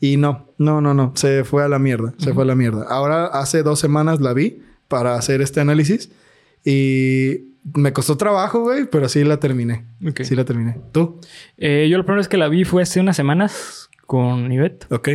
y 0.00 0.16
no, 0.16 0.46
no, 0.58 0.80
no, 0.80 0.94
no. 0.94 1.12
Se 1.14 1.44
fue 1.44 1.64
a 1.64 1.68
la 1.68 1.78
mierda. 1.78 2.14
Se 2.18 2.32
fue 2.32 2.44
a 2.44 2.46
la 2.46 2.54
mierda. 2.54 2.86
Ahora, 2.88 3.26
hace 3.26 3.62
dos 3.62 3.78
semanas 3.78 4.20
la 4.20 4.32
vi 4.32 4.60
para 4.88 5.14
hacer 5.16 5.40
este 5.40 5.60
análisis 5.60 6.10
y 6.64 7.54
me 7.72 7.92
costó 7.92 8.16
trabajo, 8.16 8.60
güey, 8.60 8.86
pero 8.86 9.08
sí 9.08 9.24
la 9.24 9.38
terminé. 9.38 9.84
Ok. 10.06 10.22
Sí 10.22 10.34
la 10.34 10.44
terminé. 10.44 10.76
¿Tú? 10.92 11.20
Eh, 11.56 11.88
yo 11.90 11.96
la 11.96 12.04
primera 12.04 12.18
vez 12.18 12.28
que 12.28 12.36
la 12.36 12.48
vi 12.48 12.64
fue 12.64 12.82
hace 12.82 13.00
unas 13.00 13.16
semanas 13.16 13.88
con 14.06 14.52
Ivette. 14.52 14.86
Ok. 14.92 15.08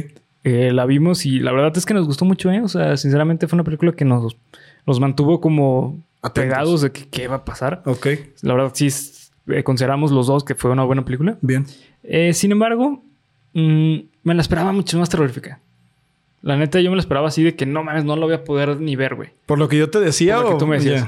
Eh, 0.43 0.71
la 0.73 0.85
vimos 0.85 1.25
y 1.25 1.39
la 1.39 1.51
verdad 1.51 1.77
es 1.77 1.85
que 1.85 1.93
nos 1.93 2.05
gustó 2.05 2.25
mucho, 2.25 2.49
¿eh? 2.51 2.61
O 2.61 2.67
sea, 2.67 2.97
sinceramente 2.97 3.47
fue 3.47 3.57
una 3.57 3.63
película 3.63 3.91
que 3.91 4.05
nos, 4.05 4.37
nos 4.87 4.99
mantuvo 4.99 5.41
como 5.41 5.99
Atentos. 6.21 6.43
pegados 6.43 6.81
de 6.81 6.91
que 6.91 7.07
qué 7.09 7.27
va 7.27 7.37
a 7.37 7.45
pasar. 7.45 7.83
Ok. 7.85 8.07
La 8.41 8.53
verdad 8.53 8.71
sí 8.73 8.87
eh, 9.47 9.63
consideramos 9.63 10.11
los 10.11 10.27
dos 10.27 10.43
que 10.43 10.55
fue 10.55 10.71
una 10.71 10.83
buena 10.83 11.03
película. 11.05 11.37
Bien. 11.41 11.65
Eh, 12.03 12.33
sin 12.33 12.51
embargo, 12.51 13.03
mm, 13.53 13.97
me 14.23 14.33
la 14.35 14.41
esperaba 14.41 14.71
mucho 14.71 14.97
más 14.99 15.09
terrorífica. 15.09 15.59
La 16.41 16.55
neta, 16.55 16.79
yo 16.79 16.89
me 16.89 16.95
la 16.95 17.01
esperaba 17.01 17.27
así 17.27 17.43
de 17.43 17.55
que 17.55 17.65
no 17.65 17.83
mames, 17.83 18.05
no 18.05 18.15
lo 18.15 18.25
voy 18.25 18.35
a 18.35 18.45
poder 18.45 18.79
ni 18.79 18.95
ver, 18.95 19.15
güey. 19.15 19.29
Por 19.45 19.59
lo 19.59 19.67
que 19.67 19.77
yo 19.77 19.89
te 19.89 19.99
decía 19.99 20.35
Por 20.37 20.43
lo 20.45 20.49
o... 20.49 20.53
que 20.53 20.59
tú 20.59 20.67
me 20.67 20.77
decías. 20.77 21.05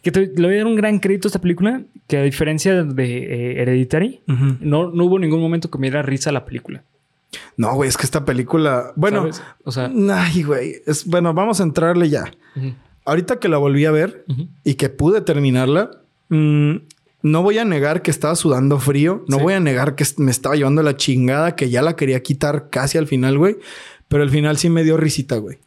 Que 0.00 0.12
te- 0.12 0.28
le 0.34 0.46
voy 0.46 0.54
a 0.54 0.58
dar 0.58 0.66
un 0.68 0.76
gran 0.76 1.00
crédito 1.00 1.26
a 1.26 1.30
esta 1.30 1.40
película, 1.40 1.82
que 2.06 2.18
a 2.18 2.22
diferencia 2.22 2.84
de 2.84 3.18
eh, 3.58 3.62
Hereditary, 3.62 4.20
no, 4.26 4.90
no 4.92 5.04
hubo 5.04 5.18
ningún 5.18 5.40
momento 5.40 5.70
que 5.70 5.78
me 5.78 5.88
diera 5.88 6.02
risa 6.02 6.30
la 6.30 6.44
película. 6.44 6.84
No, 7.56 7.74
güey, 7.74 7.88
es 7.88 7.96
que 7.96 8.04
esta 8.04 8.24
película... 8.24 8.92
Bueno... 8.94 9.20
¿sabes? 9.32 9.42
O 9.64 9.72
sea, 9.72 9.90
Ay, 10.14 10.42
güey. 10.44 10.76
Es... 10.86 11.04
Bueno, 11.06 11.34
vamos 11.34 11.60
a 11.60 11.64
entrarle 11.64 12.08
ya. 12.08 12.30
Ahorita 13.04 13.40
que 13.40 13.48
la 13.48 13.58
volví 13.58 13.86
a 13.86 13.90
ver 13.90 14.24
y 14.62 14.74
que 14.74 14.88
pude 14.88 15.20
terminarla, 15.20 15.90
mm, 16.28 16.76
no 17.22 17.42
voy 17.42 17.58
a 17.58 17.64
negar 17.64 18.02
que 18.02 18.10
estaba 18.10 18.34
sudando 18.34 18.78
frío. 18.78 19.24
No 19.28 19.36
Sí. 19.38 19.42
voy 19.42 19.54
a 19.54 19.60
negar 19.60 19.94
que 19.94 20.04
me 20.18 20.30
estaba 20.30 20.56
llevando 20.56 20.82
la 20.82 20.96
chingada, 20.96 21.54
que 21.56 21.70
ya 21.70 21.82
la 21.82 21.96
quería 21.96 22.22
quitar 22.22 22.68
casi 22.70 22.98
al 22.98 23.06
final, 23.06 23.36
güey. 23.38 23.56
Pero 24.08 24.22
al 24.22 24.30
final 24.30 24.56
sí 24.58 24.70
me 24.70 24.82
dio 24.84 24.96
risita, 24.96 25.36
güey. 25.36 25.58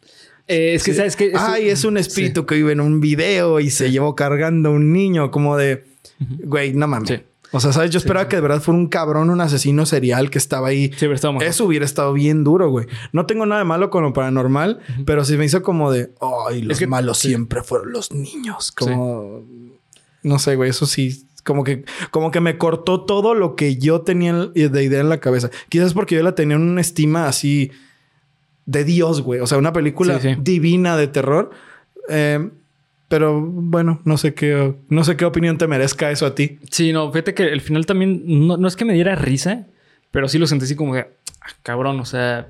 Eh, 0.48 0.74
es 0.74 0.84
que. 0.84 0.92
¿sabes 0.94 1.16
qué? 1.16 1.28
Eso- 1.28 1.38
Ay, 1.38 1.68
es 1.70 1.84
un 1.84 1.96
espíritu 1.96 2.44
que 2.44 2.54
vive 2.56 2.72
en 2.72 2.80
un 2.80 3.00
video 3.00 3.60
y 3.60 3.70
se 3.70 3.90
llevó 3.90 4.14
cargando 4.14 4.68
a 4.68 4.72
un 4.72 4.92
niño, 4.92 5.30
como 5.30 5.56
de, 5.56 5.84
güey, 6.44 6.74
no 6.74 6.86
mames. 6.86 7.20
O 7.52 7.60
sea, 7.60 7.72
¿sabes? 7.72 7.92
Yo 7.92 7.98
esperaba 7.98 8.28
que 8.28 8.34
de 8.36 8.42
verdad 8.42 8.60
fuera 8.60 8.76
un 8.78 8.88
cabrón, 8.88 9.30
un 9.30 9.40
asesino 9.40 9.86
serial 9.86 10.28
que 10.28 10.38
estaba 10.38 10.66
ahí. 10.68 10.88
Sí, 10.88 10.96
pero 11.02 11.14
estaba. 11.14 11.38
Eso 11.44 11.64
hubiera 11.64 11.84
estado 11.84 12.12
bien 12.12 12.42
duro, 12.42 12.68
güey. 12.68 12.86
No 13.12 13.26
tengo 13.26 13.46
nada 13.46 13.60
de 13.60 13.64
malo 13.64 13.90
con 13.90 14.02
lo 14.02 14.12
paranormal, 14.12 14.80
pero 15.06 15.24
sí 15.24 15.36
me 15.36 15.44
hizo 15.44 15.62
como 15.62 15.92
de, 15.92 16.10
ay, 16.50 16.62
los 16.62 16.78
que- 16.80 16.88
malos 16.88 17.18
siempre 17.18 17.62
fueron 17.62 17.92
los 17.92 18.10
niños. 18.12 18.72
Como, 18.72 19.44
no 20.24 20.38
sé, 20.40 20.56
güey, 20.56 20.70
eso 20.70 20.84
sí. 20.86 21.26
Como 21.44 21.62
que, 21.62 21.84
como 22.10 22.30
que 22.30 22.40
me 22.40 22.56
cortó 22.58 23.02
todo 23.02 23.34
lo 23.34 23.54
que 23.54 23.76
yo 23.76 24.00
tenía 24.00 24.30
en- 24.30 24.52
de 24.72 24.82
idea 24.84 25.00
en 25.00 25.08
la 25.08 25.20
cabeza. 25.20 25.50
Quizás 25.68 25.92
porque 25.94 26.14
yo 26.16 26.22
la 26.22 26.34
tenía 26.34 26.56
en 26.56 26.62
una 26.62 26.80
estima 26.80 27.28
así 27.28 27.70
de 28.66 28.84
Dios, 28.84 29.20
güey. 29.22 29.40
O 29.40 29.46
sea, 29.46 29.58
una 29.58 29.72
película 29.72 30.18
Sí, 30.20 30.30
sí. 30.30 30.36
divina 30.40 30.96
de 30.96 31.06
terror. 31.08 31.50
Eh, 32.08 32.48
pero 33.08 33.40
bueno, 33.40 34.00
no 34.04 34.16
sé 34.16 34.32
qué, 34.34 34.74
no 34.88 35.04
sé 35.04 35.16
qué 35.16 35.24
opinión 35.26 35.58
te 35.58 35.66
merezca 35.68 36.10
eso 36.10 36.24
a 36.26 36.34
ti. 36.34 36.58
Sí, 36.70 36.92
no, 36.92 37.12
fíjate 37.12 37.34
que 37.34 37.44
el 37.44 37.60
final 37.60 37.84
también 37.86 38.22
no, 38.24 38.56
no 38.56 38.66
es 38.66 38.74
que 38.76 38.84
me 38.86 38.94
diera 38.94 39.14
risa, 39.14 39.66
pero 40.10 40.26
sí 40.28 40.38
lo 40.38 40.46
sentí 40.46 40.64
así 40.64 40.74
como 40.74 40.94
de, 40.94 41.00
ah, 41.02 41.50
cabrón, 41.62 42.00
o 42.00 42.04
sea, 42.06 42.48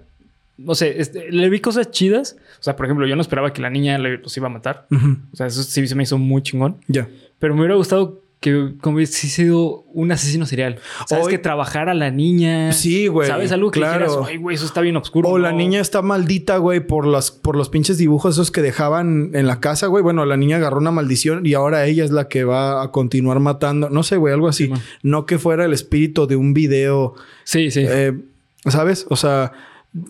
no 0.56 0.74
sé, 0.76 1.00
este, 1.00 1.30
le 1.32 1.50
vi 1.50 1.58
cosas 1.60 1.90
chidas. 1.90 2.36
O 2.60 2.62
sea, 2.62 2.76
por 2.76 2.86
ejemplo, 2.86 3.06
yo 3.06 3.16
no 3.16 3.22
esperaba 3.22 3.52
que 3.52 3.60
la 3.60 3.68
niña 3.70 3.98
le- 3.98 4.18
los 4.18 4.34
iba 4.36 4.46
a 4.46 4.50
matar. 4.50 4.86
O 5.32 5.36
sea, 5.36 5.46
eso 5.48 5.64
sí 5.64 5.86
se 5.86 5.94
me 5.96 6.04
hizo 6.04 6.16
muy 6.16 6.42
chingón. 6.42 6.76
Ya. 6.86 7.08
Pero 7.40 7.54
me 7.54 7.60
hubiera 7.60 7.74
gustado 7.74 8.22
que 8.44 8.74
como 8.82 8.96
hubiese 8.96 9.26
sido 9.26 9.84
un 9.94 10.12
asesino 10.12 10.44
serial. 10.44 10.76
¿Sabes? 11.06 11.24
Hoy- 11.24 11.30
Que 11.32 11.38
trabajara 11.38 11.94
la 11.94 12.10
niña. 12.10 12.72
Sí, 12.72 13.06
güey, 13.06 13.26
¿Sabes? 13.26 13.52
Algo 13.52 13.70
que 13.70 13.80
claro. 13.80 14.04
dijeras, 14.04 14.28
ay, 14.28 14.36
güey, 14.36 14.54
eso 14.56 14.66
está 14.66 14.82
bien 14.82 14.96
oscuro. 14.98 15.30
O 15.30 15.38
la 15.38 15.50
no". 15.50 15.56
niña 15.56 15.80
está 15.80 16.02
maldita, 16.02 16.58
güey, 16.58 16.80
por 16.86 17.06
las, 17.06 17.30
por 17.30 17.56
los 17.56 17.70
pinches 17.70 17.96
dibujos 17.96 18.34
esos 18.34 18.50
que 18.50 18.60
dejaban 18.60 19.30
en 19.32 19.46
la 19.46 19.60
casa, 19.60 19.86
güey. 19.86 20.02
Bueno, 20.02 20.26
la 20.26 20.36
niña 20.36 20.58
agarró 20.58 20.76
una 20.76 20.90
maldición 20.90 21.46
y 21.46 21.54
ahora 21.54 21.86
ella 21.86 22.04
es 22.04 22.10
la 22.10 22.28
que 22.28 22.44
va 22.44 22.82
a 22.82 22.90
continuar 22.90 23.40
matando. 23.40 23.88
No 23.88 24.02
sé, 24.02 24.18
güey, 24.18 24.34
algo 24.34 24.48
así. 24.48 24.66
Sí, 24.66 24.72
no 25.02 25.24
que 25.24 25.38
fuera 25.38 25.64
el 25.64 25.72
espíritu 25.72 26.26
de 26.26 26.36
un 26.36 26.52
video. 26.52 27.14
Sí, 27.44 27.70
sí. 27.70 27.80
eh, 27.88 28.12
¿Sabes? 28.66 29.06
O 29.08 29.16
sea, 29.16 29.52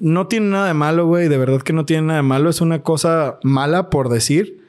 no 0.01 0.27
tiene 0.27 0.47
nada 0.47 0.67
de 0.67 0.75
malo, 0.75 1.07
güey. 1.07 1.29
De 1.29 1.39
verdad 1.39 1.63
que 1.63 1.73
no 1.73 1.85
tiene 1.85 2.09
nada 2.09 2.17
de 2.17 2.23
malo. 2.25 2.51
Es 2.51 2.61
una 2.61 2.83
cosa 2.83 3.39
mala 3.45 3.91
por 3.91 4.09
decir. 4.09 4.64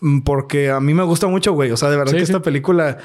Mm, 0.00 0.20
Porque 0.20 0.70
a 0.70 0.80
mí 0.80 0.94
me 0.94 1.02
gusta 1.04 1.26
mucho, 1.26 1.52
güey. 1.52 1.70
O 1.70 1.76
sea, 1.76 1.90
de 1.90 1.96
verdad 1.96 2.12
Sí, 2.12 2.18
que 2.18 2.26
sí. 2.26 2.32
esta 2.32 2.42
película 2.42 2.98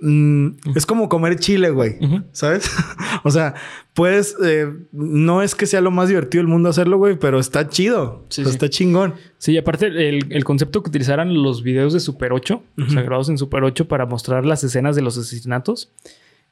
mm, 0.00 0.48
es 0.74 0.84
como 0.86 1.08
comer 1.08 1.36
chile, 1.36 1.70
güey. 1.70 1.96
¿Sabes? 2.32 2.70
o 3.24 3.30
sea, 3.30 3.54
pues 3.94 4.36
eh, 4.44 4.70
no 4.92 5.42
es 5.42 5.54
que 5.54 5.66
sea 5.66 5.80
lo 5.80 5.90
más 5.90 6.08
divertido 6.08 6.42
del 6.42 6.48
mundo 6.52 6.68
hacerlo, 6.68 6.98
güey, 6.98 7.18
pero 7.18 7.38
está 7.38 7.68
chido. 7.68 8.26
Sí, 8.28 8.42
O 8.42 8.44
sea, 8.44 8.52
sí. 8.52 8.56
Está 8.56 8.68
chingón. 8.68 9.14
Sí, 9.38 9.52
y 9.52 9.58
aparte 9.58 9.86
el, 9.86 10.26
el 10.30 10.44
concepto 10.44 10.82
que 10.82 10.90
utilizaran 10.90 11.32
los 11.42 11.62
videos 11.62 11.92
de 11.92 12.00
Super 12.00 12.32
8, 12.32 12.62
o 12.86 12.90
sea, 12.90 13.02
grabados 13.02 13.28
en 13.30 13.38
Super 13.38 13.64
8 13.64 13.88
para 13.88 14.04
mostrar 14.06 14.44
las 14.44 14.62
escenas 14.64 14.96
de 14.96 15.02
los 15.02 15.16
asesinatos, 15.16 15.90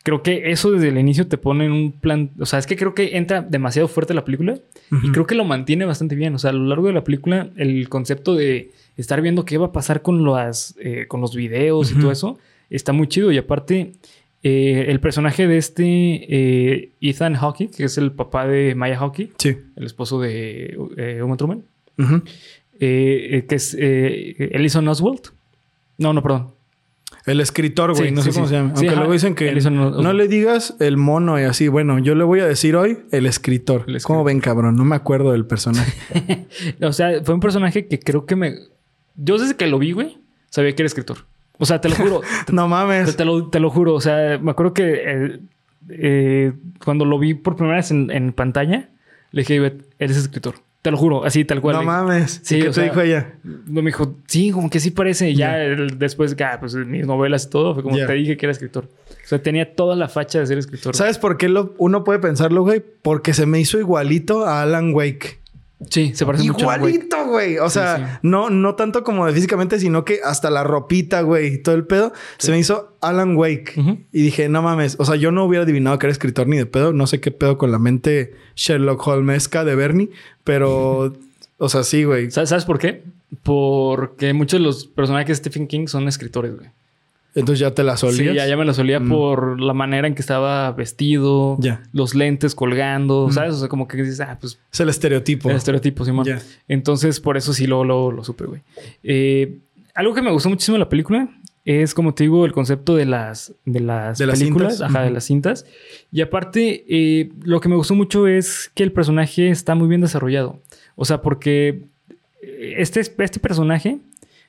creo 0.02 0.22
que 0.22 0.50
eso 0.50 0.70
desde 0.70 0.88
el 0.88 0.98
inicio 0.98 1.26
te 1.28 1.38
pone 1.38 1.64
en 1.66 1.72
un 1.72 1.92
plan, 1.92 2.30
o 2.38 2.44
sea, 2.46 2.58
es 2.58 2.66
que 2.66 2.76
creo 2.76 2.94
que 2.94 3.16
entra 3.16 3.40
demasiado 3.42 3.88
fuerte 3.88 4.12
la 4.14 4.24
película 4.24 4.58
y 5.02 5.10
creo 5.12 5.26
que 5.26 5.34
lo 5.34 5.44
mantiene 5.46 5.86
bastante 5.86 6.14
bien, 6.14 6.34
o 6.34 6.38
sea, 6.38 6.50
a 6.50 6.52
lo 6.52 6.64
largo 6.66 6.86
de 6.88 6.92
la 6.92 7.04
película 7.04 7.48
el 7.56 7.88
concepto 7.88 8.34
de 8.34 8.70
estar 8.96 9.20
viendo 9.20 9.44
qué 9.44 9.58
va 9.58 9.66
a 9.66 9.72
pasar 9.72 10.02
con, 10.02 10.24
las, 10.24 10.74
eh, 10.80 11.06
con 11.08 11.20
los 11.20 11.34
videos 11.34 11.90
y 11.92 11.98
todo 11.98 12.12
eso 12.12 12.38
está 12.70 12.92
muy 12.92 13.08
chido 13.08 13.30
y 13.32 13.38
aparte... 13.38 13.92
eh, 14.46 14.86
el 14.88 15.00
personaje 15.00 15.46
de 15.48 15.56
este 15.56 15.84
eh, 15.86 16.92
Ethan 17.00 17.34
Hawke, 17.34 17.70
que 17.74 17.84
es 17.84 17.96
el 17.96 18.12
papá 18.12 18.46
de 18.46 18.74
Maya 18.74 18.98
Hawke, 18.98 19.30
Sí. 19.38 19.56
el 19.76 19.86
esposo 19.86 20.20
de 20.20 20.76
Uma 21.22 21.36
eh, 21.96 22.20
eh, 22.80 23.46
que 23.48 23.54
es 23.54 23.74
Ellison 23.78 24.86
Oswald. 24.88 25.20
No, 25.98 26.12
no, 26.12 26.22
perdón. 26.22 26.52
El 27.26 27.40
escritor, 27.40 27.94
güey. 27.94 28.08
Sí, 28.08 28.14
no 28.14 28.20
sí, 28.22 28.30
sé 28.32 28.34
cómo 28.34 28.48
se 28.48 28.54
llama. 28.56 28.72
Aunque 28.76 28.94
luego 28.96 29.12
dicen 29.12 29.34
que 29.34 29.48
Ellison 29.48 29.78
Oswald. 29.78 30.02
no 30.04 30.12
le 30.12 30.28
digas 30.28 30.76
el 30.80 30.96
mono 30.98 31.40
y 31.40 31.44
así. 31.44 31.68
Bueno, 31.68 31.98
yo 31.98 32.14
le 32.14 32.24
voy 32.24 32.40
a 32.40 32.46
decir 32.46 32.76
hoy 32.76 32.98
el 33.12 33.24
escritor. 33.26 33.84
El 33.86 33.96
escritor. 33.96 34.02
¿Cómo 34.16 34.24
ven, 34.24 34.40
cabrón? 34.40 34.76
No 34.76 34.84
me 34.84 34.96
acuerdo 34.96 35.32
del 35.32 35.46
personaje. 35.46 35.92
O 36.82 36.92
sea, 36.92 37.22
fue 37.24 37.34
un 37.34 37.40
personaje 37.40 37.86
que 37.86 37.98
creo 37.98 38.26
que 38.26 38.36
me. 38.36 38.54
Yo 39.16 39.38
desde 39.38 39.56
que 39.56 39.66
lo 39.66 39.78
vi, 39.78 39.92
güey, 39.92 40.18
sabía 40.50 40.74
que 40.74 40.82
era 40.82 40.86
escritor. 40.86 41.18
O 41.58 41.66
sea, 41.66 41.80
te 41.80 41.88
lo 41.88 41.94
juro. 41.94 42.20
no 42.52 42.68
mames. 42.68 43.16
te 43.16 43.24
lo, 43.24 43.48
te 43.48 43.60
lo 43.60 43.70
juro. 43.70 43.94
O 43.94 44.00
sea, 44.00 44.38
me 44.38 44.50
acuerdo 44.50 44.74
que 44.74 45.02
eh, 45.04 45.40
eh, 45.88 46.52
cuando 46.84 47.04
lo 47.04 47.18
vi 47.18 47.34
por 47.34 47.56
primera 47.56 47.76
vez 47.76 47.90
en, 47.90 48.10
en 48.10 48.32
pantalla, 48.32 48.88
le 49.30 49.42
dije, 49.42 49.54
"Ivette, 49.56 49.84
eres 49.98 50.16
escritor. 50.16 50.56
Te 50.82 50.90
lo 50.90 50.98
juro, 50.98 51.24
así 51.24 51.46
tal 51.46 51.62
cual. 51.62 51.76
No 51.76 51.82
mames. 51.82 52.40
Sí, 52.44 52.56
¿Y 52.56 52.60
¿Qué 52.60 52.68
o 52.68 52.70
te 52.70 52.74
sea, 52.74 52.84
dijo 52.84 53.00
ella? 53.00 53.34
No 53.42 53.80
me 53.80 53.88
dijo, 53.88 54.18
sí, 54.26 54.50
como 54.50 54.68
que 54.68 54.80
sí 54.80 54.90
parece. 54.90 55.30
Y 55.30 55.34
ya 55.36 55.58
el- 55.62 55.98
después, 55.98 56.36
ah, 56.44 56.58
pues 56.60 56.74
mis 56.74 57.06
novelas 57.06 57.46
y 57.46 57.50
todo, 57.50 57.72
fue 57.72 57.82
como 57.82 57.96
te 57.96 58.12
dije 58.12 58.36
que 58.36 58.44
era 58.44 58.50
escritor. 58.52 58.90
O 59.10 59.26
sea, 59.26 59.42
tenía 59.42 59.74
toda 59.74 59.96
la 59.96 60.08
facha 60.08 60.40
de 60.40 60.46
ser 60.46 60.58
escritor. 60.58 60.94
¿Sabes 60.94 61.16
por 61.18 61.38
qué 61.38 61.48
lo, 61.48 61.74
uno 61.78 62.04
puede 62.04 62.18
pensarlo, 62.18 62.62
güey? 62.64 62.82
Porque 63.00 63.32
se 63.32 63.46
me 63.46 63.60
hizo 63.60 63.78
igualito 63.78 64.44
a 64.44 64.60
Alan 64.60 64.92
Wake. 64.92 65.40
Sí, 65.90 66.12
se 66.14 66.26
parece 66.26 66.44
mucho. 66.44 66.64
Igualito, 66.64 67.26
güey. 67.26 67.58
O 67.58 67.70
sea, 67.70 67.96
sí. 67.96 68.18
no, 68.22 68.50
no 68.50 68.74
tanto 68.74 69.04
como 69.04 69.26
de 69.26 69.32
físicamente, 69.32 69.78
sino 69.78 70.04
que 70.04 70.20
hasta 70.24 70.50
la 70.50 70.64
ropita, 70.64 71.22
güey, 71.22 71.62
todo 71.62 71.74
el 71.74 71.86
pedo. 71.86 72.12
Se 72.38 72.50
me 72.50 72.58
hizo 72.58 72.96
Alan 73.00 73.36
Wake. 73.36 73.74
Y 74.12 74.22
dije, 74.22 74.48
no 74.48 74.62
mames. 74.62 74.96
O 74.98 75.04
sea, 75.04 75.16
yo 75.16 75.30
no 75.30 75.44
hubiera 75.44 75.64
adivinado 75.64 75.98
que 75.98 76.06
era 76.06 76.12
escritor 76.12 76.46
ni 76.46 76.56
de 76.56 76.66
pedo. 76.66 76.92
No 76.92 77.06
sé 77.06 77.20
qué 77.20 77.30
pedo 77.30 77.58
con 77.58 77.72
la 77.72 77.78
mente 77.78 78.34
Sherlock 78.56 79.06
Holmesca 79.06 79.64
de 79.64 79.74
Bernie. 79.74 80.10
Pero, 80.44 81.12
o 81.58 81.68
sea, 81.68 81.82
sí, 81.82 82.04
güey. 82.04 82.30
¿Sabes, 82.30 82.50
sabes 82.50 82.64
por 82.64 82.78
qué? 82.78 83.04
Porque 83.42 84.32
muchos 84.32 84.60
de 84.60 84.64
los 84.64 84.86
personajes 84.86 85.28
de 85.28 85.34
Stephen 85.50 85.66
King 85.66 85.86
son 85.86 86.08
escritores, 86.08 86.56
güey. 86.56 86.70
Entonces 87.34 87.58
ya 87.58 87.72
te 87.72 87.82
la 87.82 87.96
Sí, 87.96 88.06
solías. 88.06 88.34
ya, 88.34 88.46
ya 88.46 88.56
me 88.56 88.64
la 88.64 88.74
solía 88.74 89.00
Mm. 89.00 89.08
por 89.08 89.60
la 89.60 89.74
manera 89.74 90.06
en 90.06 90.14
que 90.14 90.20
estaba 90.22 90.70
vestido, 90.72 91.56
Ya. 91.60 91.82
los 91.92 92.14
lentes 92.14 92.54
colgando, 92.54 93.26
Mm. 93.28 93.32
¿sabes? 93.32 93.54
O 93.54 93.58
sea, 93.58 93.68
como 93.68 93.88
que 93.88 93.96
dices, 93.96 94.20
ah, 94.20 94.38
pues 94.40 94.58
Es 94.72 94.80
el 94.80 94.88
estereotipo. 94.88 95.50
el 95.50 95.56
estereotipo, 95.56 96.04
Simón. 96.04 96.24
Ya. 96.26 96.40
Entonces, 96.68 97.18
por 97.20 97.36
eso 97.36 97.52
sí 97.52 97.66
lo, 97.66 97.84
lo, 97.84 98.12
lo 98.12 98.22
supe, 98.24 98.44
güey. 98.44 98.62
Eh, 99.02 99.58
algo 99.94 100.14
que 100.14 100.22
me 100.22 100.30
gustó 100.30 100.48
muchísimo 100.48 100.76
de 100.76 100.80
la 100.80 100.88
película 100.88 101.28
es, 101.64 101.94
como 101.94 102.12
te 102.14 102.24
digo, 102.24 102.44
el 102.46 102.52
concepto 102.52 102.94
de 102.94 103.06
las, 103.06 103.52
de 103.64 103.80
las 103.80 104.18
De 104.18 104.26
las 104.26 104.38
películas, 104.38 104.74
cintas. 104.74 104.90
ajá, 104.90 105.02
de 105.04 105.10
las 105.10 105.24
cintas. 105.24 105.66
Y 106.12 106.20
aparte, 106.20 106.84
eh, 106.88 107.30
lo 107.42 107.60
que 107.60 107.68
me 107.68 107.74
gustó 107.76 107.94
mucho 107.94 108.26
es 108.28 108.70
que 108.74 108.82
el 108.82 108.92
personaje 108.92 109.48
está 109.48 109.74
muy 109.74 109.88
bien 109.88 110.02
desarrollado. 110.02 110.60
O 110.94 111.04
sea, 111.04 111.22
porque 111.22 111.82
este, 112.76 113.00
este 113.00 113.40
personaje, 113.40 113.98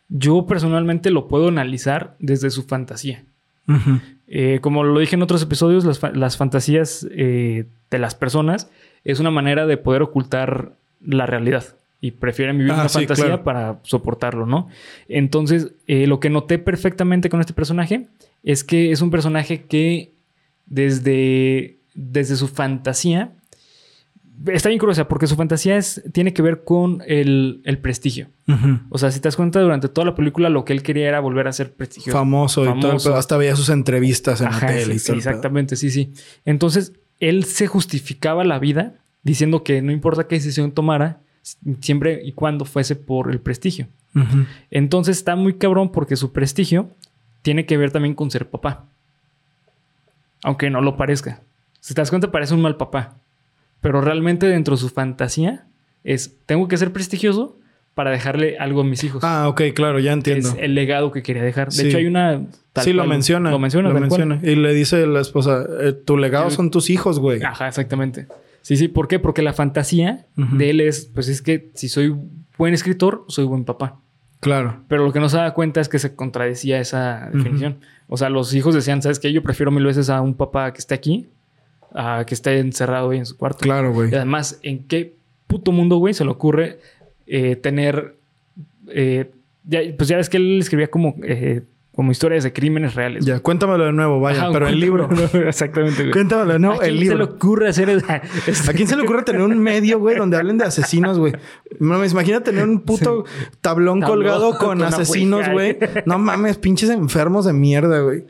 yo 0.09 0.45
personalmente 0.45 1.09
lo 1.11 1.27
puedo 1.27 1.47
analizar 1.47 2.15
desde 2.19 2.49
su 2.49 2.63
fantasía. 2.63 3.23
Eh, 4.27 4.59
como 4.61 4.83
lo 4.83 4.99
dije 4.99 5.15
en 5.15 5.21
otros 5.23 5.41
episodios, 5.41 5.85
las, 5.85 5.99
fa- 5.99 6.11
las 6.11 6.37
fantasías 6.37 7.07
eh, 7.11 7.65
de 7.89 7.99
las 7.99 8.13
personas 8.15 8.69
es 9.03 9.19
una 9.19 9.31
manera 9.31 9.65
de 9.65 9.77
poder 9.77 10.01
ocultar 10.03 10.73
la 11.01 11.25
realidad. 11.25 11.63
Y 12.01 12.11
prefieren 12.11 12.57
vivir 12.59 12.73
Ah, 12.73 12.81
una 12.81 12.89
sí, 12.89 12.99
fantasía 12.99 13.25
claro. 13.25 13.43
para 13.43 13.79
soportarlo, 13.83 14.45
¿no? 14.45 14.67
Entonces, 15.07 15.71
eh, 15.87 16.05
lo 16.05 16.19
que 16.19 16.29
noté 16.29 16.59
perfectamente 16.59 17.29
con 17.29 17.39
este 17.39 17.53
personaje 17.53 18.07
es 18.43 18.63
que 18.63 18.91
es 18.91 19.01
un 19.01 19.09
personaje 19.09 19.63
que 19.63 20.11
desde, 20.67 21.77
desde 21.95 22.35
su 22.35 22.47
fantasía 22.47 23.31
está 24.47 24.69
bien 24.69 24.79
curiosa 24.79 25.07
porque 25.07 25.27
su 25.27 25.35
fantasía 25.35 25.77
es, 25.77 26.03
tiene 26.11 26.33
que 26.33 26.41
ver 26.41 26.63
con 26.63 27.01
el, 27.07 27.61
el 27.63 27.77
prestigio. 27.79 28.27
O 28.89 28.97
sea, 28.97 29.11
si 29.11 29.19
te 29.19 29.27
das 29.27 29.35
cuenta, 29.35 29.59
durante 29.59 29.89
toda 29.89 30.05
la 30.05 30.15
película 30.15 30.49
lo 30.49 30.65
que 30.65 30.73
él 30.73 30.83
quería 30.83 31.07
era 31.07 31.19
volver 31.19 31.47
a 31.47 31.53
ser 31.53 31.73
prestigioso. 31.73 32.17
Famoso, 32.17 32.63
y 32.63 32.79
todo. 32.79 32.97
pedo. 32.97 33.15
Hasta 33.15 33.37
veía 33.37 33.55
sus 33.55 33.69
entrevistas 33.69 34.41
en 34.41 34.47
Ajá, 34.47 34.67
la 34.67 34.73
tele. 34.73 34.95
y 34.95 34.99
sí, 34.99 35.07
todo 35.07 35.17
pedo. 35.17 35.29
exactamente, 35.29 35.75
sí, 35.75 35.89
sí. 35.89 36.13
Entonces, 36.45 36.93
él 37.19 37.45
se 37.45 37.67
justificaba 37.67 38.43
la 38.43 38.59
vida 38.59 38.95
diciendo 39.23 39.63
que 39.63 39.81
no 39.81 39.91
importa 39.91 40.27
qué 40.27 40.35
decisión 40.35 40.71
tomara, 40.71 41.21
siempre 41.81 42.21
y 42.23 42.33
cuando 42.33 42.65
fuese 42.65 42.95
por 42.95 43.31
el 43.31 43.39
prestigio. 43.39 43.87
Entonces, 44.71 45.17
está 45.17 45.35
muy 45.35 45.55
cabrón 45.55 45.91
porque 45.91 46.15
su 46.15 46.31
prestigio 46.31 46.89
tiene 47.41 47.65
que 47.65 47.77
ver 47.77 47.91
también 47.91 48.15
con 48.15 48.31
ser 48.31 48.49
papá. 48.49 48.85
Aunque 50.43 50.69
no 50.69 50.81
lo 50.81 50.95
parezca. 50.95 51.41
Si 51.79 51.93
te 51.93 52.01
das 52.01 52.09
cuenta, 52.09 52.31
parece 52.31 52.53
un 52.53 52.61
mal 52.61 52.77
papá. 52.77 53.17
Pero 53.85 54.01
realmente 54.01 54.47
dentro 54.47 54.73
de 54.75 54.81
su 54.81 54.89
fantasía 54.89 55.67
es, 56.03 56.37
tengo 56.47 56.67
que 56.67 56.75
ser 56.77 56.91
prestigioso 56.91 57.59
para 57.93 58.09
dejarle 58.09 58.57
algo 58.57 58.81
a 58.81 58.83
mis 58.83 59.03
hijos. 59.03 59.23
Ah, 59.23 59.47
ok, 59.47 59.61
claro, 59.75 59.99
ya 59.99 60.11
entiendo. 60.11 60.49
es 60.49 60.55
el 60.59 60.73
legado 60.73 61.11
que 61.11 61.21
quería 61.21 61.43
dejar. 61.43 61.67
De 61.69 61.73
Sí. 61.75 61.87
hecho, 61.87 61.97
hay 61.97 62.07
una... 62.07 62.41
tal 62.73 62.83
sí, 62.83 62.93
lo 62.93 63.03
cual- 63.03 63.09
menciona. 63.09 63.51
Lo 63.51 63.59
menciona, 63.59 63.91
cual. 63.91 64.01
menciona. 64.01 64.39
Y 64.41 64.55
le 64.55 64.73
dice 64.73 65.05
la 65.05 65.21
esposa, 65.21 65.65
eh, 65.81 65.93
tu 65.93 66.17
legado 66.17 66.49
Sí. 66.49 66.55
son 66.55 66.71
tus 66.71 66.89
hijos, 66.89 67.19
güey. 67.19 67.43
Ajá, 67.43 67.67
exactamente. 67.67 68.25
Sí, 68.63 68.75
sí. 68.75 68.87
¿Por 68.87 69.07
qué? 69.07 69.19
Porque 69.19 69.43
la 69.43 69.53
fantasía 69.53 70.25
de 70.35 70.69
él 70.71 70.81
es, 70.81 71.05
pues 71.13 71.27
es 71.29 71.43
que 71.43 71.69
si 71.75 71.87
soy 71.87 72.15
buen 72.57 72.73
escritor, 72.73 73.23
soy 73.27 73.45
buen 73.45 73.65
papá. 73.65 73.99
Claro. 74.39 74.83
Pero 74.87 75.05
lo 75.05 75.13
que 75.13 75.19
no 75.19 75.29
se 75.29 75.37
da 75.37 75.53
cuenta 75.53 75.79
es 75.79 75.87
que 75.89 75.99
se 75.99 76.15
contradecía 76.15 76.79
esa 76.79 77.29
definición. 77.31 77.77
O 78.07 78.17
sea, 78.17 78.29
los 78.29 78.53
hijos 78.55 78.73
decían, 78.73 79.01
¿sabes 79.03 79.19
qué? 79.19 79.31
Yo 79.31 79.43
prefiero 79.43 79.71
mil 79.71 79.85
veces 79.85 80.09
a 80.09 80.21
un 80.21 80.33
papá 80.33 80.73
que 80.73 80.79
esté 80.79 80.95
aquí 80.95 81.29
a 81.95 82.25
que 82.25 82.33
esté 82.35 82.59
encerrado 82.59 83.09
ahí 83.11 83.17
en 83.19 83.25
su 83.25 83.37
cuarto. 83.37 83.59
Claro, 83.61 83.93
güey. 83.93 84.11
Y 84.11 84.15
además, 84.15 84.59
¿en 84.63 84.85
qué 84.87 85.15
puto 85.47 85.71
mundo, 85.71 85.95
güey, 85.97 86.13
se 86.13 86.25
le 86.25 86.31
ocurre 86.31 86.79
eh, 87.27 87.55
tener... 87.55 88.17
eh, 88.89 89.31
ya- 89.63 89.79
pues 89.97 90.09
ya 90.09 90.17
ves 90.17 90.29
que 90.29 90.37
él 90.37 90.59
escribía 90.59 90.87
como, 90.89 91.15
eh, 91.23 91.61
como 91.95 92.11
historias 92.11 92.43
de 92.43 92.51
crímenes 92.51 92.93
reales. 92.95 93.23
Ya, 93.25 93.39
cuéntamelo 93.39 93.85
de 93.85 93.93
nuevo, 93.93 94.19
vaya. 94.19 94.41
Ajá, 94.43 94.51
pero 94.51 94.67
el 94.67 94.79
libro. 94.79 95.07
Exactamente, 95.33 96.01
güey. 96.03 96.11
Cuéntamelo 96.11 96.53
de 96.53 96.59
nuevo, 96.59 96.75
¿A 96.75 96.79
quién 96.79 96.91
el 96.91 96.97
se 96.99 97.03
le 97.05 97.09
libro. 97.19 97.33
ocurre 97.35 97.69
hacer 97.69 97.89
el- 97.89 98.03
¿A 98.09 98.73
quién 98.73 98.87
se 98.87 98.95
le 98.97 99.03
ocurre 99.03 99.23
tener 99.23 99.41
un 99.41 99.57
medio, 99.57 99.97
güey, 99.99 100.17
donde 100.17 100.35
hablen 100.37 100.57
de 100.57 100.65
asesinos, 100.65 101.17
güey? 101.17 101.33
No 101.79 101.93
mames, 101.93 102.11
imagina 102.11 102.41
tener 102.41 102.63
un 102.65 102.81
puto 102.81 103.23
tablón 103.61 104.01
Tablón 104.01 104.01
colgado 104.01 104.57
con, 104.59 104.83
asesinos, 104.83 105.47
güey. 105.49 105.77
No 106.05 106.19
mames, 106.19 106.57
pinches 106.57 106.89
enfermos 106.89 107.45
de 107.45 107.53
mierda, 107.53 108.01
güey. 108.01 108.25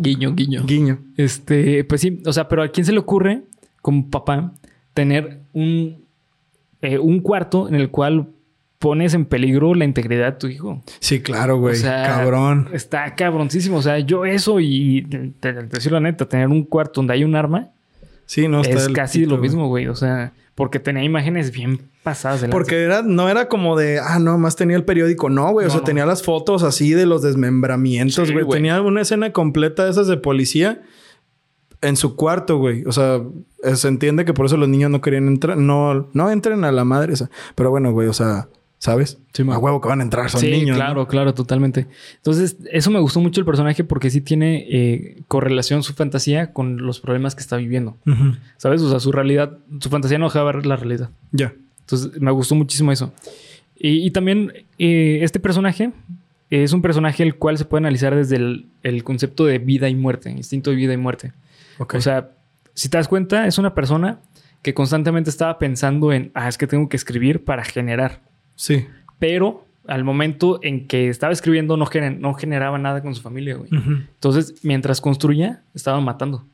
Guiño, 0.00 0.34
guiño. 0.34 0.64
Guiño. 0.64 0.98
Este, 1.16 1.84
pues 1.84 2.00
sí, 2.00 2.22
o 2.26 2.32
sea, 2.32 2.48
pero 2.48 2.62
¿a 2.62 2.68
quién 2.68 2.86
se 2.86 2.92
le 2.92 2.98
ocurre, 2.98 3.42
como 3.82 4.08
papá, 4.10 4.52
tener 4.94 5.40
un, 5.52 6.04
eh, 6.82 6.98
un 6.98 7.20
cuarto 7.20 7.68
en 7.68 7.74
el 7.74 7.90
cual 7.90 8.28
pones 8.78 9.14
en 9.14 9.26
peligro 9.26 9.74
la 9.74 9.84
integridad 9.84 10.32
de 10.32 10.38
tu 10.38 10.46
hijo? 10.46 10.82
Sí, 11.00 11.20
claro, 11.20 11.58
güey. 11.58 11.74
O 11.74 11.78
sea, 11.78 12.04
Cabrón. 12.04 12.68
Está 12.72 13.14
cabroncísimo. 13.14 13.78
O 13.78 13.82
sea, 13.82 13.98
yo 13.98 14.24
eso 14.24 14.60
y 14.60 15.02
te, 15.02 15.52
te 15.52 15.52
decir 15.64 15.92
la 15.92 16.00
neta, 16.00 16.28
tener 16.28 16.48
un 16.48 16.64
cuarto 16.64 17.00
donde 17.00 17.14
hay 17.14 17.24
un 17.24 17.34
arma 17.34 17.72
Sí, 18.28 18.46
no 18.46 18.60
está 18.60 18.76
es 18.76 18.88
casi 18.90 19.20
pito, 19.20 19.30
lo 19.30 19.36
güey. 19.38 19.48
mismo, 19.48 19.68
güey. 19.68 19.88
O 19.88 19.96
sea, 19.96 20.34
porque 20.54 20.78
tenía 20.78 21.02
imágenes 21.02 21.50
bien 21.50 21.80
pasadas 22.02 22.42
de. 22.42 22.48
Porque 22.50 22.82
era, 22.82 23.00
no 23.02 23.28
era 23.30 23.48
como 23.48 23.74
de, 23.74 24.00
ah, 24.00 24.18
no, 24.18 24.36
más 24.36 24.54
tenía 24.54 24.76
el 24.76 24.84
periódico. 24.84 25.30
No, 25.30 25.50
güey. 25.50 25.66
O 25.66 25.70
sea, 25.70 25.78
no. 25.80 25.84
tenía 25.84 26.04
las 26.04 26.22
fotos 26.22 26.62
así 26.62 26.92
de 26.92 27.06
los 27.06 27.22
desmembramientos, 27.22 28.28
Sí, 28.28 28.34
güey. 28.34 28.44
güey. 28.44 28.58
tenía 28.58 28.82
una 28.82 29.00
escena 29.00 29.32
completa 29.32 29.84
de 29.86 29.90
esas 29.92 30.08
de 30.08 30.18
policía 30.18 30.82
en 31.80 31.96
su 31.96 32.16
cuarto, 32.16 32.58
güey. 32.58 32.84
O 32.84 32.92
sea, 32.92 33.22
eh, 33.62 33.76
se 33.76 33.88
entiende 33.88 34.24
que 34.26 34.34
por 34.34 34.44
eso 34.44 34.56
los 34.58 34.68
niños 34.68 34.90
no 34.90 35.00
querían 35.00 35.26
entrar. 35.26 35.56
No, 35.56 36.08
no 36.12 36.30
entren 36.30 36.64
a 36.64 36.70
la 36.72 36.84
madre 36.84 37.14
esa. 37.14 37.30
Pero 37.54 37.70
bueno, 37.70 37.92
güey, 37.92 38.08
o 38.08 38.12
sea, 38.12 38.48
¿sabes? 38.78 39.18
Sí, 39.32 39.42
a 39.42 39.58
huevo 39.58 39.80
que 39.80 39.88
van 39.88 40.00
a 40.00 40.02
entrar, 40.02 40.30
son 40.30 40.40
sí, 40.40 40.50
niños. 40.50 40.76
¿no? 40.78 40.84
claro, 40.84 41.08
claro, 41.08 41.34
totalmente. 41.34 41.86
Entonces, 42.16 42.56
eso 42.70 42.90
me 42.90 43.00
gustó 43.00 43.20
mucho 43.20 43.40
el 43.40 43.44
personaje 43.44 43.84
porque 43.84 44.10
sí 44.10 44.20
tiene 44.20 44.66
eh, 44.68 45.22
correlación 45.28 45.82
su 45.82 45.94
fantasía 45.94 46.52
con 46.52 46.78
los 46.78 47.00
problemas 47.00 47.34
que 47.34 47.40
está 47.40 47.56
viviendo. 47.56 47.96
¿Sabes? 48.56 48.82
O 48.82 48.90
sea, 48.90 49.00
su 49.00 49.12
realidad, 49.12 49.58
su 49.80 49.88
fantasía 49.88 50.18
no 50.18 50.26
deja 50.26 50.42
ver 50.44 50.66
la 50.66 50.76
realidad. 50.76 51.10
Ya. 51.32 51.52
Entonces, 51.80 52.20
me 52.20 52.30
gustó 52.30 52.54
muchísimo 52.54 52.92
eso. 52.92 53.12
Y, 53.76 54.06
y 54.06 54.10
también 54.10 54.52
eh, 54.78 55.20
este 55.22 55.40
personaje 55.40 55.92
es 56.50 56.72
un 56.72 56.82
personaje 56.82 57.22
el 57.22 57.36
cual 57.36 57.58
se 57.58 57.64
puede 57.64 57.82
analizar 57.82 58.14
desde 58.14 58.36
el, 58.36 58.66
el 58.82 59.04
concepto 59.04 59.44
de 59.44 59.58
vida 59.58 59.88
y 59.88 59.94
muerte, 59.94 60.30
instinto 60.30 60.70
de 60.70 60.76
vida 60.76 60.92
y 60.92 60.96
muerte. 60.96 61.32
Ok. 61.78 61.94
O 61.94 62.00
sea, 62.00 62.30
si 62.74 62.88
te 62.88 62.96
das 62.96 63.08
cuenta, 63.08 63.46
es 63.46 63.58
una 63.58 63.74
persona 63.74 64.20
que 64.62 64.74
constantemente 64.74 65.30
estaba 65.30 65.58
pensando 65.58 66.12
en, 66.12 66.30
ah, 66.34 66.48
es 66.48 66.58
que 66.58 66.66
tengo 66.66 66.88
que 66.88 66.96
escribir 66.96 67.44
para 67.44 67.64
generar. 67.64 68.20
Sí. 68.58 68.86
Pero 69.18 69.64
al 69.86 70.04
momento 70.04 70.60
en 70.62 70.86
que 70.86 71.08
estaba 71.08 71.32
escribiendo 71.32 71.76
no, 71.78 71.86
gener- 71.86 72.18
no 72.18 72.34
generaba 72.34 72.76
nada 72.78 73.00
con 73.02 73.14
su 73.14 73.22
familia, 73.22 73.56
güey. 73.56 73.70
Entonces, 73.72 74.54
mientras 74.62 75.00
construía, 75.00 75.62
estaba 75.74 76.00
matando. 76.00 76.44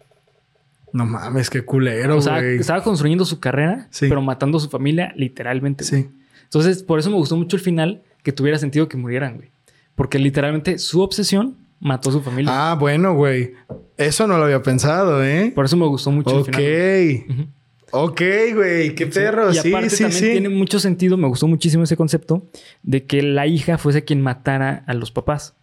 No 0.92 1.04
mames, 1.06 1.50
qué 1.50 1.62
culero, 1.62 2.16
o 2.18 2.20
sea, 2.22 2.38
güey. 2.38 2.56
estaba 2.58 2.82
construyendo 2.84 3.24
su 3.24 3.40
carrera, 3.40 3.88
Sí. 3.90 4.06
pero 4.08 4.22
matando 4.22 4.58
a 4.58 4.60
su 4.60 4.68
familia 4.70 5.12
literalmente. 5.16 5.84
güey. 5.90 6.02
Sí. 6.04 6.08
Entonces, 6.44 6.84
por 6.84 7.00
eso 7.00 7.10
me 7.10 7.16
gustó 7.16 7.36
mucho 7.36 7.56
el 7.56 7.62
final, 7.62 8.02
que 8.22 8.30
tuviera 8.32 8.58
sentido 8.58 8.88
que 8.88 8.96
murieran, 8.96 9.36
güey. 9.36 9.50
Porque 9.96 10.18
literalmente 10.20 10.78
su 10.78 11.00
obsesión 11.02 11.56
mató 11.80 12.10
a 12.10 12.12
su 12.12 12.20
familia. 12.22 12.52
Ah, 12.70 12.74
bueno, 12.76 13.14
güey. 13.14 13.52
Eso 13.96 14.26
no 14.28 14.38
lo 14.38 14.44
había 14.44 14.62
pensado, 14.62 15.22
¿eh? 15.24 15.50
Por 15.54 15.64
eso 15.64 15.76
me 15.76 15.86
gustó 15.86 16.10
mucho 16.12 16.30
el 16.30 16.36
Ok. 16.42 16.46
final. 16.54 17.24
Ujú. 17.40 17.48
Ok, 17.96 18.20
güey. 18.54 18.94
Qué 18.94 19.06
perro. 19.06 19.50
Y 19.50 19.54
Sí, 19.54 19.68
aparte 19.68 19.90
sí, 19.90 20.02
también 20.02 20.22
sí. 20.24 20.30
tiene 20.32 20.48
mucho 20.48 20.80
sentido, 20.80 21.16
me 21.16 21.28
gustó 21.28 21.46
muchísimo 21.46 21.84
ese 21.84 21.96
concepto 21.96 22.46
de 22.82 23.04
que 23.06 23.22
la 23.22 23.46
hija 23.46 23.78
fuese 23.78 24.04
quien 24.04 24.20
matara 24.20 24.82
a 24.86 24.94
los 24.94 25.10
papás. 25.12 25.54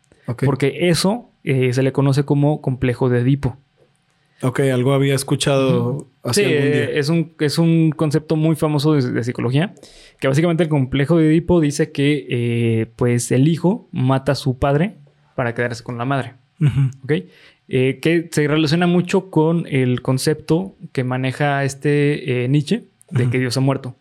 Porque 0.46 0.88
eso 0.89 1.30
eh, 1.44 1.74
se 1.74 1.84
le 1.84 1.91
conoce 1.91 2.24
como 2.24 2.62
complejo 2.62 3.10
de 3.10 3.20
Edipo. 3.20 3.58
Ok, 4.44 4.62
algo 4.62 4.94
había 4.94 5.13
escuchado 5.13 6.08
así 6.24 6.41
Sí, 6.46 6.48
algún 6.54 6.72
día. 6.72 6.84
es 6.91 7.10
un, 7.10 7.34
es 7.39 7.58
un 7.60 7.91
concepto 7.91 8.36
muy 8.38 8.56
famoso 8.56 8.94
de, 8.94 9.12
de 9.12 9.24
psicología, 9.26 9.76
que 10.20 10.28
básicamente 10.30 10.63
el 10.63 10.70
complejo 10.70 11.17
de 11.17 11.28
Edipo 11.28 11.60
dice 11.60 11.91
que 11.91 12.26
eh, 12.30 12.86
pues 12.96 13.32
el 13.34 13.48
hijo 13.50 13.89
mata 13.91 14.32
a 14.32 14.36
su 14.36 14.58
padre 14.58 14.96
para 15.36 15.54
quedarse 15.54 15.84
con 15.84 15.98
la 15.98 16.06
madre. 16.06 16.36
Ujú. 16.62 16.91
¿ok? 17.04 17.12
Eh, 17.73 17.99
que 18.01 18.27
se 18.31 18.45
relaciona 18.49 18.86
mucho 18.86 19.29
con 19.29 19.65
el 19.69 20.01
concepto 20.01 20.75
que 20.91 21.05
maneja 21.05 21.63
este 21.63 22.43
eh, 22.43 22.47
Nietzsche 22.49 22.84
de 23.12 23.29
que 23.29 23.39
Dios 23.39 23.55
ha 23.55 23.62
muerto. 23.62 23.95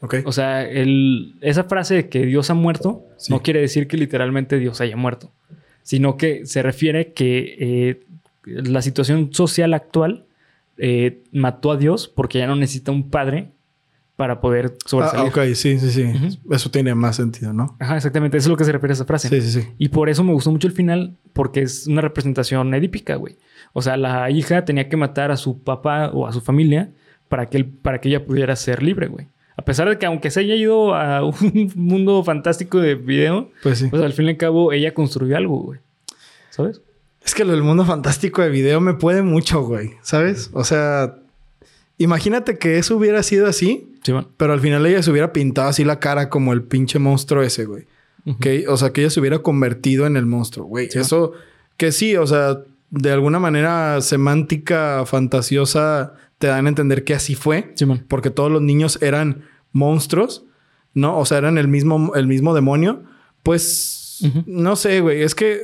Ok. 0.00 0.16
O 0.24 0.32
sea, 0.32 0.62
el- 0.66 1.34
esa 1.42 1.64
frase 1.64 1.94
de 1.96 2.08
que 2.08 2.24
Dios 2.24 2.48
ha 2.48 2.54
muerto 2.54 3.04
Sí. 3.18 3.30
no 3.30 3.42
quiere 3.42 3.60
decir 3.60 3.88
que 3.88 3.98
literalmente 3.98 4.58
Dios 4.58 4.80
haya 4.80 4.96
muerto, 4.96 5.30
sino 5.82 6.16
que 6.16 6.46
se 6.46 6.62
refiere 6.62 7.12
que 7.12 7.56
eh, 7.58 8.00
la 8.46 8.80
situación 8.80 9.32
social 9.34 9.74
actual 9.74 10.24
mató 11.30 11.72
a 11.72 11.76
Dios 11.76 12.08
porque 12.08 12.38
ya 12.38 12.46
no 12.46 12.56
necesita 12.56 12.90
un 12.90 13.10
padre 13.10 13.48
para 14.16 14.40
poder 14.40 14.74
Ah, 14.74 14.78
sobresalir. 14.86 15.28
ok, 15.28 15.38
sí, 15.54 15.78
sí, 15.80 15.90
sí. 15.90 16.38
Eso 16.50 16.70
tiene 16.70 16.94
más 16.94 17.16
sentido, 17.16 17.52
¿no? 17.52 17.76
Ajá, 17.80 17.96
exactamente. 17.96 18.36
Eso 18.36 18.46
es 18.46 18.50
lo 18.50 18.56
que 18.56 18.64
se 18.64 18.72
refiere 18.72 18.92
a 18.92 18.94
esa 18.94 19.04
frase. 19.04 19.28
Sí, 19.28 19.40
sí, 19.40 19.60
sí. 19.62 19.68
Y 19.78 19.88
por 19.88 20.08
eso 20.08 20.22
me 20.22 20.32
gustó 20.32 20.50
mucho 20.52 20.68
el 20.68 20.72
final, 20.72 21.16
porque 21.32 21.62
es 21.62 21.86
una 21.86 22.00
representación 22.00 22.72
edípica, 22.74 23.16
güey. 23.16 23.36
O 23.72 23.82
sea, 23.82 23.96
la 23.96 24.30
hija 24.30 24.64
tenía 24.64 24.88
que 24.88 24.96
matar 24.96 25.30
a 25.32 25.36
su 25.36 25.62
papá 25.62 26.10
o 26.12 26.26
a 26.28 26.32
su 26.32 26.40
familia 26.40 26.90
para 27.28 27.48
que, 27.50 27.56
él, 27.56 27.66
para 27.66 28.00
que 28.00 28.08
ella 28.08 28.24
pudiera 28.24 28.54
ser 28.54 28.82
libre, 28.82 29.08
güey. 29.08 29.26
A 29.56 29.62
pesar 29.64 29.88
de 29.88 29.98
que 29.98 30.06
aunque 30.06 30.30
se 30.30 30.40
haya 30.40 30.54
ido 30.54 30.94
a 30.94 31.24
un 31.26 31.72
mundo 31.74 32.22
fantástico 32.22 32.78
de 32.80 32.94
video, 32.94 33.50
Pues 33.62 33.78
sí. 33.78 33.88
pues 33.88 34.00
al 34.02 34.12
fin 34.12 34.26
y 34.26 34.30
al 34.30 34.36
cabo 34.36 34.72
ella 34.72 34.94
construyó 34.94 35.36
algo, 35.36 35.58
güey. 35.58 35.80
¿sabes? 36.50 36.80
Es 37.24 37.34
que 37.34 37.44
lo 37.44 37.52
del 37.52 37.62
mundo 37.62 37.84
fantástico 37.84 38.42
de 38.42 38.50
video 38.50 38.80
me 38.80 38.94
puede 38.94 39.22
mucho, 39.22 39.62
güey. 39.64 39.94
¿Sabes? 40.02 40.50
O 40.52 40.62
sea, 40.62 41.16
imagínate 41.98 42.58
que 42.58 42.78
eso 42.78 42.96
hubiera 42.96 43.22
sido 43.22 43.46
así, 43.46 43.94
Sí, 44.04 44.12
pero 44.36 44.52
al 44.52 44.60
final 44.60 44.84
ella 44.84 45.02
se 45.02 45.10
hubiera 45.10 45.32
pintado 45.32 45.68
así 45.68 45.82
la 45.82 45.98
cara 45.98 46.28
como 46.28 46.52
el 46.52 46.62
pinche 46.62 46.98
monstruo 46.98 47.42
ese, 47.42 47.64
güey. 47.64 47.86
O 48.68 48.76
sea, 48.76 48.92
que 48.92 49.00
ella 49.00 49.10
se 49.10 49.18
hubiera 49.18 49.38
convertido 49.38 50.06
en 50.06 50.16
el 50.16 50.26
monstruo, 50.26 50.66
güey. 50.66 50.90
Sí. 50.90 50.98
Eso, 50.98 51.32
que 51.78 51.90
sí, 51.90 52.14
o 52.16 52.26
sea, 52.26 52.58
de 52.90 53.10
alguna 53.10 53.38
manera 53.38 54.02
semántica, 54.02 55.04
fantasiosa, 55.06 56.12
te 56.38 56.48
dan 56.48 56.66
a 56.66 56.68
entender 56.68 57.04
que 57.04 57.14
así 57.14 57.34
fue. 57.34 57.72
Sí. 57.76 57.86
Porque 58.06 58.28
todos 58.28 58.52
los 58.52 58.60
niños 58.60 58.98
eran 59.00 59.44
monstruos, 59.72 60.44
¿no? 60.92 61.18
O 61.18 61.24
sea, 61.24 61.38
eran 61.38 61.56
el 61.56 61.68
mismo, 61.68 62.14
el 62.14 62.26
mismo 62.26 62.54
demonio. 62.54 63.04
Pues, 63.42 64.20
no 64.46 64.76
sé, 64.76 65.00
güey. 65.00 65.22
Es 65.22 65.34
que... 65.34 65.60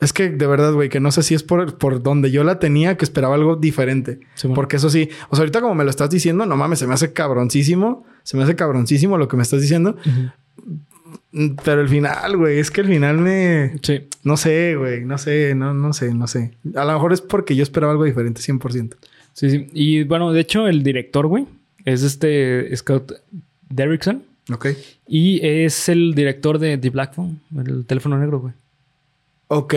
Es 0.00 0.12
que 0.12 0.30
de 0.30 0.46
verdad, 0.46 0.72
güey, 0.72 0.88
que 0.88 0.98
no 0.98 1.12
sé 1.12 1.22
si 1.22 1.34
es 1.34 1.42
por, 1.42 1.76
por 1.76 2.02
donde 2.02 2.30
yo 2.30 2.42
la 2.42 2.58
tenía 2.58 2.96
que 2.96 3.04
esperaba 3.04 3.34
algo 3.34 3.56
diferente. 3.56 4.20
Sí. 4.34 4.48
Porque 4.54 4.76
eso 4.76 4.88
sí, 4.88 5.10
o 5.28 5.36
sea, 5.36 5.42
ahorita 5.42 5.60
como 5.60 5.74
me 5.74 5.84
lo 5.84 5.90
estás 5.90 6.08
diciendo, 6.08 6.46
no 6.46 6.56
mames, 6.56 6.78
se 6.78 6.86
me 6.86 6.94
hace 6.94 7.12
cabroncísimo. 7.12 8.04
Se 8.22 8.36
me 8.36 8.44
hace 8.44 8.56
cabroncísimo 8.56 9.18
lo 9.18 9.28
que 9.28 9.36
me 9.36 9.42
estás 9.42 9.60
diciendo. 9.60 9.96
Mm, 11.32 11.56
Pero 11.64 11.80
el 11.80 11.88
final, 11.88 12.36
güey, 12.36 12.58
es 12.58 12.70
que 12.70 12.80
el 12.80 12.86
final 12.88 13.18
me... 13.18 13.74
Sí. 13.82 14.02
No 14.24 14.36
sé, 14.36 14.74
güey, 14.76 15.04
no 15.04 15.18
sé, 15.18 15.54
no, 15.54 15.74
no 15.74 15.92
sé, 15.92 16.14
no 16.14 16.26
sé. 16.26 16.52
A 16.74 16.84
lo 16.84 16.92
mejor 16.92 17.12
es 17.12 17.20
porque 17.20 17.54
yo 17.54 17.62
esperaba 17.62 17.92
algo 17.92 18.04
diferente, 18.04 18.40
100%. 18.40 18.94
Sí, 19.32 19.50
sí. 19.50 19.66
Y 19.72 20.04
bueno, 20.04 20.32
de 20.32 20.40
hecho, 20.40 20.66
el 20.66 20.82
director, 20.82 21.26
güey, 21.26 21.46
es 21.84 22.02
este 22.02 22.74
Scott 22.76 23.12
Derrickson. 23.68 24.22
Ok. 24.52 24.68
Y 25.06 25.40
es 25.46 25.88
el 25.88 26.14
director 26.14 26.58
de 26.58 26.76
The 26.78 26.90
Black 26.90 27.14
Phone, 27.14 27.40
el 27.64 27.84
teléfono 27.86 28.18
negro, 28.18 28.40
güey. 28.40 28.54
Ok. 29.52 29.74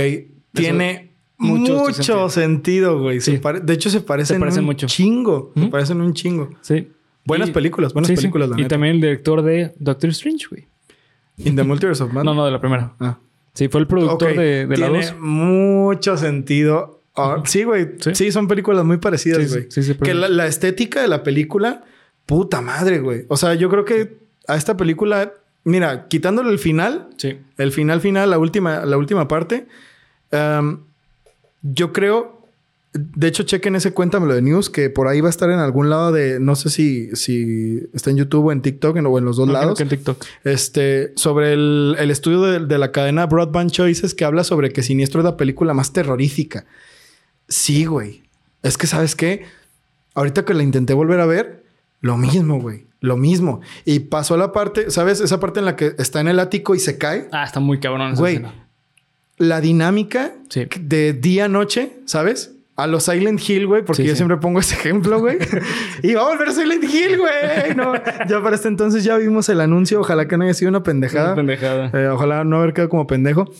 Tiene 0.54 1.14
mucho 1.38 1.74
mucho, 1.74 1.94
sentido. 1.94 2.30
sentido, 2.30 3.00
güey. 3.00 3.20
Sí. 3.22 3.42
De 3.64 3.74
hecho, 3.74 3.90
se 3.90 4.02
parecen, 4.02 4.40
parecen 4.40 4.62
un 4.62 4.66
mucho. 4.68 4.86
chingo. 4.88 5.52
Se 5.56 5.66
parecen 5.68 6.00
un 6.00 6.14
chingo. 6.14 6.50
Sí. 6.62 6.90
Buenas 7.26 7.50
películas, 7.50 7.94
buenas 7.94 8.08
sí, 8.10 8.16
sí. 8.16 8.22
películas, 8.22 8.50
la 8.50 8.56
Y 8.56 8.64
neta. 8.64 8.70
también 8.76 8.96
el 8.96 9.02
director 9.02 9.42
de 9.42 9.74
Doctor 9.80 10.10
Strange, 10.12 10.46
güey. 10.50 10.68
In 11.38 11.56
the 11.56 11.64
Multiverse 11.64 12.04
of 12.04 12.10
No, 12.10 12.16
Madness. 12.16 12.36
no, 12.36 12.46
de 12.46 12.52
la 12.52 12.60
primera. 12.62 12.94
Ah. 13.00 13.18
Sí, 13.54 13.68
fue 13.68 13.82
el 13.82 13.88
productor 13.88 14.36
de, 14.36 14.68
de 14.68 14.78
la 14.78 14.88
Tiene 14.90 15.06
2. 15.08 15.16
mucho 15.20 16.18
sentido. 16.18 17.02
Ah, 17.16 17.42
Sí, 17.46 17.64
güey. 17.64 17.88
Sí. 18.00 18.14
Sí. 18.14 18.32
son 18.32 18.48
películas 18.48 18.86
muy 18.86 18.98
parecidas, 18.98 19.40
Sí, 19.42 19.48
sí, 19.48 19.54
güey. 19.56 19.66
sí, 19.72 19.84
sí, 19.84 19.96
que 19.96 20.14
la, 20.14 20.28
la 20.30 20.46
estética 20.48 21.02
de 21.02 21.08
la 21.08 21.24
película, 21.24 21.84
puta 22.26 22.62
madre, 22.62 23.00
güey. 23.00 23.26
O 23.30 23.38
sea, 23.38 23.54
yo 23.56 23.70
creo 23.70 23.86
que 23.86 24.18
a 24.48 24.56
esta 24.56 24.76
película, 24.78 25.32
mira, 25.64 26.08
quitándole 26.08 26.50
el 26.52 26.60
final, 26.60 27.10
Sí. 27.18 27.38
el 27.58 27.72
final 27.72 28.02
final, 28.02 28.30
la 28.30 28.38
última, 28.38 28.86
la 28.86 28.98
última 28.98 29.28
parte, 29.28 29.68
am, 30.32 30.82
yo 31.62 31.94
creo, 31.94 32.42
de 32.94 33.28
hecho, 33.28 33.42
chequen 33.44 33.76
ese 33.76 33.92
cuéntamelo 33.92 34.36
de 34.36 34.42
news, 34.44 34.70
que 34.70 34.90
por 34.92 35.08
ahí 35.08 35.20
va 35.22 35.28
a 35.28 35.32
estar 35.32 35.50
en 35.50 35.58
algún 35.60 35.90
lado 35.90 36.12
de, 36.12 36.40
no 36.40 36.56
sé 36.56 36.70
si, 36.70 37.10
si 37.16 37.80
está 37.94 38.12
en 38.12 38.18
YouTube 38.18 38.46
o 38.46 38.52
en 38.52 38.62
TikTok 38.62 38.98
en- 38.98 39.06
o 39.08 39.18
en 39.18 39.26
los 39.26 39.38
dos 39.38 39.48
No, 39.48 39.54
lados. 39.54 39.78
que 39.78 39.84
en 39.84 39.90
TikTok. 39.90 40.24
Este, 40.44 41.12
sobre 41.16 41.54
el, 41.54 41.96
el 41.98 42.12
estudio 42.12 42.42
de, 42.42 42.60
de 42.60 42.78
la 42.78 42.92
cadena 42.92 43.26
Broadband 43.26 43.72
Choices 43.72 44.14
que 44.14 44.26
habla 44.26 44.44
sobre 44.44 44.72
que 44.72 44.84
Siniestro 44.84 45.22
es 45.22 45.26
la 45.26 45.38
película 45.38 45.74
más 45.74 45.92
terrorífica. 45.92 46.66
Sí, 47.48 47.86
güey. 47.86 48.22
Es 48.62 48.78
que, 48.78 48.86
¿sabes 48.86 49.16
qué? 49.16 49.46
Ahorita 50.14 50.46
que 50.46 50.54
la 50.54 50.62
intenté 50.64 50.94
volver 50.94 51.20
a 51.20 51.26
ver, 51.26 51.64
lo 52.02 52.18
mismo, 52.18 52.60
güey. 52.62 52.86
Lo 53.04 53.18
mismo. 53.18 53.60
Y 53.84 54.00
pasó 54.00 54.36
a 54.36 54.38
la 54.38 54.54
parte, 54.54 54.90
¿sabes? 54.90 55.20
Esa 55.20 55.38
parte 55.42 55.60
en 55.60 55.66
la 55.66 55.76
que 55.76 55.94
está 55.98 56.22
en 56.22 56.30
el 56.30 56.40
ático 56.40 56.74
y 56.74 56.80
se 56.80 56.98
cae. 56.98 57.28
Ah, 57.34 57.44
está 57.44 57.60
muy 57.60 57.80
cabrón 57.82 58.16
Güey, 58.16 58.36
escena. 58.36 58.70
la 59.38 59.60
dinámica 59.60 60.32
Sí. 60.50 60.68
de 60.80 61.12
día-noche, 61.12 61.98
¿sabes? 62.06 62.52
A 62.78 62.88
los 62.88 63.04
Silent 63.04 63.42
Hill, 63.48 63.68
güey, 63.68 63.84
porque 63.84 64.04
Sí, 64.04 64.08
yo 64.08 64.14
sí. 64.14 64.18
siempre 64.18 64.38
pongo 64.38 64.60
ese 64.62 64.76
ejemplo, 64.76 65.20
güey. 65.20 65.38
y 66.02 66.14
va 66.14 66.22
a 66.22 66.30
volver 66.30 66.54
Silent 66.54 66.84
Hill, 66.86 67.18
güey. 67.20 67.76
No, 67.76 67.94
ya 68.28 68.42
para 68.42 68.56
este 68.56 68.70
entonces 68.70 69.04
ya 69.04 69.18
vimos 69.18 69.50
el 69.50 69.60
anuncio. 69.60 70.00
Ojalá 70.00 70.28
que 70.28 70.38
no 70.38 70.46
haya 70.46 70.54
sido 70.54 70.70
una 70.70 70.82
pendejada. 70.82 71.34
Una 71.34 71.36
pendejada. 71.36 71.92
Eh, 71.94 72.08
ojalá 72.08 72.46
no 72.46 72.58
haber 72.60 72.74
quedado 72.74 72.90
como 72.90 73.06
pendejo. 73.06 73.52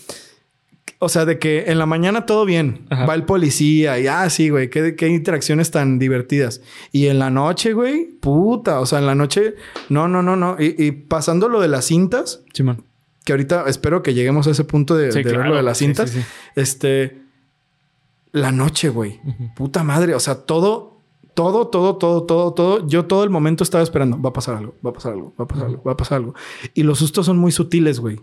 O 1.04 1.08
sea, 1.08 1.24
de 1.24 1.38
que 1.38 1.64
en 1.70 1.78
la 1.78 1.86
mañana 1.86 2.26
todo 2.26 2.44
bien. 2.44 2.86
Ajá. 2.90 3.06
Va 3.06 3.14
el 3.14 3.24
policía 3.24 3.98
y 4.00 4.06
ah, 4.06 4.28
sí, 4.30 4.48
güey, 4.48 4.70
qué, 4.70 4.96
qué 4.96 5.08
interacciones 5.08 5.70
tan 5.70 5.98
divertidas. 5.98 6.60
Y 6.92 7.06
en 7.06 7.18
la 7.18 7.30
noche, 7.30 7.72
güey, 7.72 8.06
puta. 8.20 8.80
O 8.80 8.86
sea, 8.86 8.98
en 8.98 9.06
la 9.06 9.14
noche, 9.14 9.54
no, 9.88 10.08
no, 10.08 10.22
no, 10.22 10.34
no. 10.36 10.56
Y, 10.58 10.74
y 10.82 10.90
pasando 10.92 11.48
lo 11.48 11.60
de 11.60 11.68
las 11.68 11.84
cintas, 11.84 12.42
Simón. 12.52 12.84
que 13.24 13.32
ahorita 13.32 13.64
espero 13.68 14.02
que 14.02 14.14
lleguemos 14.14 14.46
a 14.46 14.50
ese 14.50 14.64
punto 14.64 14.96
de, 14.96 15.12
Sí, 15.12 15.22
de 15.22 15.36
ver 15.36 15.46
lo 15.46 15.56
de 15.56 15.62
las 15.62 15.78
cintas. 15.78 16.10
sí. 16.10 16.20
Este, 16.56 17.22
la 18.32 18.50
noche, 18.50 18.88
güey. 18.88 19.20
Puta 19.54 19.84
madre. 19.84 20.14
O 20.14 20.20
sea, 20.20 20.34
todo, 20.34 21.00
todo, 21.34 21.68
todo, 21.68 21.96
todo, 21.96 22.24
todo, 22.24 22.52
todo. 22.52 22.86
Yo 22.88 23.04
todo 23.04 23.22
el 23.24 23.30
momento 23.30 23.62
estaba 23.62 23.84
esperando. 23.84 24.20
Va 24.20 24.30
a 24.30 24.32
pasar 24.32 24.56
algo, 24.56 24.74
va 24.84 24.90
a 24.90 24.92
pasar 24.92 25.12
algo, 25.12 25.32
va 25.38 25.44
a 25.44 25.48
pasar 25.48 25.66
algo, 25.66 25.82
va 25.84 25.92
a 25.92 25.96
pasar 25.96 26.16
algo. 26.18 26.34
Y 26.74 26.82
los 26.82 26.98
sustos 26.98 27.26
son 27.26 27.38
muy 27.38 27.52
sutiles, 27.52 28.00
güey. 28.00 28.20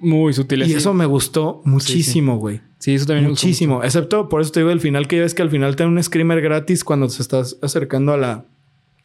Muy 0.00 0.32
sutil. 0.32 0.62
Y 0.64 0.72
eso 0.74 0.92
me 0.94 1.06
gustó 1.06 1.60
muchísimo, 1.64 2.36
güey. 2.38 2.60
Sí, 2.78 2.94
eso 2.94 3.06
también 3.06 3.24
me 3.24 3.30
gustó 3.30 3.46
Muchísimo. 3.46 3.82
Excepto, 3.82 4.28
por 4.28 4.40
eso 4.42 4.52
te 4.52 4.60
digo 4.60 4.70
el 4.70 4.80
final, 4.80 5.08
que 5.08 5.16
ya 5.16 5.22
ves 5.22 5.34
que 5.34 5.42
al 5.42 5.50
final 5.50 5.74
te 5.76 5.82
da 5.84 5.88
un 5.88 6.02
screamer 6.02 6.40
gratis 6.40 6.84
cuando 6.84 7.08
te 7.08 7.20
estás 7.22 7.56
acercando 7.62 8.12
a 8.12 8.16
la, 8.18 8.44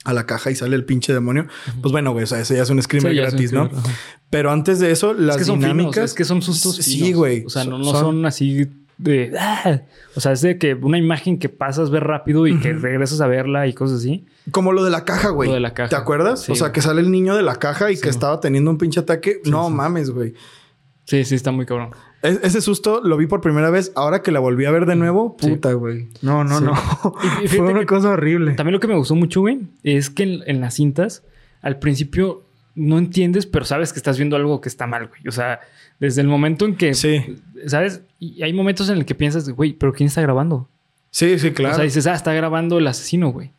a 0.04 0.14
la 0.14 0.26
caja 0.26 0.52
y 0.52 0.56
sale 0.56 0.76
el 0.76 0.84
pinche 0.86 1.14
demonio. 1.14 1.48
Pues 1.82 1.92
bueno, 1.92 2.12
güey, 2.12 2.24
o 2.26 2.28
sea, 2.28 2.40
ese 2.42 2.56
ya 2.56 2.64
es 2.64 2.70
un 2.70 2.82
screamer 2.82 3.12
un 3.12 3.18
gratis, 3.18 3.54
¿no? 3.54 3.68
screamer. 3.68 3.90
Pero 4.30 4.52
antes 4.52 4.80
de 4.80 4.92
eso, 4.92 5.14
las 5.14 5.36
Es 5.38 5.42
que 5.42 5.46
son 5.46 5.60
dinámicas... 5.60 5.94
finos, 5.94 6.10
es 6.12 6.14
que 6.16 6.26
son 6.26 6.42
sustos 6.42 6.76
Sí, 6.78 7.14
güey. 7.14 7.44
O 7.46 7.50
sea, 7.50 7.64
no, 7.66 7.78
no 7.78 7.86
Son- 7.86 7.96
son, 8.02 8.26
así 8.26 8.68
de... 8.98 9.34
"Ah". 9.40 9.82
O 10.16 10.20
sea, 10.20 10.34
es 10.34 10.42
de 10.42 10.58
que 10.58 10.74
una 10.76 10.98
imagen 10.98 11.40
que 11.40 11.50
pasas, 11.50 11.90
ver 11.90 12.04
rápido 12.04 12.46
y 12.48 12.60
que 12.60 12.74
regresas 12.74 13.22
a 13.22 13.28
verla 13.28 13.66
y 13.68 13.74
cosas 13.74 14.00
así. 14.00 14.26
Como 14.52 14.74
lo 14.74 14.84
de 14.84 14.92
la 14.92 15.06
caja, 15.06 15.30
güey. 15.30 15.48
Lo 15.50 15.56
de 15.56 15.62
la 15.62 15.74
caja. 15.74 15.90
¿Te 15.90 15.96
acuerdas? 15.96 16.44
Sí, 16.44 16.52
o 16.52 16.56
sea, 16.56 16.68
güey. 16.68 16.74
que 16.74 16.82
sale 16.82 17.02
el 17.02 17.10
niño 17.12 17.36
de 17.36 17.42
la 17.44 17.56
caja 17.56 17.90
y 17.92 17.96
Sí, 17.96 18.02
que 18.04 18.10
estaba 18.10 18.40
teniendo 18.42 18.70
un 18.72 18.78
pinche 18.78 19.00
ataque. 19.00 19.42
no 19.46 19.70
mames, 19.70 20.10
güey. 20.12 20.34
Sí, 21.06 21.26
sí, 21.26 21.36
está 21.36 21.52
muy 21.52 21.66
cabrón. 21.66 21.92
Ese 22.22 22.62
susto 22.62 23.02
lo 23.04 23.18
vi 23.18 23.26
por 23.26 23.42
primera 23.42 23.70
vez. 23.72 23.92
Ahora 23.96 24.22
que 24.22 24.32
la 24.32 24.40
volví 24.40 24.66
a 24.66 24.72
ver 24.72 24.86
de 24.86 24.96
nuevo, 24.96 25.36
puta, 25.36 25.74
güey. 25.74 26.08
No, 26.22 26.44
no, 26.44 26.60
Sí. 26.60 26.64
no. 26.66 27.14
Y- 27.42 27.46
y 27.46 27.48
Fue 27.48 27.62
una 27.72 27.86
cosa 27.86 28.12
horrible. 28.12 28.54
También 28.54 28.74
lo 28.74 28.80
que 28.80 28.88
me 28.88 28.96
gustó 28.96 29.16
mucho, 29.16 29.42
güey, 29.42 29.62
es 29.84 30.10
que 30.10 30.24
en, 30.24 30.40
en 30.46 30.62
las 30.62 30.76
cintas, 30.76 31.24
al 31.62 31.80
principio 31.80 32.44
no 32.76 32.98
entiendes, 33.00 33.46
pero 33.48 33.66
sabes 33.66 33.92
que 33.92 34.00
estás 34.00 34.18
viendo 34.18 34.36
algo 34.36 34.62
que 34.62 34.70
está 34.70 34.88
mal, 34.88 35.08
güey. 35.08 35.22
O 35.28 35.32
sea, 35.32 35.60
desde 36.00 36.22
el 36.22 36.28
momento 36.28 36.66
en 36.66 36.76
que... 36.76 36.94
Sí. 36.94 37.36
¿Sabes? 37.66 38.04
Y 38.20 38.44
hay 38.44 38.54
momentos 38.54 38.88
en 38.90 38.98
el 38.98 39.06
que 39.06 39.16
piensas, 39.16 39.50
güey, 39.50 39.74
pero 39.74 39.92
¿quién 39.92 40.08
está 40.08 40.22
grabando? 40.22 40.70
Sí, 41.10 41.38
sí, 41.40 41.52
claro. 41.52 41.74
O 41.74 41.76
sea, 41.76 41.84
dices, 41.84 42.08
ah, 42.08 42.14
está 42.14 42.34
grabando 42.34 42.78
el 42.78 42.88
asesino, 42.88 43.30
güey. 43.32 43.52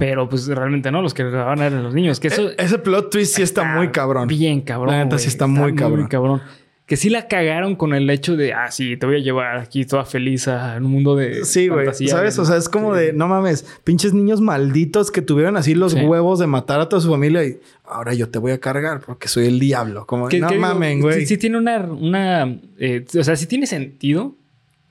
Pero 0.00 0.28
pues 0.28 0.48
realmente 0.48 0.90
no, 0.90 1.02
los 1.02 1.12
que 1.14 1.22
grababan 1.24 1.58
eran 1.60 1.82
los 1.84 1.94
niños. 1.94 2.18
Que 2.18 2.28
eso 2.28 2.48
E- 2.50 2.54
ese 2.58 2.78
plot 2.78 3.10
twist 3.10 3.36
sí 3.36 3.42
está, 3.42 3.62
muy 3.62 3.90
cabrón. 3.90 4.26
Bien 4.26 4.62
cabrón. 4.62 4.94
La 4.96 5.04
neta 5.04 5.18
sí 5.18 5.28
está 5.28 5.46
muy 5.46 5.74
cabrón. 5.74 6.08
cabrón. 6.08 6.40
Que 6.86 6.96
sí 6.96 7.08
la 7.08 7.28
cagaron 7.28 7.76
con 7.76 7.94
el 7.94 8.10
hecho 8.10 8.34
de, 8.34 8.52
ah, 8.52 8.68
sí, 8.72 8.96
te 8.96 9.06
voy 9.06 9.16
a 9.16 9.18
llevar 9.20 9.58
aquí 9.58 9.84
toda 9.84 10.04
feliz 10.04 10.48
a 10.48 10.74
un 10.78 10.84
mundo 10.84 11.14
de. 11.14 11.44
Sí, 11.44 11.68
güey. 11.68 11.86
¿Sabes? 12.08 12.36
O 12.40 12.44
sea, 12.44 12.56
es 12.56 12.68
como 12.68 12.96
Sí. 12.96 13.00
de, 13.02 13.12
no 13.12 13.28
mames, 13.28 13.64
pinches 13.84 14.12
niños 14.12 14.40
malditos 14.40 15.12
que 15.12 15.22
tuvieron 15.22 15.56
así 15.56 15.74
los 15.76 15.92
Sí. 15.92 16.00
huevos 16.00 16.38
de 16.40 16.48
matar 16.48 16.80
a 16.80 16.88
toda 16.88 17.00
su 17.00 17.08
familia 17.10 17.44
y 17.44 17.60
ahora 17.84 18.12
yo 18.14 18.28
te 18.28 18.40
voy 18.40 18.50
a 18.52 18.58
cargar 18.58 19.00
porque 19.06 19.28
soy 19.28 19.46
el 19.46 19.60
diablo. 19.60 20.04
Como, 20.06 20.28
Que- 20.28 20.40
no 20.40 20.50
mamen, 20.54 21.00
güey. 21.00 21.20
Sí, 21.20 21.26
sí 21.26 21.36
tiene 21.38 21.58
una. 21.58 21.78
una 21.78 22.58
eh, 22.78 23.04
o 23.16 23.22
sea, 23.22 23.36
sí 23.36 23.46
tiene 23.46 23.66
sentido. 23.66 24.34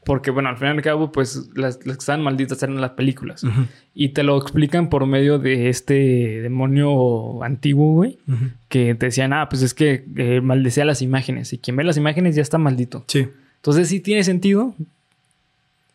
Porque, 0.09 0.31
bueno, 0.31 0.49
al 0.49 0.57
final 0.57 0.73
y 0.73 0.77
al 0.77 0.83
cabo, 0.83 1.11
pues 1.11 1.51
las, 1.53 1.85
las 1.85 1.97
que 1.97 2.01
estaban 2.01 2.23
malditas 2.23 2.63
eran 2.63 2.81
las 2.81 2.91
películas. 2.93 3.43
Ujú, 3.43 3.67
Y 3.93 4.09
te 4.09 4.23
lo 4.23 4.37
explican 4.41 4.89
por 4.89 5.05
medio 5.05 5.37
de 5.37 5.69
este 5.69 6.41
demonio 6.41 7.43
antiguo, 7.43 7.93
güey. 7.93 8.17
ujú. 8.27 8.45
Que 8.69 8.95
te 8.95 9.05
decían, 9.05 9.33
ah, 9.33 9.47
pues 9.49 9.61
es 9.61 9.75
que 9.75 10.05
eh, 10.17 10.41
maldecía 10.41 10.83
las 10.83 11.03
imágenes. 11.03 11.53
Y 11.53 11.59
quien 11.59 11.75
ve 11.75 11.83
las 11.83 11.95
imágenes 11.95 12.35
ya 12.35 12.41
está 12.41 12.57
maldito. 12.57 13.03
Sí. 13.07 13.27
Entonces 13.57 13.87
sí 13.87 13.99
tiene 13.99 14.23
sentido. 14.23 14.73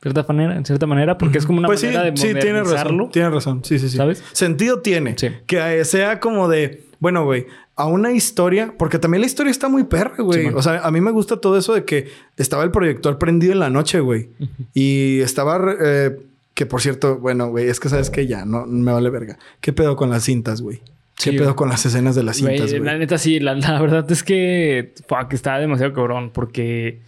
Cierta 0.01 0.25
manera, 0.29 0.57
en 0.57 0.65
cierta 0.65 0.87
manera, 0.87 1.19
porque 1.19 1.39
es 1.39 1.47
como 1.47 1.59
una 1.59 1.67
Pues 1.67 1.81
sí, 1.81 1.87
manera 1.87 2.05
de 2.05 2.17
sí, 2.17 2.29
tiene 2.35 2.53
modernizarlo. 2.53 2.99
razón. 2.99 3.11
Tiene 3.11 3.31
razón. 3.31 3.65
Sí, 3.65 3.79
sí, 3.81 3.89
sí. 3.89 3.97
¿Sabes? 3.97 4.23
Sentido 4.33 4.81
tiene. 4.81 5.17
Sí. 5.19 5.29
Que 5.47 5.85
sea 5.85 6.21
como 6.21 6.47
de, 6.47 6.85
bueno, 7.05 7.25
güey, 7.27 7.47
a 7.77 7.87
una 7.87 8.13
historia, 8.13 8.73
porque 8.79 8.99
también 8.99 9.21
la 9.21 9.27
historia 9.27 9.51
está 9.51 9.69
muy 9.69 9.85
perra, 9.85 10.17
güey. 10.25 10.49
Sí, 10.49 10.53
o 10.55 10.63
sea, 10.63 10.81
a 10.81 10.91
mí 10.91 11.01
me 11.03 11.11
gusta 11.11 11.37
todo 11.37 11.59
eso 11.59 11.75
de 11.75 11.85
que 11.85 12.09
estaba 12.39 12.65
el 12.65 12.71
proyector 12.71 13.19
prendido 13.19 13.53
en 13.53 13.59
la 13.59 13.69
noche, 13.69 14.01
güey. 14.01 14.31
Y 14.73 15.21
estaba, 15.21 15.61
eh, 15.85 16.17
que 16.55 16.65
por 16.65 16.81
cierto, 16.81 17.19
bueno, 17.19 17.49
güey, 17.51 17.69
es 17.69 17.79
que 17.79 17.91
sabes 17.91 18.09
que 18.09 18.27
ya, 18.27 18.47
no 18.47 18.65
me 18.67 18.91
vale 18.91 19.11
verga. 19.11 19.39
¿Qué 19.61 19.75
pedo 19.75 19.97
con 19.97 20.09
las 20.09 20.25
cintas, 20.25 20.63
güey? 20.63 20.79
¿Qué 21.17 21.31
Sí, 21.31 21.39
pedo 21.39 21.55
con 21.55 21.69
las 21.69 21.85
escenas 21.87 22.15
de 22.17 22.23
las 22.25 22.41
Güey, 22.41 22.57
cintas, 22.59 22.73
la 22.73 22.79
güey? 22.81 22.99
neta 22.99 23.19
sí, 23.19 23.39
la, 23.39 23.55
la 23.55 23.81
verdad 23.81 24.11
es 24.11 24.23
que 24.23 24.95
fuck, 25.07 25.33
está 25.35 25.59
demasiado 25.59 25.93
cabrón 25.93 26.31
porque 26.33 27.03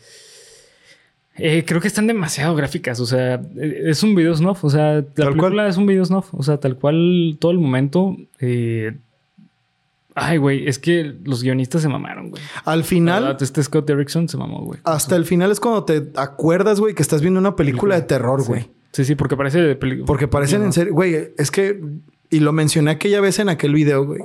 eh, 1.39 1.65
creo 1.67 1.81
que 1.81 1.89
están 1.89 2.07
demasiado 2.07 2.55
gráficas. 2.55 3.01
O 3.01 3.07
sea, 3.07 3.35
eh, 3.59 3.83
es 3.87 4.03
un 4.03 4.15
video 4.15 4.35
snuff. 4.35 4.65
O 4.65 4.71
sea, 4.71 4.95
la 4.97 5.03
Tal 5.03 5.27
película 5.29 5.51
cual. 5.63 5.69
es 5.69 5.77
un 5.77 5.87
video 5.87 6.05
snuff. 6.05 6.29
O 6.33 6.43
sea, 6.43 6.59
tal 6.59 6.77
cual 6.77 7.37
todo 7.41 7.51
el 7.53 7.59
momento. 7.59 8.17
eh, 8.41 8.97
Ay, 10.19 10.39
güey, 10.39 10.67
es 10.67 10.79
que 10.79 11.15
los 11.25 11.43
guionistas 11.43 11.83
se 11.83 11.89
mamaron, 11.89 12.31
güey. 12.31 12.43
Al 12.65 12.85
final, 12.85 13.23
verdad, 13.23 13.43
este 13.43 13.63
Scott 13.63 13.87
Derrickson 13.87 14.31
se 14.31 14.39
mamó, 14.39 14.63
güey. 14.63 14.81
hasta 14.83 15.15
el 15.15 15.27
final 15.27 15.51
es 15.53 15.61
cuando 15.61 15.85
te 15.85 16.11
acuerdas, 16.17 16.81
güey, 16.81 16.95
que 16.95 17.03
estás 17.03 17.21
viendo 17.21 17.39
una 17.39 17.55
película 17.55 17.97
de 17.97 18.03
terror, 18.03 18.43
güey. 18.43 18.71
Sí, 18.93 19.05
sí, 19.05 19.15
porque 19.15 19.37
parece 19.37 19.61
de 19.61 19.77
película. 19.77 20.07
Porque 20.07 20.27
parecen 20.27 20.63
en 20.63 20.73
serio, 20.73 20.95
güey, 20.95 21.35
es 21.37 21.51
que, 21.51 21.83
y 22.31 22.41
lo 22.41 22.53
mencioné 22.53 22.93
aquella 22.93 23.21
vez 23.21 23.39
en 23.41 23.51
aquel 23.51 23.75
video, 23.75 24.07
güey. 24.07 24.23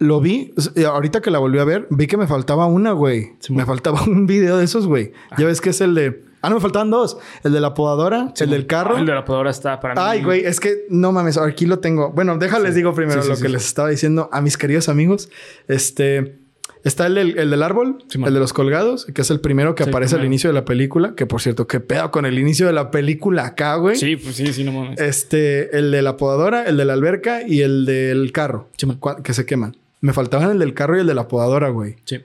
Lo 0.00 0.20
vi, 0.20 0.52
y 0.74 0.82
ahorita 0.82 1.20
que 1.20 1.30
la 1.30 1.38
volví 1.38 1.60
a 1.60 1.64
ver, 1.64 1.86
vi 1.90 2.08
que 2.08 2.16
me 2.16 2.26
faltaba 2.26 2.66
una, 2.66 2.90
güey. 2.90 3.34
Sí, 3.38 3.52
me 3.52 3.64
faltaba 3.66 4.02
un 4.06 4.26
video 4.26 4.58
de 4.58 4.64
esos, 4.64 4.88
güey. 4.88 5.12
Ya 5.38 5.46
ves 5.46 5.60
que 5.60 5.70
es 5.70 5.80
el 5.80 5.94
de... 5.94 6.24
Ah, 6.40 6.48
no, 6.50 6.56
me 6.56 6.60
faltaban 6.60 6.90
dos. 6.90 7.18
El 7.42 7.52
de 7.52 7.60
la 7.60 7.74
podadora, 7.74 8.32
el 8.38 8.50
del 8.50 8.66
carro. 8.66 8.96
El 8.96 9.06
de 9.06 9.14
la 9.14 9.24
podadora 9.24 9.50
está 9.50 9.80
para 9.80 9.94
mí. 9.94 10.00
Ay, 10.02 10.22
güey, 10.22 10.44
es 10.44 10.60
que 10.60 10.86
no 10.88 11.10
mames, 11.12 11.36
aquí 11.38 11.66
lo 11.66 11.80
tengo. 11.80 12.10
Bueno, 12.12 12.38
déjales 12.38 12.74
digo 12.74 12.94
primero 12.94 13.20
Sí, 13.22 13.26
sí, 13.26 13.28
lo 13.30 13.36
sí, 13.36 13.42
que 13.42 13.48
sí. 13.48 13.52
les 13.54 13.64
estaba 13.66 13.88
diciendo 13.88 14.28
a 14.32 14.40
mis 14.40 14.56
queridos 14.56 14.88
amigos. 14.88 15.28
Este 15.66 16.36
está 16.84 17.06
el, 17.06 17.16
del- 17.16 17.38
el 17.38 17.50
del 17.50 17.62
árbol, 17.62 17.98
Sí, 18.08 18.18
el 18.24 18.32
de 18.32 18.40
los 18.40 18.52
colgados, 18.52 19.04
que 19.06 19.20
es 19.22 19.30
el 19.30 19.40
primero 19.40 19.74
que 19.74 19.82
Sí, 19.84 19.90
aparece 19.90 20.14
al 20.16 20.24
inicio 20.24 20.48
de 20.48 20.54
la 20.54 20.64
película. 20.64 21.14
Que 21.16 21.26
por 21.26 21.40
cierto, 21.40 21.66
qué 21.66 21.80
pedo 21.80 22.10
con 22.10 22.24
el 22.24 22.38
inicio 22.38 22.66
de 22.66 22.72
la 22.72 22.90
película 22.90 23.44
acá, 23.46 23.74
güey. 23.76 23.96
Sí, 23.96 24.16
pues 24.16 24.36
sí, 24.36 24.52
sí, 24.52 24.64
no 24.64 24.72
mames. 24.72 25.00
Este, 25.00 25.76
el 25.76 25.90
de 25.90 26.02
la 26.02 26.16
podadora, 26.16 26.64
el 26.64 26.76
de 26.76 26.84
la 26.84 26.92
alberca 26.92 27.42
y 27.46 27.62
el 27.62 27.84
del 27.84 28.30
carro 28.32 28.68
Sí, 28.76 28.86
que 29.24 29.34
se 29.34 29.44
queman. 29.44 29.76
Me 30.00 30.12
faltaban 30.12 30.50
el 30.52 30.60
del 30.60 30.72
carro 30.74 30.96
y 30.96 31.00
el 31.00 31.06
de 31.08 31.14
la 31.14 31.26
podadora, 31.26 31.68
güey. 31.70 31.96
Sí. 32.04 32.20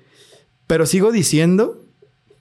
Pero 0.67 0.85
sigo 0.85 1.11
diciendo 1.11 1.82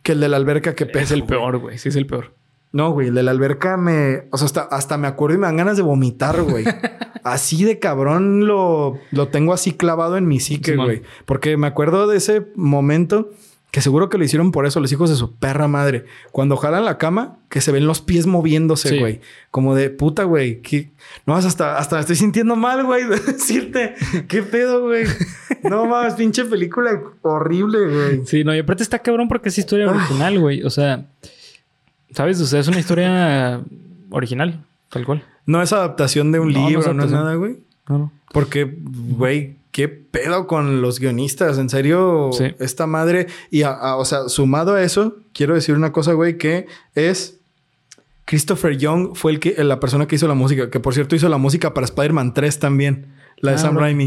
que 0.03 0.13
el 0.13 0.21
de 0.21 0.29
la 0.29 0.37
alberca, 0.37 0.75
qué 0.75 0.87
pedo. 0.87 1.03
Es 1.03 1.11
el 1.11 1.25
peor, 1.25 1.59
güey. 1.59 1.79
Sí, 1.79 1.89
es 1.89 1.97
el 1.97 2.07
peor. 2.07 2.35
No, 2.73 2.91
güey, 2.91 3.09
el 3.09 3.15
de 3.15 3.23
la 3.23 3.31
alberca 3.31 3.77
me. 3.77 4.29
O 4.31 4.39
sea, 4.39 4.47
hasta, 4.47 4.63
hasta 4.63 4.97
me 4.97 5.07
acuerdo 5.07 5.37
y 5.37 5.39
me 5.39 5.47
dan 5.47 5.57
ganas 5.57 5.77
de 5.77 5.83
vomitar, 5.83 6.43
güey. 6.43 6.65
así 7.25 7.65
de 7.65 7.79
cabrón 7.79 8.47
lo, 8.47 8.99
lo 9.11 9.29
tengo 9.29 9.53
así 9.53 9.73
clavado 9.73 10.17
en 10.17 10.27
mi 10.27 10.41
psique, 10.41 10.77
güey. 10.77 11.03
Porque 11.25 11.57
me 11.57 11.67
acuerdo 11.67 12.07
de 12.07 12.17
ese 12.17 12.47
momento 12.57 13.31
que 13.73 13.81
seguro 13.81 14.09
que 14.11 14.19
lo 14.19 14.25
hicieron 14.25 14.53
por 14.53 14.67
eso, 14.67 14.79
los 14.81 14.93
hijos 14.93 15.09
de 15.11 15.17
su 15.17 15.35
perra 15.35 15.67
madre. 15.67 16.05
Cuando 16.31 16.57
jalan 16.57 16.85
la 16.85 16.99
cama, 16.99 17.39
que 17.49 17.61
se 17.63 17.73
ven 17.73 17.87
los 17.87 18.01
pies 18.03 18.27
moviéndose, 18.27 18.91
Sí. 18.91 18.99
güey. 19.01 19.21
Como 19.51 19.75
de 19.75 19.89
puta, 19.91 20.25
güey. 20.25 20.61
No, 21.27 21.35
hasta, 21.35 21.79
hasta 21.79 21.99
estoy 21.99 22.17
sintiendo 22.17 22.55
mal, 22.55 22.85
güey, 22.85 23.05
de 23.09 23.19
decirte. 23.19 23.95
¿Qué 24.29 24.43
pedo, 24.43 24.83
güey? 24.83 25.07
No 25.65 25.87
mames, 25.87 26.15
pinche 26.15 26.45
película 26.45 27.01
horrible, 27.23 27.89
güey. 27.89 28.27
Sí, 28.27 28.45
no, 28.45 28.55
y 28.55 28.59
aparte 28.59 28.83
está 28.83 28.99
cabrón 29.01 29.27
porque 29.27 29.49
es 29.49 29.57
historia 29.59 29.89
original, 29.91 30.39
güey. 30.39 30.63
O 30.65 30.71
sea, 30.71 31.07
¿sabes? 32.11 32.41
O 32.43 32.47
sea, 32.47 32.61
es 32.61 32.69
una 32.69 32.79
historia 32.79 33.63
original, 34.11 34.65
tal 34.91 35.07
cual. 35.07 35.25
No 35.47 35.63
es 35.63 35.73
adaptación 35.73 36.31
de 36.31 36.41
un 36.41 36.53
No, 36.53 36.69
libro, 36.69 36.93
no 36.93 37.05
es 37.05 37.11
nada, 37.11 37.35
güey. 37.37 37.57
No, 37.89 37.99
no. 37.99 38.13
Porque, 38.33 38.77
güey, 38.83 39.57
qué 39.71 39.89
pedo 39.89 40.47
con 40.47 40.83
los 40.83 40.99
guionistas. 41.01 41.59
En 41.59 41.69
serio, 41.69 42.31
Sí. 42.33 42.55
esta 42.59 42.87
madre. 42.87 43.27
Y, 43.51 43.63
a- 43.63 43.71
a- 43.73 43.97
o 43.97 44.05
sea, 44.05 44.29
sumado 44.29 44.75
a 44.75 44.83
eso, 44.83 45.17
quiero 45.33 45.55
decir 45.55 45.75
una 45.75 45.93
cosa, 45.93 46.13
güey, 46.15 46.39
que 46.39 46.67
es. 46.95 47.39
Christopher 48.25 48.79
Young 48.79 49.15
fue 49.17 49.33
el 49.33 49.41
que, 49.41 49.63
la 49.65 49.81
persona 49.81 50.07
que 50.07 50.15
hizo 50.15 50.29
la 50.29 50.35
música, 50.35 50.71
que 50.71 50.79
por 50.81 50.95
cierto 50.95 51.17
hizo 51.17 51.29
la 51.29 51.39
música 51.39 51.75
para 51.75 51.85
Spider-Man 51.85 52.33
3 52.35 52.59
también, 52.61 53.09
la 53.39 53.51
de 53.51 53.57
Ah, 53.57 53.61
Sam 53.61 53.75
bro. 53.75 53.83
Raimi. 53.83 54.07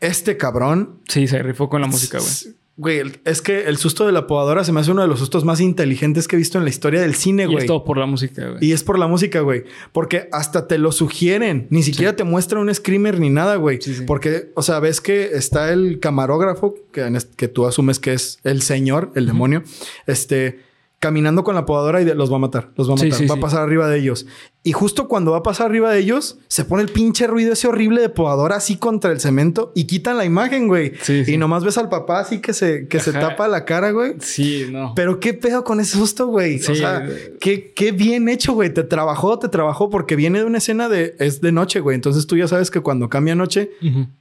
Este 0.00 0.36
cabrón, 0.36 1.00
Sí, 1.08 1.26
se 1.28 1.42
rifó 1.42 1.68
con 1.68 1.80
la 1.80 1.86
música, 1.86 2.18
güey. 2.18 2.30
Güey, 2.76 3.02
es 3.24 3.42
que 3.42 3.64
el 3.64 3.76
susto 3.76 4.06
de 4.06 4.12
la 4.12 4.26
podadora 4.26 4.64
se 4.64 4.72
me 4.72 4.80
hace 4.80 4.90
uno 4.90 5.02
de 5.02 5.08
los 5.08 5.18
sustos 5.18 5.44
más 5.44 5.60
inteligentes 5.60 6.26
que 6.26 6.36
he 6.36 6.38
visto 6.38 6.58
en 6.58 6.64
la 6.64 6.70
historia 6.70 7.00
del 7.00 7.14
cine, 7.14 7.44
Y 7.44 7.46
güey. 7.46 7.58
es 7.58 7.66
todo 7.66 7.84
por 7.84 7.98
la 7.98 8.06
música, 8.06 8.48
güey. 8.48 8.64
Y 8.64 8.72
es 8.72 8.82
por 8.82 8.98
la 8.98 9.06
música, 9.06 9.40
güey. 9.40 9.64
Porque 9.92 10.28
hasta 10.32 10.66
te 10.66 10.78
lo 10.78 10.90
sugieren. 10.92 11.66
Ni 11.70 11.82
siquiera 11.82 12.16
te 12.16 12.24
muestra 12.24 12.58
un 12.60 12.74
screamer 12.74 13.20
ni 13.20 13.30
nada, 13.30 13.56
güey. 13.56 13.80
Sí, 13.80 13.94
sí. 13.94 14.02
Porque, 14.06 14.52
o 14.54 14.62
sea, 14.62 14.80
ves 14.80 15.00
que 15.00 15.30
está 15.34 15.72
el 15.72 16.00
camarógrafo, 16.00 16.74
que, 16.92 17.16
que 17.36 17.48
tú 17.48 17.66
asumes 17.66 17.98
que 17.98 18.14
es 18.14 18.38
el 18.44 18.62
señor, 18.62 19.12
el 19.14 19.26
demonio, 19.26 19.62
este, 20.06 20.60
caminando 21.02 21.42
con 21.42 21.56
la 21.56 21.66
podadora 21.66 22.00
y 22.00 22.04
de- 22.04 22.14
los 22.14 22.30
va 22.30 22.36
a 22.36 22.38
matar. 22.38 22.70
Los 22.76 22.88
va 22.88 22.92
a 22.92 22.96
matar. 22.96 23.12
sí, 23.12 23.26
va 23.26 23.34
sí. 23.34 23.38
a 23.38 23.42
pasar 23.42 23.62
arriba 23.62 23.88
de 23.88 23.98
ellos. 23.98 24.24
Y 24.62 24.70
justo 24.70 25.08
cuando 25.08 25.32
va 25.32 25.38
a 25.38 25.42
pasar 25.42 25.66
arriba 25.66 25.90
de 25.92 25.98
ellos, 25.98 26.38
se 26.46 26.64
pone 26.64 26.84
el 26.84 26.88
pinche 26.88 27.26
ruido 27.26 27.54
ese 27.54 27.66
horrible 27.66 28.00
de 28.00 28.08
podadora 28.08 28.54
así 28.54 28.76
contra 28.76 29.10
el 29.10 29.18
cemento 29.18 29.72
y 29.74 29.86
quitan 29.88 30.16
la 30.16 30.24
imagen, 30.24 30.68
güey. 30.68 30.92
Y 31.26 31.36
nomás 31.38 31.64
ves 31.64 31.76
al 31.78 31.88
papá 31.88 32.20
así 32.20 32.38
que 32.40 32.52
se, 32.52 32.86
que 32.86 33.00
se 33.00 33.10
tapa 33.12 33.48
la 33.48 33.64
cara, 33.64 33.90
güey. 33.90 34.14
Sí, 34.20 34.66
no. 34.70 34.92
Pero 34.94 35.18
qué 35.18 35.34
pedo 35.34 35.64
con 35.64 35.80
ese 35.80 35.96
susto, 35.98 36.28
güey. 36.28 36.60
O 36.60 36.74
sea, 36.76 37.04
qué, 37.40 37.72
qué 37.74 37.90
bien 37.90 38.28
hecho, 38.28 38.52
güey. 38.52 38.72
Te 38.72 38.84
trabajó, 38.84 39.40
te 39.40 39.48
trabajó 39.48 39.90
porque 39.90 40.14
viene 40.14 40.38
de 40.38 40.44
una 40.44 40.58
escena 40.58 40.88
de 40.88 41.16
es 41.18 41.40
de 41.40 41.50
noche, 41.50 41.80
güey. 41.80 41.96
Entonces 41.96 42.28
tú 42.28 42.36
ya 42.36 42.46
sabes 42.46 42.70
que 42.70 42.78
cuando 42.78 43.08
cambia 43.08 43.34
noche 43.34 43.72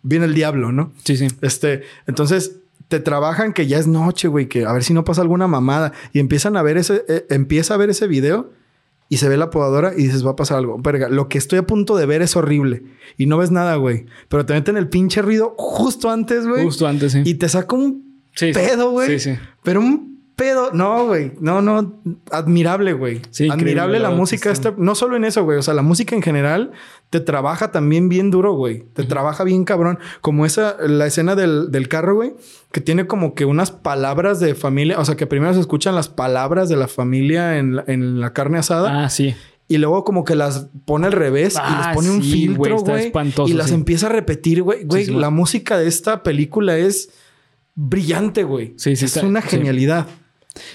viene 0.02 0.26
el 0.26 0.34
diablo, 0.34 0.72
¿no? 0.72 0.92
Sí, 1.04 1.18
sí. 1.18 1.28
Este, 1.42 1.84
entonces 2.08 2.61
te 2.92 3.00
trabajan 3.00 3.54
que 3.54 3.66
ya 3.66 3.80
es 3.80 3.88
noche, 3.88 4.28
güey, 4.28 4.48
que 4.48 4.66
a 4.66 4.74
ver 4.74 4.84
si 4.84 4.94
no 4.94 5.06
pasa 5.06 5.22
alguna 5.22 5.48
mamada 5.48 5.94
y 6.12 6.20
empiezan 6.20 6.58
a 6.58 6.62
ver 6.62 6.78
ese 6.78 7.06
eh, 7.08 7.26
empieza 7.30 7.74
a 7.74 7.78
ver 7.78 7.90
ese 7.90 8.06
video 8.06 8.52
y 9.08 9.18
se 9.18 9.30
ve 9.30 9.38
la 9.38 9.50
podadora 9.50 9.94
y 9.96 10.04
dices, 10.04 10.26
va 10.26 10.32
a 10.32 10.36
pasar 10.36 10.58
algo. 10.58 10.78
Verga, 10.78 11.08
lo 11.10 11.30
que 11.30 11.38
estoy 11.38 11.58
a 11.60 11.64
punto 11.66 11.96
de 11.96 12.06
ver 12.06 12.22
es 12.22 12.36
horrible 12.36 12.84
y 13.18 13.26
no 13.28 13.38
ves 13.38 13.50
nada, 13.50 13.76
güey. 13.78 14.06
Pero 14.28 14.46
te 14.46 14.54
meten 14.54 14.76
el 14.76 14.90
pinche 14.90 15.22
ruido 15.22 15.56
justo 15.58 16.10
antes, 16.10 16.46
güey. 16.46 16.64
Justo 16.66 16.86
antes, 16.86 17.14
sí. 17.14 17.22
Y 17.24 17.36
te 17.36 17.48
saca 17.50 17.76
un 17.76 18.12
Sí, 18.36 18.52
pedo, 18.54 18.92
güey. 18.92 19.20
Sí, 19.20 19.32
sí. 19.32 19.40
Pero 19.64 19.80
un 19.80 20.11
pedo. 20.42 20.72
No, 20.74 21.06
güey. 21.06 21.34
No, 21.40 21.62
no. 21.62 22.02
Admirable, 22.32 22.94
güey. 22.94 23.22
Sí, 23.30 23.48
Admirable 23.50 24.00
la 24.00 24.10
música. 24.10 24.50
Esta, 24.52 24.74
no 24.78 24.96
solo 24.96 25.16
en 25.16 25.24
eso, 25.26 25.44
güey. 25.44 25.58
O 25.60 25.62
sea, 25.62 25.74
la 25.76 25.84
música 25.84 26.16
en 26.16 26.22
general 26.24 26.72
te 27.12 27.20
trabaja 27.20 27.72
también 27.72 28.10
bien 28.10 28.32
duro, 28.32 28.54
güey. 28.54 28.84
Te 28.94 29.04
trabaja 29.04 29.44
bien 29.44 29.64
cabrón. 29.66 30.00
Como 30.22 30.46
esa, 30.46 30.78
la 30.80 31.06
escena 31.06 31.36
del, 31.36 31.70
del 31.72 31.88
carro, 31.88 32.16
güey. 32.16 32.34
Que 32.72 32.82
tiene 32.82 33.06
como 33.06 33.36
que 33.36 33.46
unas 33.46 33.70
palabras 33.72 34.40
de 34.40 34.56
familia. 34.56 34.98
O 35.00 35.06
sea, 35.06 35.16
que 35.16 35.28
primero 35.28 35.54
se 35.54 35.60
escuchan 35.60 35.94
las 35.94 36.10
palabras 36.10 36.70
de 36.70 36.76
la 36.78 36.88
familia 36.88 37.58
en 37.60 37.76
la, 37.76 37.84
en 37.88 38.20
la 38.20 38.34
carne 38.34 38.58
asada. 38.58 39.04
Ah, 39.06 39.10
sí. 39.10 39.36
Y 39.68 39.78
luego 39.78 40.04
como 40.04 40.26
que 40.26 40.36
las 40.36 40.68
pone 40.86 41.06
al 41.08 41.14
revés 41.14 41.54
y 41.56 41.60
Ah, 41.62 41.84
les 41.88 41.96
pone 41.96 42.10
un 42.10 42.24
sí, 42.24 42.32
filtro, 42.32 42.80
güey. 42.80 43.06
espantoso, 43.06 43.50
Y 43.50 43.56
las 43.56 43.68
sí. 43.68 43.74
empieza 43.76 44.08
a 44.08 44.10
repetir, 44.10 44.64
güey. 44.64 44.84
Güey, 44.84 45.06
sí, 45.06 45.12
la 45.14 45.30
música 45.30 45.78
de 45.78 45.88
esta 45.88 46.24
película 46.24 46.78
es 46.78 47.10
brillante, 47.76 48.44
güey. 48.44 48.74
Sí, 48.78 48.96
sí, 48.96 49.06
Es 49.06 49.16
está- 49.16 49.26
una 49.28 49.42
genialidad. 49.42 50.08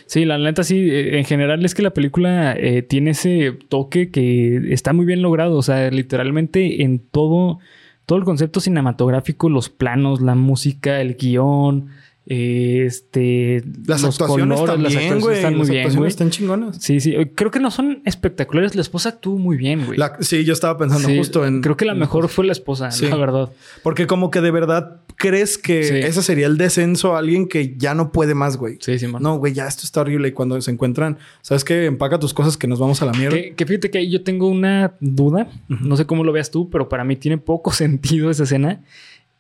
Sí, 0.07 0.25
la 0.25 0.39
neta 0.39 0.65
sí, 0.65 0.79
eh, 0.91 1.19
en 1.19 1.25
general 1.25 1.65
es 1.65 1.75
que 1.75 1.83
la 1.83 1.93
película 1.93 2.55
eh, 2.55 2.83
tiene 2.83 3.11
ese 3.11 3.53
toque 3.69 4.11
que 4.11 4.73
está 4.73 4.93
muy 4.93 5.05
bien 5.05 5.23
logrado, 5.23 5.57
o 5.57 5.63
sea, 5.63 5.91
literalmente 5.91 6.83
en 6.83 6.99
todo, 6.99 7.59
todo 8.07 8.19
el 8.19 8.25
concepto 8.25 8.61
cinematográfico, 8.61 9.51
los 9.51 9.69
planos, 9.69 10.21
la 10.23 10.35
música, 10.35 11.01
el 11.01 11.17
guion, 11.17 11.89
este, 12.29 13.63
Las 13.87 14.03
los 14.03 14.15
actuaciones 14.21 14.59
colores, 14.61 14.83
las 14.83 14.93
también, 14.93 15.13
actuaciones 15.15 15.23
güey. 15.25 15.37
están 15.37 15.53
muy 15.55 15.59
Las 15.61 15.69
bien, 15.71 15.81
actuaciones 15.81 15.99
güey. 15.99 16.09
están 16.09 16.31
chingonas. 16.31 16.77
Sí, 16.81 17.01
sí, 17.01 17.15
eh, 17.15 17.33
creo 17.35 17.51
que 17.51 17.61
no 17.61 17.71
son 17.71 18.03
espectaculares, 18.05 18.75
la 18.75 18.81
esposa 18.83 19.11
actuó 19.11 19.39
muy 19.39 19.57
bien, 19.57 19.87
güey. 19.87 19.99
La- 19.99 20.17
sí, 20.21 20.45
yo 20.45 20.53
estaba 20.53 20.77
pensando 20.79 21.09
Sí, 21.09 21.17
justo 21.17 21.47
en... 21.47 21.61
creo 21.63 21.77
que 21.77 21.85
la 21.85 21.95
mejor 21.95 22.29
fue 22.29 22.45
la 22.47 22.53
esposa, 22.53 22.91
Sí. 22.91 23.07
la 23.07 23.17
verdad. 23.17 23.51
Porque 23.83 24.07
como 24.07 24.31
que 24.31 24.41
de 24.41 24.51
verdad 24.51 25.01
crees 25.17 25.57
que 25.57 25.85
Sí. 25.85 25.95
ese 25.95 26.23
sería 26.23 26.47
el 26.47 26.57
descenso 26.59 27.15
a 27.17 27.21
alguien 27.21 27.49
que 27.49 27.75
ya 27.77 27.95
no 27.95 28.13
puede 28.13 28.35
más, 28.35 28.57
güey. 28.57 28.79
Sí, 28.81 28.99
sí, 28.99 29.07
man. 29.07 29.23
No, 29.23 29.39
güey, 29.39 29.53
ya 29.53 29.67
esto 29.67 29.83
está 29.85 30.01
horrible. 30.03 30.29
Y 30.29 30.33
cuando 30.33 30.61
se 30.61 30.71
encuentran, 30.71 31.19
¿sabes 31.43 31.65
qué? 31.65 31.87
Empaca 31.87 32.19
tus 32.19 32.35
cosas 32.35 32.57
que 32.57 32.67
nos 32.67 32.79
vamos 32.79 33.01
a 33.03 33.07
la 33.07 33.13
mierda. 33.13 33.37
Que, 33.37 33.55
que 33.55 33.67
fíjate 33.67 33.91
que 33.91 34.09
yo 34.11 34.23
tengo 34.23 34.49
una 34.49 34.95
duda. 35.01 35.49
No 35.69 35.97
sé 35.97 36.07
cómo 36.07 36.25
lo 36.25 36.33
veas 36.33 36.51
tú, 36.51 36.69
pero 36.71 36.89
para 36.89 37.05
mí 37.05 37.17
tiene 37.17 37.39
poco 37.39 37.71
sentido 37.73 38.31
esa 38.31 38.43
escena. 38.45 38.83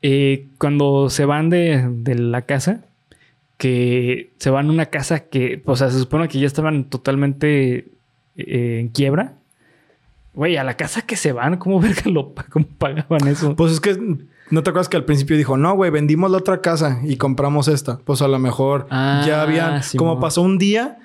Eh, 0.08 0.46
cuando 0.58 1.10
se 1.10 1.24
van 1.24 1.50
de, 1.50 1.84
de 1.90 2.14
la 2.14 2.42
casa, 2.42 2.84
que 3.56 4.30
se 4.38 4.50
van 4.50 4.68
a 4.68 4.72
una 4.72 4.86
casa 4.86 5.24
que, 5.24 5.60
o 5.64 5.74
sea, 5.74 5.90
se 5.90 5.98
supone 5.98 6.28
que 6.28 6.38
ya 6.38 6.46
estaban 6.46 6.84
totalmente 6.84 7.88
eh, 8.36 8.78
en 8.80 8.88
quiebra. 8.90 9.32
Güey, 10.32 10.58
a 10.58 10.62
la 10.62 10.76
casa 10.76 11.02
que 11.02 11.16
se 11.16 11.32
van, 11.32 11.56
¿cómo 11.56 11.80
verga 11.86 12.08
lo 12.08 12.32
cómo 12.52 12.66
pagaban 12.78 13.26
eso? 13.26 13.56
Pues 13.56 13.72
es 13.72 13.80
que 13.80 13.96
no 14.50 14.62
te 14.62 14.70
acuerdas 14.70 14.88
que 14.88 14.96
al 14.96 15.04
principio 15.04 15.36
dijo, 15.36 15.56
no, 15.56 15.74
güey, 15.74 15.90
vendimos 15.90 16.30
la 16.30 16.36
otra 16.38 16.60
casa 16.60 17.00
y 17.02 17.16
compramos 17.16 17.66
esta. 17.66 17.98
Pues 17.98 18.22
a 18.22 18.28
lo 18.28 18.38
mejor 18.38 18.86
Ah, 18.90 19.24
ya 19.26 19.42
habían, 19.42 19.82
Simón. 19.82 20.06
como 20.10 20.20
pasó 20.20 20.40
un 20.42 20.56
día, 20.58 20.98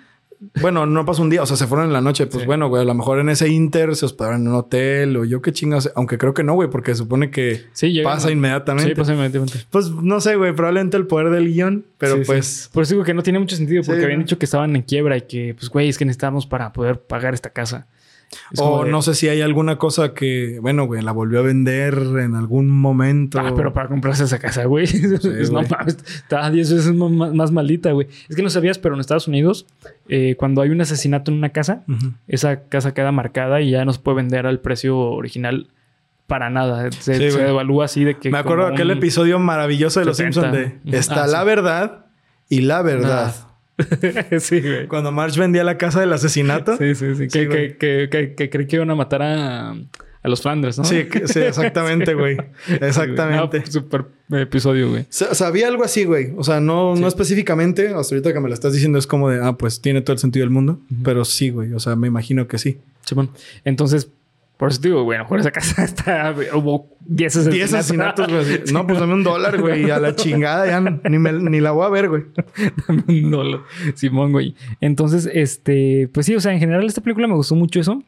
bueno, 0.59 0.85
no 0.87 1.05
pasó 1.05 1.21
un 1.21 1.29
día, 1.29 1.43
o 1.43 1.45
sea, 1.45 1.55
se 1.55 1.67
fueron 1.67 1.87
en 1.87 1.93
la 1.93 2.01
noche. 2.01 2.25
Pues 2.25 2.41
Sí. 2.41 2.45
bueno, 2.47 2.67
güey, 2.67 2.81
a 2.81 2.85
lo 2.85 2.93
mejor 2.95 3.19
en 3.19 3.29
ese 3.29 3.47
inter 3.49 3.95
se 3.95 4.05
hospedaron 4.05 4.41
en 4.41 4.47
un 4.47 4.55
hotel 4.55 5.15
o 5.17 5.23
yo 5.25 5.41
qué 5.41 5.51
chingas, 5.51 5.91
aunque 5.95 6.17
creo 6.17 6.33
que 6.33 6.43
no, 6.43 6.53
güey, 6.53 6.69
porque 6.69 6.95
supone 6.95 7.29
que 7.29 7.61
Sí, 7.73 8.01
pasa 8.03 8.31
inmediatamente. 8.31 8.89
Sí, 8.89 8.95
pasa 8.95 9.13
inmediatamente. 9.13 9.59
Pues 9.69 9.89
no 9.91 10.19
sé, 10.19 10.35
güey, 10.35 10.53
probablemente 10.55 10.97
el 10.97 11.05
poder 11.07 11.29
del 11.29 11.53
guion, 11.53 11.85
pero 11.97 12.17
Sí, 12.17 12.23
pues. 12.25 12.69
Por 12.73 12.83
eso 12.83 12.95
digo 12.95 13.03
que 13.03 13.13
no 13.13 13.21
tiene 13.23 13.39
mucho 13.39 13.55
sentido, 13.55 13.83
porque 13.83 14.03
habían 14.03 14.19
dicho 14.21 14.37
que 14.39 14.45
estaban 14.45 14.75
en 14.75 14.81
quiebra 14.81 15.17
y 15.17 15.21
que, 15.21 15.53
pues, 15.57 15.69
güey, 15.69 15.89
es 15.89 15.97
que 15.97 16.05
necesitamos 16.05 16.47
para 16.47 16.73
poder 16.73 16.99
pagar 17.01 17.33
esta 17.33 17.51
casa. 17.51 17.87
Es 18.51 18.59
O 18.61 18.85
de- 18.85 18.91
no 18.91 19.01
sé 19.01 19.13
si 19.13 19.27
hay 19.27 19.41
alguna 19.41 19.77
cosa 19.77 20.13
que, 20.13 20.59
bueno, 20.61 20.85
güey, 20.85 21.01
la 21.01 21.11
volvió 21.11 21.39
a 21.39 21.41
vender 21.41 21.93
en 22.19 22.35
algún 22.35 22.69
momento. 22.69 23.39
Ah, 23.39 23.51
pero 23.55 23.73
para 23.73 23.89
comprarse 23.89 24.23
esa 24.23 24.39
casa, 24.39 24.65
güey. 24.65 24.85
Es- 25.41 25.51
no 25.51 25.61
mames, 25.63 25.97
está 26.05 26.49
10 26.49 26.73
veces 26.73 26.93
más, 26.93 27.33
más- 27.33 27.51
maldita, 27.51 27.91
güey. 27.91 28.07
Es 28.29 28.35
que 28.35 28.41
no 28.41 28.49
sabías, 28.49 28.77
pero 28.79 28.95
en 28.95 29.01
Estados 29.01 29.27
Unidos, 29.27 29.65
eh, 30.07 30.35
cuando 30.37 30.61
hay 30.61 30.69
un 30.69 30.79
asesinato 30.81 31.29
en 31.31 31.37
una 31.37 31.49
casa, 31.49 31.83
esa 32.27 32.63
casa 32.63 32.93
queda 32.93 33.11
marcada 33.11 33.59
y 33.61 33.71
ya 33.71 33.83
no 33.85 33.91
se 33.93 33.99
puede 33.99 34.17
vender 34.17 34.45
al 34.47 34.59
precio 34.61 34.97
original 34.97 35.67
para 36.27 36.49
nada. 36.49 36.89
Se, 36.93 37.31
Sí, 37.31 37.37
evalúa 37.37 37.85
así 37.85 38.05
de 38.05 38.15
que. 38.17 38.29
Me 38.31 38.37
acuerdo 38.37 38.67
de 38.67 38.73
aquel 38.73 38.91
un- 38.91 38.97
episodio 38.97 39.39
maravilloso 39.39 39.99
de 39.99 40.05
Los 40.05 40.15
70. 40.15 40.41
Simpsons 40.53 40.81
de 40.85 40.97
está 40.97 41.25
Ah, 41.25 41.27
la 41.27 41.39
sí. 41.41 41.45
verdad 41.45 42.05
y 42.47 42.61
la 42.61 42.81
verdad. 42.81 43.35
sí, 44.39 44.61
güey. 44.61 44.87
Cuando 44.87 45.11
Marge 45.11 45.39
vendía 45.39 45.63
la 45.63 45.77
casa 45.77 45.99
del 46.01 46.13
asesinato. 46.13 46.77
Sí, 46.77 46.95
sí, 46.95 47.15
sí. 47.15 47.23
Sí, 47.23 47.27
que, 47.29 47.45
güey. 47.47 47.77
que, 47.77 47.77
que, 47.77 48.09
que, 48.09 48.33
que 48.35 48.49
creí 48.49 48.67
que 48.67 48.75
iban 48.77 48.89
a 48.91 48.95
matar 48.95 49.21
a, 49.21 49.71
a 49.71 50.27
los 50.29 50.41
Flanders, 50.41 50.77
¿no? 50.77 50.83
Sí, 50.85 51.07
sí, 51.25 51.39
exactamente, 51.41 52.13
güey. 52.13 52.37
Exactamente. 52.79 53.59
No, 53.59 53.65
super 53.65 54.05
episodio, 54.31 54.89
güey. 54.89 55.05
Sa- 55.09 55.33
Sabía 55.35 55.67
algo 55.67 55.83
así, 55.83 56.03
güey. 56.05 56.33
O 56.37 56.43
sea, 56.43 56.59
no, 56.59 56.95
no 56.95 57.07
específicamente. 57.07 57.89
Hasta 57.89 58.15
ahorita 58.15 58.33
que 58.33 58.39
me 58.39 58.47
lo 58.47 58.53
estás 58.53 58.73
diciendo 58.73 58.97
es 58.99 59.07
como 59.07 59.29
de, 59.29 59.43
ah, 59.43 59.53
pues 59.57 59.81
tiene 59.81 60.01
todo 60.01 60.13
el 60.13 60.19
sentido 60.19 60.43
del 60.45 60.51
mundo. 60.51 60.79
Pero 61.03 61.25
sí, 61.25 61.49
güey. 61.49 61.73
O 61.73 61.79
sea, 61.79 61.95
me 61.95 62.07
imagino 62.07 62.47
que 62.47 62.57
sí. 62.57 62.77
Simón. 63.05 63.29
Entonces, 63.65 64.09
por 64.61 64.69
eso 64.69 64.79
digo, 64.79 65.03
bueno, 65.03 65.25
por 65.25 65.39
esa 65.39 65.49
casa 65.49 65.83
está, 65.83 66.35
hubo 66.53 66.95
10 67.07 67.35
asesinatos. 67.35 67.55
10 67.55 67.73
asesinatos, 67.73 68.27
güey. 68.29 68.59
No, 68.71 68.85
pues 68.85 68.99
dame 68.99 69.15
un 69.15 69.23
dólar, 69.23 69.59
güey. 69.59 69.89
A 69.89 69.97
la 69.97 70.15
chingada 70.15 70.67
ya 70.67 70.79
ni, 70.79 71.17
me- 71.17 71.33
ni 71.33 71.59
la 71.59 71.71
voy 71.71 71.83
a 71.87 71.89
ver, 71.89 72.09
güey. 72.09 72.25
Dame 72.87 73.03
un 73.07 73.31
dólar. 73.31 73.61
Simón, 73.95 74.31
güey. 74.31 74.53
Entonces, 74.79 75.27
este, 75.33 76.09
pues 76.13 76.27
sí, 76.27 76.35
o 76.35 76.39
sea, 76.39 76.53
en 76.53 76.59
general 76.59 76.85
esta 76.85 77.01
película 77.01 77.25
me 77.27 77.33
gustó 77.33 77.55
mucho 77.55 77.79
eso. 77.79 78.03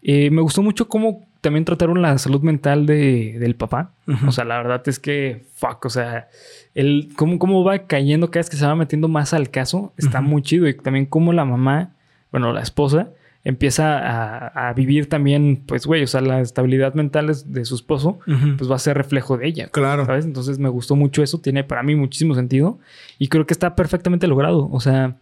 Eh, 0.00 0.30
me 0.30 0.40
gustó 0.40 0.62
mucho 0.62 0.86
cómo 0.86 1.26
también 1.40 1.64
trataron 1.64 2.00
la 2.00 2.16
salud 2.18 2.42
mental 2.42 2.86
de, 2.86 3.36
del 3.40 3.56
papá. 3.56 3.90
O 4.24 4.30
sea, 4.30 4.44
la 4.44 4.58
verdad 4.58 4.82
es 4.86 5.00
que, 5.00 5.46
fuck, 5.56 5.84
o 5.84 5.90
sea, 5.90 6.28
el, 6.76 7.10
cómo, 7.16 7.40
cómo 7.40 7.64
va 7.64 7.86
cayendo 7.88 8.30
cada 8.30 8.38
vez 8.42 8.50
que 8.50 8.56
se 8.56 8.64
va 8.66 8.76
metiendo 8.76 9.08
más 9.08 9.34
al 9.34 9.50
caso, 9.50 9.92
está 9.96 10.20
muy 10.20 10.42
chido. 10.42 10.68
Y 10.68 10.74
también 10.76 11.06
cómo 11.06 11.32
la 11.32 11.44
mamá, 11.44 11.96
bueno, 12.30 12.52
la 12.52 12.60
esposa, 12.62 13.10
empieza 13.44 13.98
a, 13.98 14.68
a 14.68 14.72
vivir 14.74 15.08
también, 15.08 15.62
pues, 15.66 15.86
güey, 15.86 16.02
o 16.02 16.06
sea, 16.06 16.20
la 16.20 16.40
estabilidad 16.40 16.94
mental 16.94 17.32
de 17.46 17.64
su 17.64 17.74
esposo, 17.74 18.18
pues 18.58 18.70
va 18.70 18.76
a 18.76 18.78
ser 18.78 18.96
reflejo 18.96 19.38
de 19.38 19.46
ella. 19.46 19.68
Claro. 19.68 20.04
¿Sabes? 20.04 20.24
Entonces 20.24 20.58
me 20.58 20.68
gustó 20.68 20.96
mucho 20.96 21.22
eso. 21.22 21.40
Tiene 21.40 21.64
para 21.64 21.82
mí 21.82 21.94
muchísimo 21.94 22.34
sentido. 22.34 22.78
Y 23.18 23.28
creo 23.28 23.46
que 23.46 23.54
está 23.54 23.74
perfectamente 23.74 24.26
logrado. 24.26 24.68
O 24.70 24.80
sea, 24.80 25.16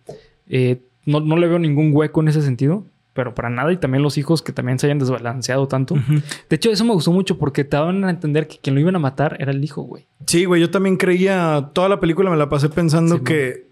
eh, 0.48 0.80
no, 1.04 1.20
no 1.20 1.36
le 1.36 1.46
veo 1.46 1.58
ningún 1.58 1.90
hueco 1.94 2.20
en 2.20 2.28
ese 2.28 2.42
sentido. 2.42 2.84
Pero 3.12 3.34
para 3.34 3.48
nada. 3.48 3.72
Y 3.72 3.78
también 3.78 4.02
los 4.02 4.18
hijos 4.18 4.42
que 4.42 4.52
también 4.52 4.78
se 4.78 4.86
hayan 4.86 4.98
desbalanceado 4.98 5.68
tanto. 5.68 5.94
De 6.50 6.56
hecho, 6.56 6.70
eso 6.70 6.84
me 6.84 6.92
gustó 6.92 7.12
mucho 7.12 7.38
porque 7.38 7.64
te 7.64 7.76
daban 7.76 8.04
a 8.04 8.10
entender 8.10 8.46
que 8.46 8.58
quien 8.58 8.74
lo 8.74 8.80
iban 8.80 8.94
a 8.94 8.98
matar 8.98 9.36
era 9.40 9.52
el 9.52 9.64
hijo, 9.64 9.82
güey. 9.82 10.06
Sí, 10.26 10.44
güey. 10.44 10.60
Yo 10.60 10.70
también 10.70 10.96
creía... 10.98 11.70
Toda 11.72 11.88
la 11.88 11.98
película 11.98 12.28
me 12.30 12.36
la 12.36 12.48
pasé 12.50 12.68
pensando 12.68 13.16
Sí, 13.16 13.24
que... 13.24 13.65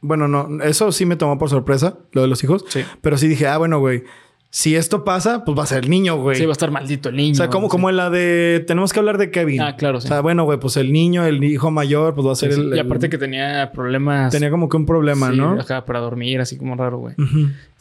Bueno, 0.00 0.28
no. 0.28 0.62
Eso 0.62 0.92
sí 0.92 1.06
me 1.06 1.16
tomó 1.16 1.38
por 1.38 1.50
sorpresa. 1.50 1.98
Lo 2.12 2.22
de 2.22 2.28
los 2.28 2.42
hijos. 2.44 2.64
Sí. 2.68 2.80
Pero 3.00 3.16
sí 3.18 3.28
dije, 3.28 3.46
ah, 3.48 3.58
bueno, 3.58 3.78
güey. 3.80 4.04
Si 4.50 4.74
esto 4.76 5.04
pasa, 5.04 5.44
pues 5.44 5.58
va 5.58 5.64
a 5.64 5.66
ser 5.66 5.84
el 5.84 5.90
niño, 5.90 6.16
güey. 6.16 6.34
Sí, 6.38 6.44
va 6.46 6.52
a 6.52 6.52
estar 6.52 6.70
maldito 6.70 7.10
el 7.10 7.16
niño. 7.16 7.32
O 7.32 7.34
sea, 7.34 7.48
como, 7.50 7.66
Sí. 7.66 7.70
como 7.70 7.90
en 7.90 7.96
la 7.98 8.08
de... 8.08 8.64
Tenemos 8.66 8.94
que 8.94 8.98
hablar 8.98 9.18
de 9.18 9.30
Kevin. 9.30 9.60
Ah, 9.60 9.76
claro, 9.76 10.00
sí. 10.00 10.06
O 10.06 10.08
sea, 10.08 10.22
bueno, 10.22 10.44
güey, 10.44 10.58
pues 10.58 10.78
el 10.78 10.90
niño, 10.90 11.26
el 11.26 11.44
hijo 11.44 11.70
mayor, 11.70 12.14
pues 12.14 12.26
va 12.26 12.32
a 12.32 12.34
ser 12.34 12.54
Sí, 12.54 12.60
el... 12.62 12.68
Y 12.68 12.72
el- 12.72 12.78
aparte 12.80 13.10
que 13.10 13.18
tenía 13.18 13.70
problemas. 13.72 14.32
Tenía 14.32 14.50
como 14.50 14.70
que 14.70 14.78
un 14.78 14.86
problema, 14.86 15.30
¿no? 15.32 15.60
ajá, 15.60 15.84
para 15.84 16.00
dormir, 16.00 16.40
así 16.40 16.56
como 16.56 16.76
raro, 16.76 16.96
güey. 16.98 17.14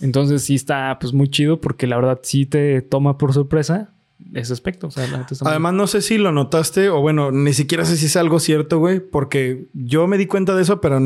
Entonces 0.02 0.44
sí 0.44 0.56
está 0.56 0.98
pues 1.00 1.14
muy 1.14 1.30
chido 1.30 1.62
porque 1.62 1.88
la 1.88 1.96
verdad 1.96 2.20
sí 2.24 2.46
te 2.46 2.82
toma 2.82 3.18
por 3.18 3.32
sorpresa 3.34 3.94
ese 4.34 4.54
aspecto. 4.54 4.88
O 4.88 4.92
sea, 4.92 5.08
la 5.08 5.20
neta 5.20 5.34
está 5.34 5.46
muy- 5.46 5.52
Además, 5.52 5.74
no 5.74 5.88
sé 5.88 6.02
si 6.02 6.18
lo 6.18 6.32
notaste 6.32 6.90
o 6.90 7.00
bueno, 7.02 7.32
ni 7.32 7.54
siquiera 7.54 7.86
sé 7.86 7.98
si 7.98 8.08
es 8.08 8.16
algo 8.18 8.40
cierto, 8.40 8.80
güey, 8.80 9.00
porque 9.00 9.68
yo 9.74 10.08
me 10.08 10.18
di 10.18 10.26
cuenta 10.26 10.56
de 10.56 10.62
eso, 10.64 10.82
pero 10.82 11.00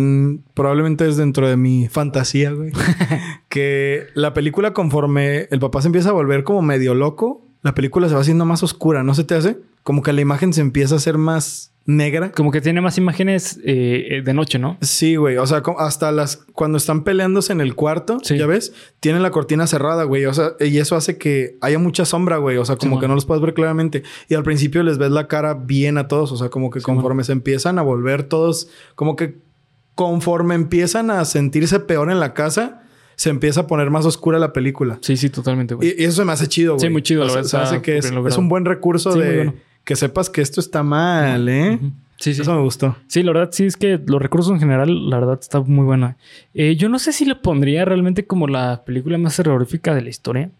probablemente 0.53 1.07
es 1.07 1.17
dentro 1.17 1.47
de 1.47 1.57
mi 1.57 1.87
fantasía, 1.89 2.51
güey. 2.51 2.71
que 3.49 4.07
la 4.13 4.33
película, 4.33 4.73
conforme 4.73 5.47
el 5.51 5.59
papá 5.59 5.81
se 5.81 5.87
empieza 5.87 6.09
a 6.09 6.13
volver 6.13 6.43
como 6.43 6.61
medio 6.61 6.93
loco, 6.95 7.45
la 7.61 7.75
película 7.75 8.07
se 8.09 8.15
va 8.15 8.21
haciendo 8.21 8.45
más 8.45 8.63
oscura, 8.63 9.03
¿no 9.03 9.13
se 9.13 9.23
te 9.23 9.35
hace? 9.35 9.59
Como 9.83 10.01
que 10.03 10.13
la 10.13 10.21
imagen 10.21 10.53
se 10.53 10.61
empieza 10.61 10.95
a 10.95 10.97
hacer 10.97 11.17
más 11.17 11.70
negra. 11.85 12.31
Como 12.31 12.51
que 12.51 12.61
tiene 12.61 12.79
más 12.79 12.97
imágenes 12.97 13.59
eh, 13.63 14.21
de 14.23 14.33
noche, 14.33 14.59
¿no? 14.59 14.77
Sí, 14.81 15.15
güey. 15.15 15.37
O 15.37 15.47
sea, 15.47 15.63
hasta 15.79 16.11
las... 16.11 16.37
Cuando 16.53 16.77
están 16.77 17.03
peleándose 17.03 17.53
en 17.53 17.61
el 17.61 17.75
cuarto, 17.75 18.19
Sí. 18.23 18.37
¿ya 18.37 18.45
ves? 18.45 18.73
Tienen 18.99 19.23
la 19.23 19.31
cortina 19.31 19.67
cerrada, 19.67 20.03
güey. 20.03 20.25
O 20.25 20.33
sea, 20.33 20.51
y 20.59 20.77
eso 20.77 20.95
hace 20.95 21.17
que 21.17 21.57
haya 21.61 21.79
mucha 21.79 22.05
sombra, 22.05 22.37
güey. 22.37 22.57
O 22.57 22.65
sea, 22.65 22.75
como 22.75 22.99
que 22.99 23.07
no 23.07 23.15
los 23.15 23.25
puedes 23.25 23.41
ver 23.41 23.53
claramente. 23.53 24.03
Y 24.29 24.35
al 24.35 24.43
principio 24.43 24.83
les 24.83 24.97
ves 24.97 25.11
la 25.11 25.27
cara 25.27 25.53
bien 25.55 25.97
a 25.97 26.07
todos. 26.07 26.31
O 26.31 26.37
sea, 26.37 26.49
como 26.49 26.69
que 26.69 26.81
conforme 26.81 27.23
se 27.23 27.31
empiezan 27.31 27.79
a 27.79 27.81
volver 27.81 28.23
todos... 28.23 28.69
Como 28.95 29.15
que 29.15 29.35
conforme 29.95 30.55
empiezan 30.55 31.11
a 31.11 31.25
sentirse 31.25 31.79
peor 31.79 32.11
en 32.11 32.19
la 32.19 32.33
casa... 32.33 32.77
Se 33.17 33.29
empieza 33.29 33.61
a 33.61 33.67
poner 33.67 33.91
más 33.91 34.03
oscura 34.07 34.39
la 34.39 34.51
película. 34.51 34.97
Sí, 35.01 35.15
sí, 35.15 35.29
totalmente, 35.29 35.75
güey. 35.75 35.89
Y, 35.89 36.01
y 36.01 36.05
eso 36.05 36.21
se 36.21 36.25
me 36.25 36.31
hace 36.31 36.47
chido, 36.47 36.73
güey. 36.73 36.87
Sí, 36.87 36.89
muy 36.89 37.03
chido, 37.03 37.21
O 37.21 37.27
la 37.27 37.33
verdad, 37.35 37.47
se 37.47 37.57
hace 37.57 37.81
que 37.83 37.97
es, 37.97 38.09
un 38.09 38.49
buen 38.49 38.65
recurso 38.65 39.11
Sí, 39.11 39.19
de... 39.19 39.35
bueno. 39.35 39.53
Que 39.83 39.95
sepas 39.95 40.29
que 40.29 40.41
esto 40.41 40.59
está 40.59 40.83
mal, 40.83 41.49
¿eh? 41.49 41.79
Sí, 42.17 42.35
sí. 42.35 42.41
Eso 42.43 42.53
me 42.53 42.61
gustó. 42.61 42.95
Sí, 43.07 43.23
la 43.23 43.31
verdad 43.31 43.49
sí 43.51 43.65
es 43.65 43.77
que 43.77 43.99
los 44.05 44.21
recursos 44.21 44.51
en 44.53 44.59
general, 44.59 45.09
la 45.09 45.19
verdad 45.19 45.39
está 45.41 45.59
muy 45.61 45.85
buena. 45.85 46.17
Eh, 46.53 46.75
yo 46.75 46.87
no 46.87 46.99
sé 46.99 47.13
si 47.13 47.25
le 47.25 47.35
pondría 47.35 47.83
realmente 47.83 48.27
como 48.27 48.47
la 48.47 48.83
película 48.85 49.17
más 49.17 49.37
terrorífica 49.37 49.95
de 49.95 50.01
la 50.03 50.09
historia. 50.09 50.51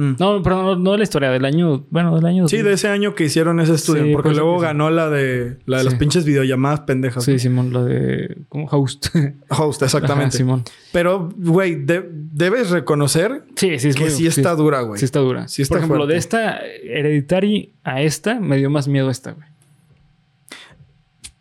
Mm. 0.00 0.14
No, 0.20 0.40
perdón, 0.44 0.64
no, 0.64 0.76
no 0.76 0.92
de 0.92 0.98
la 0.98 1.02
historia, 1.02 1.28
del 1.28 1.44
año, 1.44 1.84
bueno, 1.90 2.14
del 2.14 2.24
año. 2.24 2.46
Sí, 2.46 2.62
de 2.62 2.72
ese 2.72 2.86
año 2.86 3.16
que 3.16 3.24
hicieron 3.24 3.58
ese 3.58 3.74
estudio. 3.74 4.04
Sí, 4.04 4.12
porque 4.12 4.28
por 4.28 4.32
eso 4.32 4.40
luego 4.44 4.60
ganó 4.60 4.90
la 4.90 5.10
de 5.10 5.56
la 5.66 5.78
de 5.78 5.84
las 5.84 5.94
Sí. 5.94 5.98
pinches 5.98 6.24
videollamadas 6.24 6.80
pendejas. 6.82 7.24
Sí, 7.24 7.36
Simón, 7.40 7.72
la 7.72 7.82
de 7.82 8.36
como 8.48 8.66
host. 8.68 9.08
Host, 9.50 9.82
Ajá, 9.82 9.86
exactamente. 9.86 10.36
Simón. 10.36 10.62
Pero, 10.92 11.30
güey, 11.36 11.74
de- 11.84 12.08
debes 12.12 12.70
reconocer 12.70 13.42
Sí, 13.56 13.76
sí, 13.80 13.88
es 13.88 13.96
que 13.96 14.04
muy- 14.04 14.10
sí 14.12 14.26
está 14.28 14.54
dura, 14.54 14.82
güey. 14.82 15.00
Sí 15.00 15.04
está 15.04 15.18
dura. 15.18 15.48
Sí 15.48 15.62
está 15.62 15.72
Por 15.72 15.78
ejemplo, 15.78 15.96
fuerte. 15.96 16.12
de 16.12 16.18
esta 16.20 16.60
Hereditary 16.64 17.72
a 17.82 18.00
esta 18.00 18.38
me 18.38 18.56
dio 18.56 18.70
más 18.70 18.86
miedo 18.86 19.10
esta, 19.10 19.32
güey. 19.32 19.48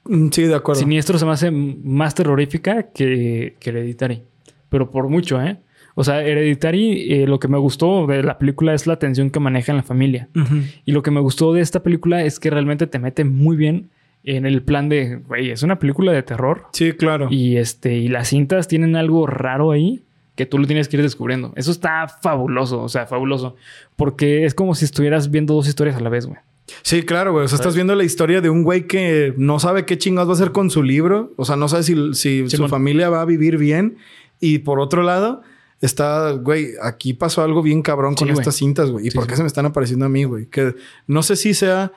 Mm, 0.05 0.29
Sí, 0.31 0.43
de 0.43 0.55
acuerdo. 0.55 0.79
Siniestro 0.81 1.17
se 1.19 1.25
me 1.25 1.31
hace 1.31 1.51
más 1.51 2.15
terrorífica 2.15 2.83
que, 2.91 3.55
que 3.59 3.69
Hereditary. 3.69 4.23
Pero 4.69 4.89
por 4.89 5.09
mucho, 5.09 5.41
¿eh? 5.41 5.57
O 5.99 6.03
sea, 6.03 6.21
Hereditary, 6.21 7.11
eh, 7.11 7.27
lo 7.27 7.39
que 7.39 7.47
me 7.47 7.57
gustó 7.57 8.05
de 8.05 8.21
la 8.21 8.37
película 8.37 8.75
es 8.75 8.85
la 8.85 8.99
tensión 8.99 9.31
que 9.31 9.39
maneja 9.39 9.71
en 9.71 9.77
la 9.77 9.83
familia. 9.83 10.29
Ujú. 10.35 10.57
Y 10.85 10.91
lo 10.91 11.01
que 11.01 11.09
me 11.09 11.19
gustó 11.19 11.53
de 11.53 11.61
esta 11.61 11.81
película 11.81 12.23
es 12.23 12.39
que 12.39 12.51
realmente 12.51 12.85
te 12.85 12.99
mete 12.99 13.23
muy 13.23 13.57
bien 13.57 13.89
en 14.23 14.45
el 14.45 14.61
plan 14.61 14.89
de, 14.89 15.15
güey, 15.15 15.49
es 15.49 15.63
una 15.63 15.79
película 15.79 16.11
de 16.11 16.21
terror. 16.21 16.67
Sí, 16.73 16.91
claro. 16.93 17.29
Y 17.31 17.57
este, 17.57 17.95
y 17.95 18.09
las 18.09 18.27
cintas 18.27 18.67
tienen 18.67 18.95
algo 18.95 19.25
raro 19.25 19.71
ahí 19.71 20.03
que 20.35 20.45
tú 20.45 20.59
lo 20.59 20.67
tienes 20.67 20.87
que 20.87 20.97
ir 20.97 21.01
descubriendo. 21.01 21.51
Eso 21.55 21.71
está 21.71 22.07
fabuloso, 22.07 22.83
o 22.83 22.89
sea, 22.89 23.07
fabuloso. 23.07 23.55
Porque 23.95 24.45
es 24.45 24.53
como 24.53 24.75
si 24.75 24.85
estuvieras 24.85 25.31
viendo 25.31 25.55
dos 25.55 25.67
historias 25.67 25.95
a 25.95 25.99
la 25.99 26.09
vez, 26.09 26.27
güey. 26.27 26.37
Sí, 26.83 27.01
claro, 27.01 27.31
güey. 27.31 27.45
O 27.45 27.47
sea, 27.47 27.55
estás 27.55 27.73
viendo 27.73 27.95
la 27.95 28.03
historia 28.03 28.39
de 28.39 28.51
un 28.51 28.61
güey 28.61 28.85
que 28.85 29.33
no 29.35 29.57
sabe 29.57 29.85
qué 29.85 29.97
chingados 29.97 30.29
va 30.29 30.33
a 30.33 30.35
hacer 30.35 30.51
con 30.51 30.69
su 30.69 30.83
libro. 30.83 31.33
O 31.37 31.45
sea, 31.45 31.55
no 31.55 31.67
sabe 31.67 31.81
si, 31.81 31.95
si 32.13 32.43
su 32.43 32.57
Simón. 32.57 32.69
familia 32.69 33.09
va 33.09 33.21
a 33.21 33.25
vivir 33.25 33.57
bien. 33.57 33.97
Y 34.39 34.59
por 34.59 34.79
otro 34.79 35.01
lado, 35.01 35.41
está, 35.81 36.31
güey, 36.31 36.69
aquí 36.81 37.13
pasó 37.13 37.43
algo 37.43 37.61
bien 37.61 37.81
cabrón 37.81 38.15
con 38.15 38.27
Sí, 38.27 38.33
güey. 38.33 38.41
estas 38.41 38.55
cintas, 38.55 38.89
güey. 38.91 39.07
¿Y 39.07 39.11
Sí, 39.11 39.15
por 39.15 39.25
sí. 39.25 39.29
qué 39.29 39.35
se 39.35 39.43
me 39.43 39.47
están 39.47 39.65
apareciendo 39.65 40.05
a 40.05 40.09
mí, 40.09 40.23
güey? 40.23 40.47
Que 40.47 40.75
no 41.07 41.23
sé 41.23 41.35
si 41.35 41.53
sea 41.53 41.91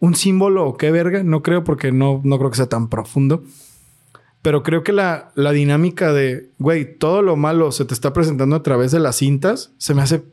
un 0.00 0.14
símbolo 0.14 0.66
o 0.66 0.76
qué 0.76 0.90
verga. 0.90 1.22
No 1.22 1.42
creo 1.42 1.62
porque 1.64 1.92
no, 1.92 2.20
no 2.24 2.38
creo 2.38 2.50
que 2.50 2.56
sea 2.56 2.68
tan 2.68 2.88
profundo. 2.88 3.44
Pero 4.42 4.64
creo 4.64 4.82
que 4.82 4.92
la, 4.92 5.30
la 5.36 5.52
dinámica 5.52 6.12
de, 6.12 6.50
güey, 6.58 6.98
todo 6.98 7.22
lo 7.22 7.36
malo 7.36 7.70
se 7.70 7.84
te 7.84 7.94
está 7.94 8.12
presentando 8.12 8.56
a 8.56 8.62
través 8.64 8.90
de 8.90 8.98
las 8.98 9.14
cintas, 9.16 9.72
se 9.78 9.94
me 9.94 10.02
hace 10.02 10.24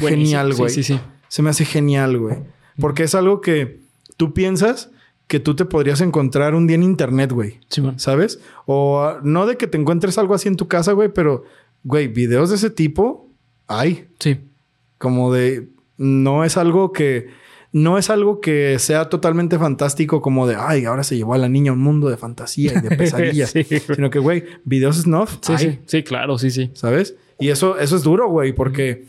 Buenísimo. 0.00 0.08
genial, 0.40 0.52
Sí, 0.52 0.58
güey. 0.58 0.70
Sí, 0.72 0.82
sí. 0.82 1.00
Se 1.28 1.42
me 1.42 1.50
hace 1.50 1.64
genial, 1.64 2.18
güey. 2.18 2.38
Porque 2.80 3.04
es 3.04 3.14
algo 3.14 3.40
que 3.40 3.80
tú 4.16 4.34
piensas 4.34 4.90
que 5.28 5.38
tú 5.40 5.54
te 5.54 5.64
podrías 5.64 6.00
encontrar 6.00 6.54
un 6.56 6.66
día 6.66 6.74
en 6.74 6.82
internet, 6.82 7.30
güey. 7.32 7.60
Simón. 7.68 7.98
¿Sabes? 8.00 8.40
O 8.66 9.00
ah, 9.00 9.20
no 9.22 9.46
de 9.46 9.56
que 9.56 9.66
te 9.68 9.78
encuentres 9.78 10.18
algo 10.18 10.34
así 10.34 10.48
en 10.48 10.56
tu 10.56 10.66
casa, 10.68 10.92
güey, 10.92 11.08
pero, 11.14 11.44
güey, 11.84 12.08
videos 12.08 12.50
de 12.50 12.56
ese 12.56 12.70
tipo 12.70 13.30
hay. 13.66 14.08
Sí. 14.18 14.38
Como 14.98 15.32
de. 15.32 15.68
No 15.98 16.44
es 16.44 16.56
algo 16.56 16.92
que. 16.92 17.28
No 17.74 17.96
es 17.96 18.10
algo 18.10 18.40
que 18.42 18.78
sea 18.78 19.08
totalmente 19.08 19.58
fantástico, 19.58 20.20
como 20.20 20.46
de, 20.46 20.56
ay, 20.58 20.84
ahora 20.84 21.04
se 21.04 21.16
llevó 21.16 21.32
a 21.32 21.38
la 21.38 21.48
niña 21.48 21.70
a 21.70 21.74
un 21.74 21.80
mundo 21.80 22.10
de 22.10 22.18
fantasía 22.18 22.74
y 22.76 22.80
de 22.86 22.90
pesadillas. 22.96 23.50
Sí. 23.50 23.64
Sino 23.64 24.10
que, 24.10 24.18
güey, 24.18 24.44
videos 24.64 24.96
snuff. 25.02 25.38
Sí, 25.40 25.52
hay. 25.52 25.58
sí. 25.58 25.78
Sí, 25.86 26.02
claro, 26.02 26.36
sí, 26.36 26.50
sí. 26.50 26.70
¿Sabes? 26.74 27.16
Y 27.40 27.48
eso, 27.48 27.78
eso 27.78 27.96
es 27.96 28.02
duro, 28.02 28.28
güey, 28.28 28.52
porque 28.52 29.06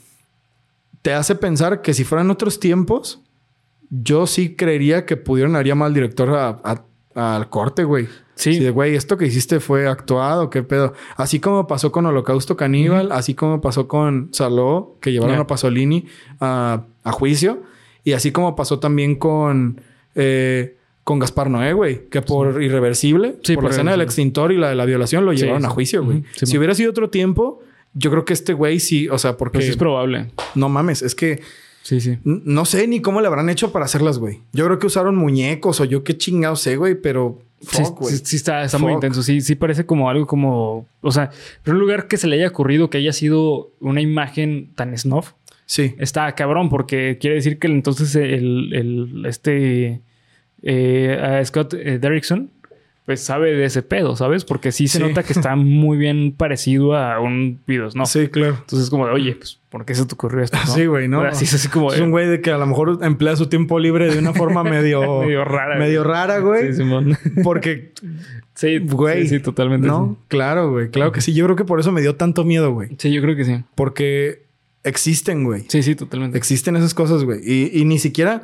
te 1.01 1.13
hace 1.13 1.35
pensar 1.35 1.81
que 1.81 1.93
si 1.93 2.05
fueran 2.05 2.31
otros 2.31 2.59
tiempos, 2.61 3.21
yo 3.89 4.25
sí 4.27 4.55
creería 4.55 5.05
que 5.05 5.17
pudieron 5.17 5.57
haría 5.57 5.75
mal 5.75 5.93
director 5.93 6.29
a- 6.29 6.61
a- 6.63 6.85
al 7.15 7.49
corte, 7.49 7.83
güey. 7.83 8.07
Sí. 8.35 8.57
de, 8.59 8.71
güey, 8.71 8.95
esto 8.95 9.15
que 9.17 9.25
hiciste 9.27 9.59
fue 9.59 9.87
actuado, 9.87 10.49
qué 10.49 10.63
pedo. 10.63 10.93
Así 11.17 11.39
como 11.39 11.67
pasó 11.67 11.91
con 11.91 12.05
Holocausto 12.07 12.57
Caníbal, 12.57 13.11
así 13.11 13.35
como 13.35 13.61
pasó 13.61 13.87
con 13.87 14.29
Saló, 14.31 14.97
que 15.01 15.11
llevaron 15.11 15.37
a 15.37 15.45
Pasolini 15.47 16.07
a, 16.39 16.85
a 17.03 17.11
juicio, 17.11 17.61
y 18.03 18.13
así 18.13 18.31
como 18.31 18.55
pasó 18.55 18.79
también 18.79 19.15
con. 19.15 19.81
eh, 20.15 20.77
con 21.03 21.19
Gaspar 21.19 21.49
Noé, 21.49 21.73
güey, 21.73 22.07
que 22.09 22.21
por 22.21 22.63
irreversible, 22.63 23.35
Sí, 23.43 23.55
por 23.55 23.65
la 23.65 23.71
escena 23.71 23.91
del 23.91 23.99
extintor 23.99 24.53
y 24.53 24.57
la 24.57 24.69
de 24.69 24.75
la 24.75 24.85
violación, 24.85 25.25
lo 25.25 25.33
Sí, 25.33 25.39
llevaron 25.39 25.65
a 25.65 25.67
sí. 25.67 25.73
juicio, 25.73 26.01
güey. 26.03 26.23
Sí, 26.33 26.45
si 26.45 26.57
hubiera 26.57 26.73
sido 26.75 26.91
otro 26.91 27.09
tiempo, 27.09 27.59
yo 27.93 28.09
creo 28.09 28.23
que 28.23 28.31
este 28.31 28.53
güey 28.53 28.79
sí, 28.79 29.09
o 29.09 29.17
sea, 29.17 29.35
porque 29.35 29.55
Pues 29.57 29.65
sí 29.65 29.71
es 29.71 29.77
probable. 29.77 30.31
no 30.55 30.69
mames, 30.69 31.01
es 31.01 31.13
que 31.13 31.41
Sí, 31.83 31.99
sí. 31.99 32.17
No 32.23 32.63
sé 32.65 32.87
ni 32.87 33.01
cómo 33.01 33.19
le 33.21 33.27
habrán 33.27 33.49
hecho 33.49 33.71
para 33.73 33.85
hacerlas, 33.85 34.17
güey. 34.17 34.39
Yo 34.53 34.65
creo 34.65 34.79
que 34.79 34.87
usaron 34.87 35.15
muñecos 35.17 35.81
o 35.81 35.85
yo 35.85 36.03
qué 36.03 36.17
chingados 36.17 36.61
sé, 36.61 36.77
güey, 36.77 36.95
pero 36.95 37.41
Sí, 37.61 37.83
fuck, 37.83 37.99
güey. 37.99 38.15
sí, 38.15 38.21
sí 38.25 38.35
está, 38.37 38.63
está 38.63 38.77
muy 38.77 38.93
intenso. 38.93 39.21
Sí, 39.21 39.41
sí 39.41 39.55
parece 39.55 39.85
como 39.85 40.09
algo 40.09 40.25
como... 40.25 40.87
O 41.01 41.11
sea, 41.11 41.29
en 41.65 41.73
un 41.73 41.79
lugar 41.79 42.07
que 42.07 42.15
se 42.17 42.27
le 42.27 42.37
haya 42.37 42.47
ocurrido 42.47 42.89
que 42.89 42.97
haya 42.99 43.11
sido 43.13 43.71
una 43.81 43.99
imagen 44.01 44.71
tan 44.75 44.97
snuff, 44.97 45.31
Sí. 45.65 45.95
está 45.99 46.33
cabrón 46.35 46.69
porque 46.69 47.17
quiere 47.19 47.35
decir 47.37 47.59
que 47.59 47.67
entonces 47.67 48.15
el, 48.15 48.73
el- 48.73 49.25
este 49.25 50.01
eh, 50.61 51.17
a 51.21 51.43
Scott 51.45 51.73
eh, 51.73 51.99
Derrickson 51.99 52.49
pues 53.05 53.21
sabe 53.21 53.51
de 53.53 53.65
ese 53.65 53.81
pedo, 53.81 54.15
¿sabes? 54.15 54.45
Porque 54.45 54.71
sí 54.71 54.87
se 54.87 54.99
Sí. 54.99 55.03
nota 55.03 55.23
que 55.23 55.33
está 55.33 55.55
muy 55.57 55.97
bien 55.97 56.31
parecido 56.37 56.95
a 56.95 57.19
un 57.19 57.59
video, 57.67 57.89
¿no? 57.95 58.05
Sí, 58.05 58.27
claro. 58.29 58.55
Entonces 58.61 58.85
es 58.85 58.89
como 58.89 59.05
de, 59.07 59.11
oye, 59.13 59.35
pues, 59.35 59.59
¿por 59.69 59.83
qué 59.85 59.93
se 59.93 60.05
te 60.05 60.13
ocurrió 60.13 60.41
esto? 60.43 60.57
no? 60.65 60.73
Sí, 60.73 60.85
güey, 60.85 61.07
¿no? 61.09 61.21
Así 61.21 61.43
es 61.45 61.53
así 61.53 61.67
como 61.67 61.91
Es 61.91 61.99
un 61.99 62.11
güey 62.11 62.27
de 62.27 62.39
que 62.41 62.51
a 62.51 62.57
lo 62.57 62.65
mejor 62.65 62.99
emplea 63.01 63.35
su 63.35 63.47
tiempo 63.47 63.77
libre 63.79 64.09
de 64.13 64.19
una 64.19 64.33
forma 64.33 64.63
medio... 64.63 65.21
medio 65.23 65.43
rara. 65.43 65.77
medio 65.77 66.03
rara, 66.03 66.39
güey. 66.39 66.67
Sí, 66.71 66.77
Simón. 66.77 67.17
Porque, 67.43 67.91
Sí, 68.55 68.77
güey. 68.77 69.23
Sí, 69.23 69.29
sí, 69.29 69.39
totalmente. 69.39 69.87
¿no? 69.87 70.15
Claro, 70.27 70.69
güey. 70.71 70.89
Claro 70.89 71.11
que 71.11 71.21
sí. 71.21 71.33
Yo 71.33 71.43
creo 71.45 71.55
que 71.55 71.65
por 71.65 71.79
eso 71.79 71.91
me 71.91 72.01
dio 72.01 72.15
tanto 72.15 72.43
miedo, 72.45 72.71
güey. 72.71 72.89
Sí. 72.89 72.95
Sí, 72.99 73.11
yo 73.13 73.21
creo 73.21 73.35
que 73.35 73.45
sí. 73.45 73.63
Porque 73.73 74.43
existen, 74.83 75.43
güey. 75.43 75.65
Sí, 75.69 75.81
sí, 75.81 75.95
totalmente. 75.95 76.37
Existen 76.37 76.75
esas 76.75 76.93
cosas, 76.93 77.23
güey. 77.23 77.39
Y, 77.43 77.71
y 77.73 77.83
ni 77.85 77.97
siquiera 77.99 78.43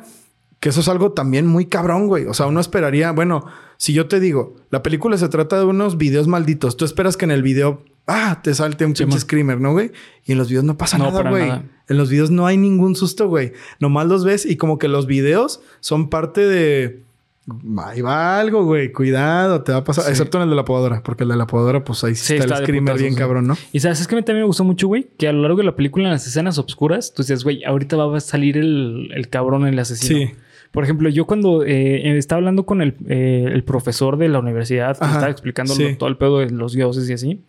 que 0.60 0.68
eso 0.68 0.80
es 0.80 0.88
algo 0.88 1.12
también 1.12 1.46
muy 1.46 1.66
cabrón, 1.66 2.06
güey. 2.06 2.26
O 2.26 2.34
sea, 2.34 2.46
uno 2.46 2.60
esperaría, 2.60 3.10
bueno, 3.12 3.46
si 3.78 3.92
yo 3.94 4.06
te 4.08 4.20
digo, 4.20 4.56
la 4.70 4.82
película 4.82 5.16
se 5.16 5.28
trata 5.28 5.58
de 5.58 5.64
unos 5.64 5.96
videos 5.96 6.28
malditos, 6.28 6.76
tú 6.76 6.84
esperas 6.84 7.16
que 7.16 7.24
en 7.24 7.30
el 7.30 7.42
video, 7.42 7.82
ah, 8.06 8.40
te 8.42 8.54
salte 8.54 8.84
un 8.84 8.94
Sí, 8.94 9.04
pinche 9.04 9.14
man. 9.16 9.20
screamer, 9.20 9.60
¿no, 9.60 9.72
güey? 9.72 9.90
Y 10.26 10.32
en 10.32 10.38
los 10.38 10.48
videos 10.48 10.64
no 10.64 10.76
pasa 10.76 10.98
No, 10.98 11.10
nada, 11.10 11.28
güey. 11.30 11.48
nada. 11.48 11.64
En 11.88 11.96
los 11.96 12.10
videos 12.10 12.30
no 12.30 12.46
hay 12.46 12.56
ningún 12.58 12.94
susto, 12.94 13.26
güey. 13.28 13.52
Nomás 13.80 14.06
los 14.06 14.24
ves 14.24 14.44
y 14.46 14.56
como 14.56 14.78
que 14.78 14.86
los 14.88 15.06
videos 15.06 15.60
son 15.80 16.08
parte 16.10 16.46
de... 16.46 17.02
Ahí 17.84 18.00
va 18.00 18.38
algo, 18.38 18.62
güey. 18.64 18.92
Cuidado, 18.92 19.62
te 19.62 19.72
va 19.72 19.78
a 19.78 19.84
pasar. 19.84 20.04
Sí. 20.04 20.10
Excepto 20.10 20.36
en 20.38 20.44
el 20.44 20.50
de 20.50 20.56
la 20.56 20.64
podadora. 20.64 21.02
Porque 21.02 21.24
el 21.24 21.30
de 21.30 21.36
la 21.36 21.48
podadora, 21.48 21.82
pues 21.82 22.04
ahí 22.04 22.14
sí, 22.14 22.26
Sí, 22.26 22.32
está, 22.34 22.44
está 22.44 22.58
el 22.58 22.64
screamer 22.64 22.96
bien 22.98 23.14
cabrón, 23.16 23.48
¿no? 23.48 23.56
Y 23.72 23.80
sabes, 23.80 24.00
es 24.00 24.06
que 24.06 24.14
a 24.14 24.18
mí 24.18 24.22
también 24.22 24.42
me 24.44 24.46
gustó 24.46 24.62
mucho, 24.62 24.86
güey, 24.86 25.08
que 25.18 25.26
a 25.26 25.32
lo 25.32 25.42
largo 25.42 25.56
de 25.56 25.64
la 25.64 25.74
película, 25.74 26.04
en 26.04 26.10
las 26.12 26.24
escenas 26.28 26.58
oscuras, 26.58 27.12
tú 27.12 27.22
dices, 27.22 27.42
güey, 27.42 27.64
ahorita 27.64 27.96
va 27.96 28.16
a 28.16 28.20
salir 28.20 28.56
el, 28.56 29.10
el 29.12 29.28
cabrón, 29.30 29.66
el 29.66 29.76
asesino. 29.78 30.18
Sí. 30.28 30.34
Por 30.70 30.84
ejemplo, 30.84 31.08
yo 31.08 31.26
cuando 31.26 31.64
eh, 31.64 32.16
estaba 32.16 32.38
hablando 32.38 32.64
con 32.64 32.80
el, 32.80 32.94
eh, 33.08 33.48
el 33.52 33.64
profesor 33.64 34.16
de 34.16 34.28
la 34.28 34.38
universidad, 34.38 34.96
que 34.98 35.04
Ajá, 35.04 35.14
estaba 35.14 35.30
explicando 35.32 35.74
sí. 35.74 35.96
todo 35.98 36.08
el 36.08 36.16
pedo 36.16 36.38
de 36.38 36.50
los 36.50 36.72
dioses 36.72 37.08
y 37.10 37.12
así, 37.12 37.40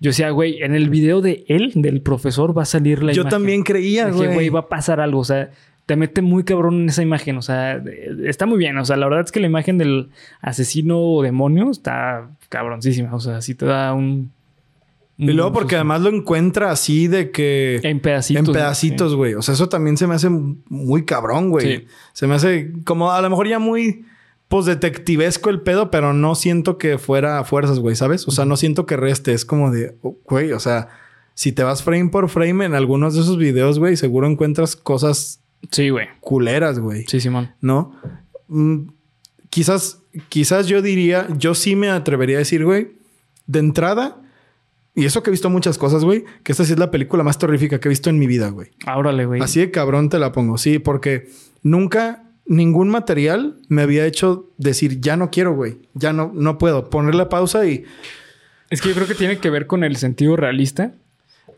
yo 0.00 0.10
decía, 0.10 0.30
güey, 0.30 0.62
en 0.62 0.74
el 0.74 0.90
video 0.90 1.20
de 1.20 1.44
él, 1.48 1.72
del 1.74 2.00
profesor, 2.02 2.56
va 2.56 2.62
a 2.62 2.66
salir 2.66 3.02
la 3.02 3.12
Yo 3.12 3.22
imagen. 3.22 3.30
también 3.38 3.62
creía, 3.62 4.08
güey. 4.10 4.32
güey, 4.32 4.48
va 4.48 4.60
a 4.60 4.68
pasar 4.68 5.00
algo. 5.00 5.20
O 5.20 5.24
sea, 5.24 5.50
te 5.86 5.96
mete 5.96 6.22
muy 6.22 6.44
cabrón 6.44 6.82
en 6.82 6.88
esa 6.88 7.02
imagen. 7.02 7.36
O 7.36 7.42
sea, 7.42 7.76
eh, 7.76 8.10
está 8.24 8.46
muy 8.46 8.58
bien. 8.58 8.76
O 8.78 8.84
sea, 8.84 8.96
la 8.96 9.06
verdad 9.06 9.24
es 9.24 9.32
que 9.32 9.40
la 9.40 9.46
imagen 9.46 9.78
del 9.78 10.10
asesino 10.40 11.00
o 11.00 11.22
demonio 11.22 11.70
está 11.70 12.28
cabroncísima. 12.48 13.14
O 13.14 13.20
sea, 13.20 13.40
sí 13.40 13.54
te 13.54 13.66
da 13.66 13.92
un. 13.94 14.30
Y 15.18 15.32
luego 15.32 15.48
un 15.48 15.54
porque 15.54 15.74
además 15.74 16.00
lo 16.00 16.10
encuentra 16.10 16.70
así 16.70 17.08
de 17.08 17.32
que... 17.32 17.80
En 17.82 17.98
pedacitos. 17.98 18.46
en 18.46 18.52
pedacitos, 18.52 19.16
güey. 19.16 19.34
O 19.34 19.42
sea, 19.42 19.54
eso 19.54 19.68
también 19.68 19.96
se 19.96 20.06
me 20.06 20.14
hace 20.14 20.28
muy 20.30 21.04
cabrón, 21.04 21.50
güey. 21.50 21.78
Sí. 21.78 21.84
Se 22.12 22.26
me 22.28 22.34
hace 22.34 22.72
como 22.84 23.10
a 23.10 23.20
lo 23.20 23.28
mejor 23.28 23.48
ya 23.48 23.58
muy 23.58 24.04
pues 24.48 24.64
detectivesco 24.64 25.50
el 25.50 25.60
pedo, 25.60 25.90
pero 25.90 26.14
no 26.14 26.34
siento 26.34 26.78
que 26.78 26.98
fuera 26.98 27.38
a 27.38 27.44
fuerzas, 27.44 27.80
güey, 27.80 27.96
¿sabes? 27.96 28.26
O 28.26 28.30
sea, 28.30 28.46
no 28.46 28.56
siento 28.56 28.86
que 28.86 28.96
reste. 28.96 29.34
Es 29.34 29.44
como 29.44 29.70
de, 29.70 29.96
oh, 30.02 30.16
güey, 30.24 30.52
o 30.52 30.60
sea, 30.60 30.88
si 31.34 31.52
te 31.52 31.62
vas 31.62 31.82
frame 31.82 32.08
por 32.08 32.28
frame 32.28 32.64
en 32.64 32.74
algunos 32.74 33.14
de 33.14 33.20
esos 33.20 33.36
videos, 33.36 33.78
güey, 33.78 33.96
seguro 33.96 34.26
encuentras 34.26 34.74
cosas 34.74 35.40
Sí, 35.70 35.90
güey. 35.90 36.06
culeras, 36.20 36.78
güey. 36.78 37.04
Sí, 37.08 37.20
Simón. 37.20 37.52
¿No? 37.60 37.92
Mm, 38.48 38.88
quizás, 39.50 40.00
quizás 40.30 40.66
yo 40.66 40.80
diría, 40.80 41.26
yo 41.36 41.54
sí 41.54 41.76
me 41.76 41.90
atrevería 41.90 42.36
a 42.36 42.40
decir, 42.40 42.64
güey, 42.64 42.92
de 43.46 43.58
entrada, 43.58 44.16
y 44.98 45.04
eso 45.04 45.22
que 45.22 45.30
he 45.30 45.32
visto 45.32 45.48
muchas 45.48 45.78
cosas, 45.78 46.04
güey, 46.04 46.24
que 46.42 46.50
esta 46.50 46.64
sí 46.64 46.72
es 46.72 46.78
la 46.78 46.90
película 46.90 47.22
más 47.22 47.38
terrorífica 47.38 47.78
que 47.78 47.86
he 47.86 47.90
visto 47.90 48.10
en 48.10 48.18
mi 48.18 48.26
vida, 48.26 48.48
güey. 48.48 48.70
Árale, 48.84 49.26
güey. 49.26 49.40
Así 49.40 49.60
de 49.60 49.70
cabrón 49.70 50.08
te 50.08 50.18
la 50.18 50.32
pongo, 50.32 50.58
sí, 50.58 50.80
porque 50.80 51.28
nunca 51.62 52.24
ningún 52.46 52.88
material 52.88 53.60
me 53.68 53.82
había 53.82 54.06
hecho 54.06 54.50
decir, 54.56 55.00
ya 55.00 55.16
no 55.16 55.30
quiero, 55.30 55.54
güey, 55.54 55.78
ya 55.94 56.12
no, 56.12 56.32
no 56.34 56.58
puedo. 56.58 56.90
Ponerle 56.90 57.26
pausa 57.26 57.64
y... 57.64 57.84
Es 58.70 58.80
que 58.80 58.88
yo 58.88 58.96
creo 58.96 59.06
que 59.06 59.14
tiene 59.14 59.38
que 59.38 59.50
ver 59.50 59.68
con 59.68 59.84
el 59.84 59.94
sentido 59.96 60.34
realista. 60.34 60.94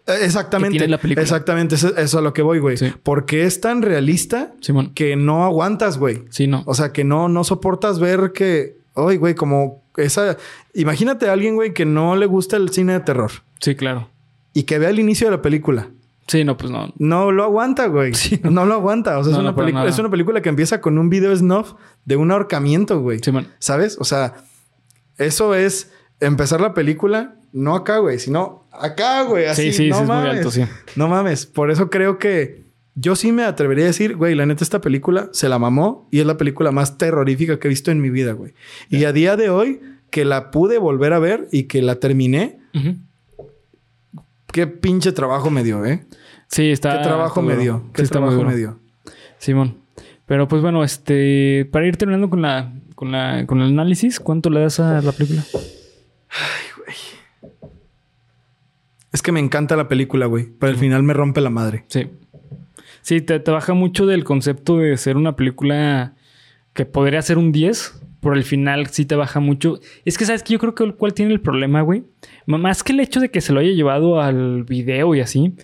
Eh, 0.07 0.19
Exactamente. 0.23 0.75
Que 0.75 0.79
tiene 0.81 0.91
la 0.91 0.99
película. 0.99 1.23
Exactamente, 1.23 1.77
eso, 1.77 1.89
eso 1.89 2.01
es 2.03 2.15
a 2.15 2.21
lo 2.21 2.35
que 2.35 2.43
voy, 2.43 2.59
güey. 2.59 2.77
Sí. 2.77 2.93
Porque 3.03 3.45
es 3.45 3.63
tan 3.63 3.81
realista 3.81 4.53
Simón. 4.61 4.93
que 4.93 5.17
no 5.17 5.47
aguantas, 5.47 5.97
güey. 5.97 6.25
Sí, 6.29 6.47
no. 6.47 6.63
O 6.67 6.75
sea, 6.75 6.93
que 6.93 7.05
no, 7.05 7.31
no 7.31 7.43
soportas 7.43 8.01
ver 8.01 8.33
que... 8.35 8.80
Ay, 8.95 9.17
güey, 9.17 9.35
como 9.35 9.83
esa... 9.97 10.37
Imagínate 10.75 11.29
a 11.29 11.33
alguien, 11.33 11.55
güey, 11.55 11.73
que 11.75 11.85
no 11.85 12.17
le 12.17 12.27
gusta 12.27 12.57
el 12.57 12.71
cine 12.71 12.93
de 12.95 13.01
terror 13.01 13.31
Sí, 13.61 13.75
claro. 13.75 14.09
y 14.53 14.65
que 14.65 14.79
vea 14.79 14.91
el 14.91 14.99
inicio 14.99 15.27
de 15.29 15.37
la 15.37 15.43
película. 15.43 15.89
Sí, 16.27 16.45
no, 16.45 16.57
pues 16.57 16.71
no. 16.71 16.93
No 16.99 17.33
lo 17.33 17.43
aguanta, 17.45 17.87
güey. 17.87 18.15
Sí. 18.15 18.41
no. 18.45 18.65
lo 18.65 18.75
aguanta. 18.75 19.19
O 19.19 19.25
sea, 19.25 19.33
No, 19.33 19.39
es, 19.39 19.43
una 19.43 19.51
no, 19.51 19.57
película, 19.57 19.87
es 19.89 19.99
una 19.99 20.11
película 20.11 20.41
que 20.43 20.49
empieza 20.49 20.81
con 20.81 20.97
un 20.99 21.11
video 21.11 21.35
snuff 21.37 21.73
de 22.05 22.17
un 22.17 22.31
ahorcamiento, 22.31 23.01
güey. 23.01 23.19
Simón. 23.19 23.49
¿Sabes? 23.59 23.97
O 23.99 24.05
sea, 24.05 24.35
eso 25.19 25.55
es 25.55 25.91
empezar 26.21 26.61
la 26.61 26.73
película, 26.73 27.35
no 27.53 27.75
acá, 27.75 27.99
güey, 27.99 28.19
sino 28.21 28.65
acá, 28.71 29.23
güey. 29.23 29.47
Así, 29.47 29.73
Sí, 29.73 29.73
sí, 29.73 29.89
no 29.91 29.97
sí, 29.97 30.03
es 30.03 30.09
muy 30.09 30.17
alto, 30.29 30.51
sí. 30.53 30.65
No 30.95 31.09
mames. 31.09 31.47
Por 31.47 31.71
eso 31.73 31.91
creo 31.91 32.19
que 32.19 32.70
yo 32.95 33.17
sí 33.17 33.33
me 33.33 33.45
atrevería 33.45 33.85
a 33.85 33.89
decir, 33.89 34.17
güey, 34.17 34.35
la 34.35 34.47
neta, 34.47 34.65
esta 34.65 34.81
película 34.81 35.29
se 35.33 35.49
la 35.49 35.59
mamó 35.59 36.09
y 36.11 36.21
es 36.21 36.27
la 36.27 36.37
película 36.37 36.73
más 36.73 36.99
terrorífica 36.99 37.59
que 37.59 37.69
he 37.69 37.71
visto 37.71 37.91
en 37.91 38.01
mi 38.01 38.11
vida, 38.11 38.33
güey. 38.33 38.55
Y 38.89 39.05
a 39.05 39.13
día 39.13 39.37
de 39.37 39.51
hoy, 39.51 39.81
que 40.11 40.25
la 40.25 40.51
pude 40.51 40.79
volver 40.79 41.13
a 41.13 41.19
ver 41.19 41.49
y 41.53 41.65
que 41.65 41.83
la 41.83 41.97
terminé, 41.97 42.59
qué 44.53 44.67
pinche 44.67 45.13
trabajo 45.13 45.51
me 45.51 45.63
dio, 45.63 45.85
¿eh? 45.85 46.05
Sí, 46.49 46.71
está. 46.71 46.99
qué 46.99 47.05
trabajo 47.05 47.43
me 47.43 47.57
dio. 47.57 47.85
Qué 47.95 48.03
trabajo 48.05 48.43
me 48.43 48.57
dio. 48.57 48.81
Simón. 49.39 49.79
Pero 50.27 50.49
pues 50.49 50.63
bueno, 50.63 50.85
este, 50.85 51.69
para 51.73 51.87
ir 51.87 51.97
terminando 51.97 52.29
con 52.29 52.43
la, 52.43 52.73
con 52.95 53.13
la, 53.13 53.47
con 53.47 53.61
el 53.61 53.69
análisis, 53.69 54.21
¿cuánto 54.21 54.51
le 54.51 54.61
das 54.61 54.81
a 54.81 55.01
la 55.01 55.13
película? 55.13 55.45
Es 59.13 59.23
que 59.23 59.33
me 59.33 59.41
encanta 59.41 59.77
la 59.77 59.89
película, 59.89 60.27
güey. 60.27 60.49
Pero 60.59 60.71
al 60.71 60.79
final 60.79 61.03
me 61.03 61.13
rompe 61.15 61.41
la 61.41 61.51
madre. 61.51 61.85
Sí. 61.89 62.09
Sí, 63.03 63.21
te, 63.21 63.41
te 63.41 63.51
baja 63.51 63.75
mucho 63.75 64.07
del 64.07 64.25
concepto 64.25 64.79
de 64.79 64.97
ser 64.97 65.17
una 65.17 65.37
película 65.37 66.15
que 66.73 66.87
podría 66.87 67.23
ser 67.23 67.39
un 67.39 67.53
10, 67.53 68.01
por 68.21 68.37
el 68.37 68.45
final 68.45 68.87
sí 68.89 69.07
te 69.07 69.17
baja 69.17 69.41
mucho. 69.41 69.81
Es 70.05 70.19
que, 70.19 70.27
¿sabes 70.27 70.43
que 70.43 70.53
Yo 70.53 70.59
creo 70.59 70.75
que 70.75 70.85
el 70.85 70.95
cual 70.95 71.15
tiene 71.15 71.33
el 71.33 71.41
problema, 71.41 71.81
güey. 71.81 72.05
Más 72.47 72.83
que 72.83 72.93
el 72.93 73.01
hecho 73.01 73.21
de 73.21 73.31
que 73.31 73.41
se 73.41 73.53
lo 73.53 73.61
haya 73.61 73.73
llevado 73.73 74.21
al 74.21 74.65
video 74.65 75.15
y 75.15 75.21
así, 75.21 75.55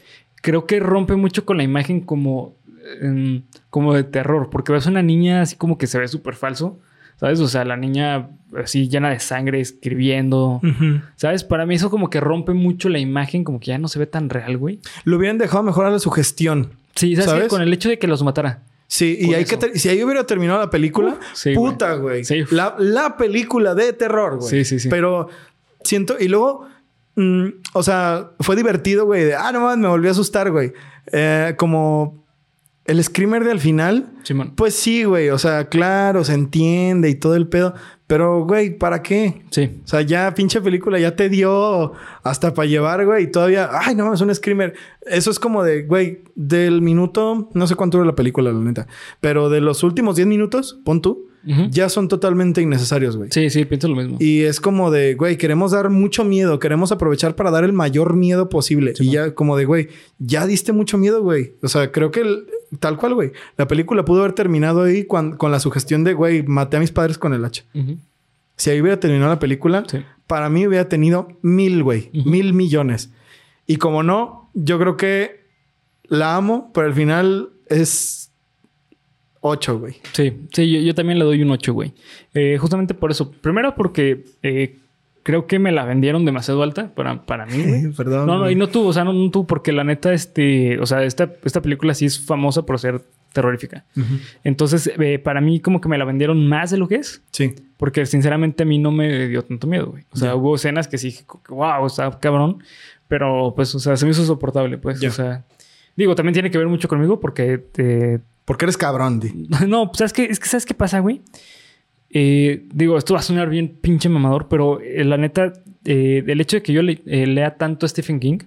creo 0.42 0.66
que 0.66 0.80
rompe 0.80 1.16
mucho 1.16 1.44
con 1.44 1.58
la 1.58 1.62
imagen 1.62 2.00
como, 2.00 2.56
em, 3.00 3.42
como 3.70 3.94
de 3.94 4.04
terror, 4.04 4.48
porque 4.50 4.72
ves 4.72 4.86
a 4.86 4.90
una 4.90 5.02
niña 5.02 5.42
así 5.42 5.56
como 5.56 5.76
que 5.78 5.86
se 5.86 5.98
ve 5.98 6.08
súper 6.08 6.34
falso, 6.34 6.80
¿sabes? 7.16 7.40
O 7.40 7.48
sea, 7.48 7.64
la 7.64 7.76
niña 7.76 8.30
así 8.56 8.88
llena 8.88 9.10
de 9.10 9.20
sangre 9.20 9.60
escribiendo. 9.60 10.60
¿Sabes? 11.16 11.44
Para 11.44 11.66
mí 11.66 11.74
eso 11.74 11.90
como 11.90 12.10
que 12.10 12.20
rompe 12.20 12.52
mucho 12.54 12.88
la 12.88 12.98
imagen, 12.98 13.44
como 13.44 13.60
que 13.60 13.66
ya 13.66 13.78
no 13.78 13.88
se 13.88 13.98
ve 13.98 14.06
tan 14.06 14.30
real, 14.30 14.56
güey. 14.56 14.80
Lo 15.04 15.16
hubieran 15.18 15.38
dejado 15.38 15.62
mejor 15.62 15.86
a 15.86 15.90
la 15.90 15.98
sugestión. 15.98 16.72
Sí, 16.96 17.14
¿sabes? 17.14 17.30
¿Sabes? 17.30 17.48
Con 17.48 17.62
el 17.62 17.72
hecho 17.72 17.88
de 17.88 17.98
que 17.98 18.06
los 18.06 18.22
matara. 18.22 18.62
Sí, 18.88 19.16
y 19.20 19.34
hay 19.34 19.42
eso. 19.42 19.58
que 19.58 19.78
si 19.78 19.88
ahí 19.88 20.02
hubiera 20.02 20.24
terminado 20.24 20.60
la 20.60 20.70
película, 20.70 21.18
sí, 21.34 21.54
puta, 21.54 21.94
güey. 21.94 22.24
Sí. 22.24 22.44
La, 22.50 22.76
la 22.78 23.16
película 23.16 23.74
de 23.74 23.92
terror, 23.92 24.36
güey. 24.36 24.48
Sí, 24.48 24.64
sí, 24.64 24.78
sí. 24.78 24.88
Pero 24.88 25.28
siento, 25.82 26.16
y 26.18 26.28
luego, 26.28 26.66
mm, 27.16 27.46
o 27.72 27.82
sea, 27.82 28.30
fue 28.40 28.54
divertido, 28.56 29.04
güey. 29.04 29.24
de, 29.24 29.34
ah, 29.34 29.50
no 29.52 29.60
mames, 29.60 29.78
me 29.78 29.88
volví 29.88 30.08
a 30.08 30.12
asustar, 30.12 30.50
güey. 30.50 30.72
Eh, 31.12 31.54
como 31.58 32.25
el 32.86 33.02
screamer 33.02 33.44
de 33.44 33.50
al 33.50 33.60
final, 33.60 34.10
Simón. 34.22 34.52
pues 34.56 34.74
sí, 34.74 35.04
güey. 35.04 35.30
O 35.30 35.38
sea, 35.38 35.68
claro, 35.68 36.24
se 36.24 36.34
entiende 36.34 37.08
y 37.10 37.14
todo 37.14 37.34
el 37.36 37.46
pedo. 37.48 37.74
Pero, 38.06 38.44
güey, 38.46 38.78
¿para 38.78 39.02
qué? 39.02 39.42
Sí. 39.50 39.80
O 39.84 39.88
sea, 39.88 40.00
ya 40.02 40.32
pinche 40.32 40.60
película 40.60 40.96
ya 41.00 41.16
te 41.16 41.28
dio 41.28 41.92
hasta 42.22 42.54
para 42.54 42.68
llevar, 42.68 43.04
güey, 43.04 43.24
y 43.24 43.26
todavía, 43.32 43.68
ay, 43.72 43.96
no, 43.96 44.14
es 44.14 44.20
un 44.20 44.32
screamer. 44.32 44.74
Eso 45.04 45.28
es 45.32 45.40
como 45.40 45.64
de, 45.64 45.82
güey, 45.82 46.20
del 46.36 46.82
minuto, 46.82 47.50
no 47.54 47.66
sé 47.66 47.74
cuánto 47.74 47.98
dura 47.98 48.06
la 48.10 48.14
película, 48.14 48.52
la 48.52 48.60
neta, 48.60 48.86
pero 49.20 49.50
de 49.50 49.60
los 49.60 49.82
últimos 49.82 50.14
10 50.14 50.28
minutos, 50.28 50.78
pon 50.84 51.02
tú, 51.02 51.26
ya 51.70 51.88
son 51.88 52.08
totalmente 52.08 52.60
innecesarios, 52.60 53.16
güey. 53.16 53.30
Sí, 53.32 53.50
sí, 53.50 53.64
pienso 53.64 53.86
lo 53.86 53.94
mismo. 53.96 54.16
Y 54.20 54.42
es 54.42 54.60
como 54.60 54.90
de, 54.90 55.14
güey, 55.14 55.36
queremos 55.36 55.70
dar 55.72 55.90
mucho 55.90 56.24
miedo, 56.24 56.58
queremos 56.60 56.90
aprovechar 56.92 57.34
para 57.36 57.50
dar 57.52 57.62
el 57.64 57.72
mayor 57.72 58.14
miedo 58.16 58.48
posible. 58.48 58.94
y 58.98 59.10
ya 59.10 59.32
como 59.34 59.56
de, 59.56 59.64
güey, 59.64 59.88
ya 60.18 60.44
diste 60.46 60.72
mucho 60.72 60.96
miedo, 60.98 61.22
güey. 61.22 61.54
O 61.62 61.68
sea, 61.68 61.90
creo 61.92 62.10
que 62.12 62.20
el- 62.20 62.46
tal 62.80 62.96
cual, 62.96 63.14
güey. 63.14 63.32
La 63.56 63.66
película 63.68 64.04
pudo 64.04 64.20
haber 64.20 64.32
terminado 64.32 64.82
ahí 64.84 65.04
cuan- 65.04 65.36
con 65.36 65.50
la 65.52 65.60
sugestión 65.60 66.04
de, 66.04 66.14
güey, 66.14 66.42
maté 66.42 66.76
a 66.76 66.80
mis 66.80 66.92
padres 66.92 67.18
con 67.18 67.32
el 67.34 67.44
hacha. 67.44 67.64
Si 68.56 68.70
ahí 68.70 68.80
hubiera 68.80 68.98
terminado 69.00 69.30
la 69.30 69.38
película, 69.38 69.84
Sí. 69.86 69.98
para 70.26 70.48
mí 70.48 70.66
hubiera 70.66 70.88
tenido 70.88 71.28
mil, 71.42 71.82
güey. 71.82 72.10
Mil 72.12 72.52
millones. 72.54 73.12
Y 73.66 73.76
como 73.76 74.02
no, 74.02 74.50
yo 74.54 74.78
creo 74.78 74.96
que 74.96 75.44
la 76.04 76.36
amo, 76.36 76.70
pero 76.72 76.86
al 76.86 76.94
final 76.94 77.50
es 77.68 78.30
8, 79.40 79.78
güey. 79.78 79.96
Sí, 80.12 80.32
sí, 80.52 80.70
yo, 80.70 80.80
yo 80.80 80.94
también 80.94 81.18
le 81.18 81.24
doy 81.24 81.42
un 81.42 81.50
8, 81.50 81.72
güey. 81.72 81.92
Eh, 82.34 82.56
justamente 82.58 82.94
por 82.94 83.10
eso. 83.10 83.30
Primero 83.30 83.74
porque 83.74 84.24
eh, 84.42 84.78
creo 85.26 85.48
que 85.48 85.58
me 85.58 85.72
la 85.72 85.84
vendieron 85.84 86.24
demasiado 86.24 86.62
alta 86.62 86.94
para, 86.94 87.26
para 87.26 87.46
mí. 87.46 87.90
Perdón. 87.96 88.28
No, 88.28 88.38
no, 88.38 88.48
y 88.48 88.54
no 88.54 88.68
tuvo, 88.68 88.90
o 88.90 88.92
sea, 88.92 89.02
no, 89.02 89.12
no 89.12 89.28
tuvo 89.32 89.44
porque 89.44 89.72
la 89.72 89.82
neta, 89.82 90.12
este, 90.12 90.78
o 90.78 90.86
sea, 90.86 91.02
esta, 91.02 91.32
esta 91.42 91.60
película 91.60 91.94
sí 91.94 92.06
es 92.06 92.24
famosa 92.24 92.62
por 92.62 92.78
ser 92.78 93.02
terrorífica. 93.32 93.84
Entonces, 94.44 94.88
eh, 94.96 95.18
para 95.18 95.40
mí 95.40 95.58
como 95.58 95.80
que 95.80 95.88
me 95.88 95.98
la 95.98 96.04
vendieron 96.04 96.46
más 96.46 96.70
de 96.70 96.78
lo 96.78 96.86
que 96.86 96.94
es. 96.94 97.22
Sí. 97.32 97.56
Porque 97.76 98.06
sinceramente 98.06 98.62
a 98.62 98.66
mí 98.66 98.78
no 98.78 98.92
me 98.92 99.26
dio 99.26 99.42
tanto 99.42 99.66
miedo, 99.66 99.88
güey. 99.88 100.04
O 100.12 100.16
sea, 100.16 100.36
hubo 100.36 100.54
escenas 100.54 100.86
que 100.86 100.96
sí, 100.96 101.18
wow, 101.48 101.84
está 101.86 102.08
cabrón. 102.20 102.62
Pero 103.08 103.52
pues, 103.56 103.74
o 103.74 103.80
sea, 103.80 103.96
se 103.96 104.04
me 104.04 104.12
hizo 104.12 104.24
soportable, 104.24 104.78
pues. 104.78 105.02
O 105.02 105.10
sea, 105.10 105.44
digo, 105.96 106.14
también 106.14 106.34
tiene 106.34 106.52
que 106.52 106.58
ver 106.58 106.68
mucho 106.68 106.86
conmigo 106.86 107.18
porque 107.18 107.66
eh, 107.78 108.20
Porque 108.44 108.64
eres 108.64 108.76
cabrón, 108.76 109.18
Di. 109.18 109.48
no, 109.66 109.88
pues, 109.88 109.98
¿sabes 109.98 110.12
qué? 110.12 110.26
Es 110.26 110.38
que, 110.38 110.46
¿sabes 110.46 110.66
qué 110.66 110.74
pasa, 110.74 111.00
güey? 111.00 111.20
Eh, 112.18 112.64
digo, 112.72 112.96
esto 112.96 113.12
va 113.12 113.20
a 113.20 113.22
sonar 113.22 113.50
bien 113.50 113.68
pinche 113.68 114.08
mamador, 114.08 114.46
pero 114.48 114.80
eh, 114.80 115.04
la 115.04 115.18
neta, 115.18 115.52
eh, 115.84 116.24
el 116.26 116.40
hecho 116.40 116.56
de 116.56 116.62
que 116.62 116.72
yo 116.72 116.80
le- 116.82 117.02
eh, 117.04 117.26
lea 117.26 117.56
tanto 117.58 117.84
a 117.84 117.88
Stephen 117.90 118.20
King, 118.20 118.38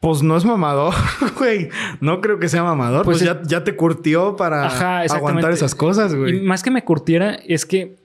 Pues 0.00 0.20
no 0.22 0.36
es 0.36 0.44
mamador, 0.44 0.94
güey. 1.38 1.68
No 2.00 2.20
creo 2.20 2.38
que 2.40 2.48
sea 2.48 2.62
mamador. 2.64 3.04
Pues, 3.04 3.18
Pues 3.18 3.24
ya, 3.24 3.40
ya 3.46 3.62
te 3.64 3.74
curtió 3.76 4.34
para 4.36 4.66
Ajá, 4.66 5.00
aguantar 5.02 5.52
esas 5.52 5.74
cosas, 5.76 6.12
y 6.12 6.16
güey. 6.16 6.40
más 6.40 6.62
que 6.62 6.70
me 6.72 6.82
curtiera, 6.84 7.34
es 7.46 7.64
que 7.66 7.96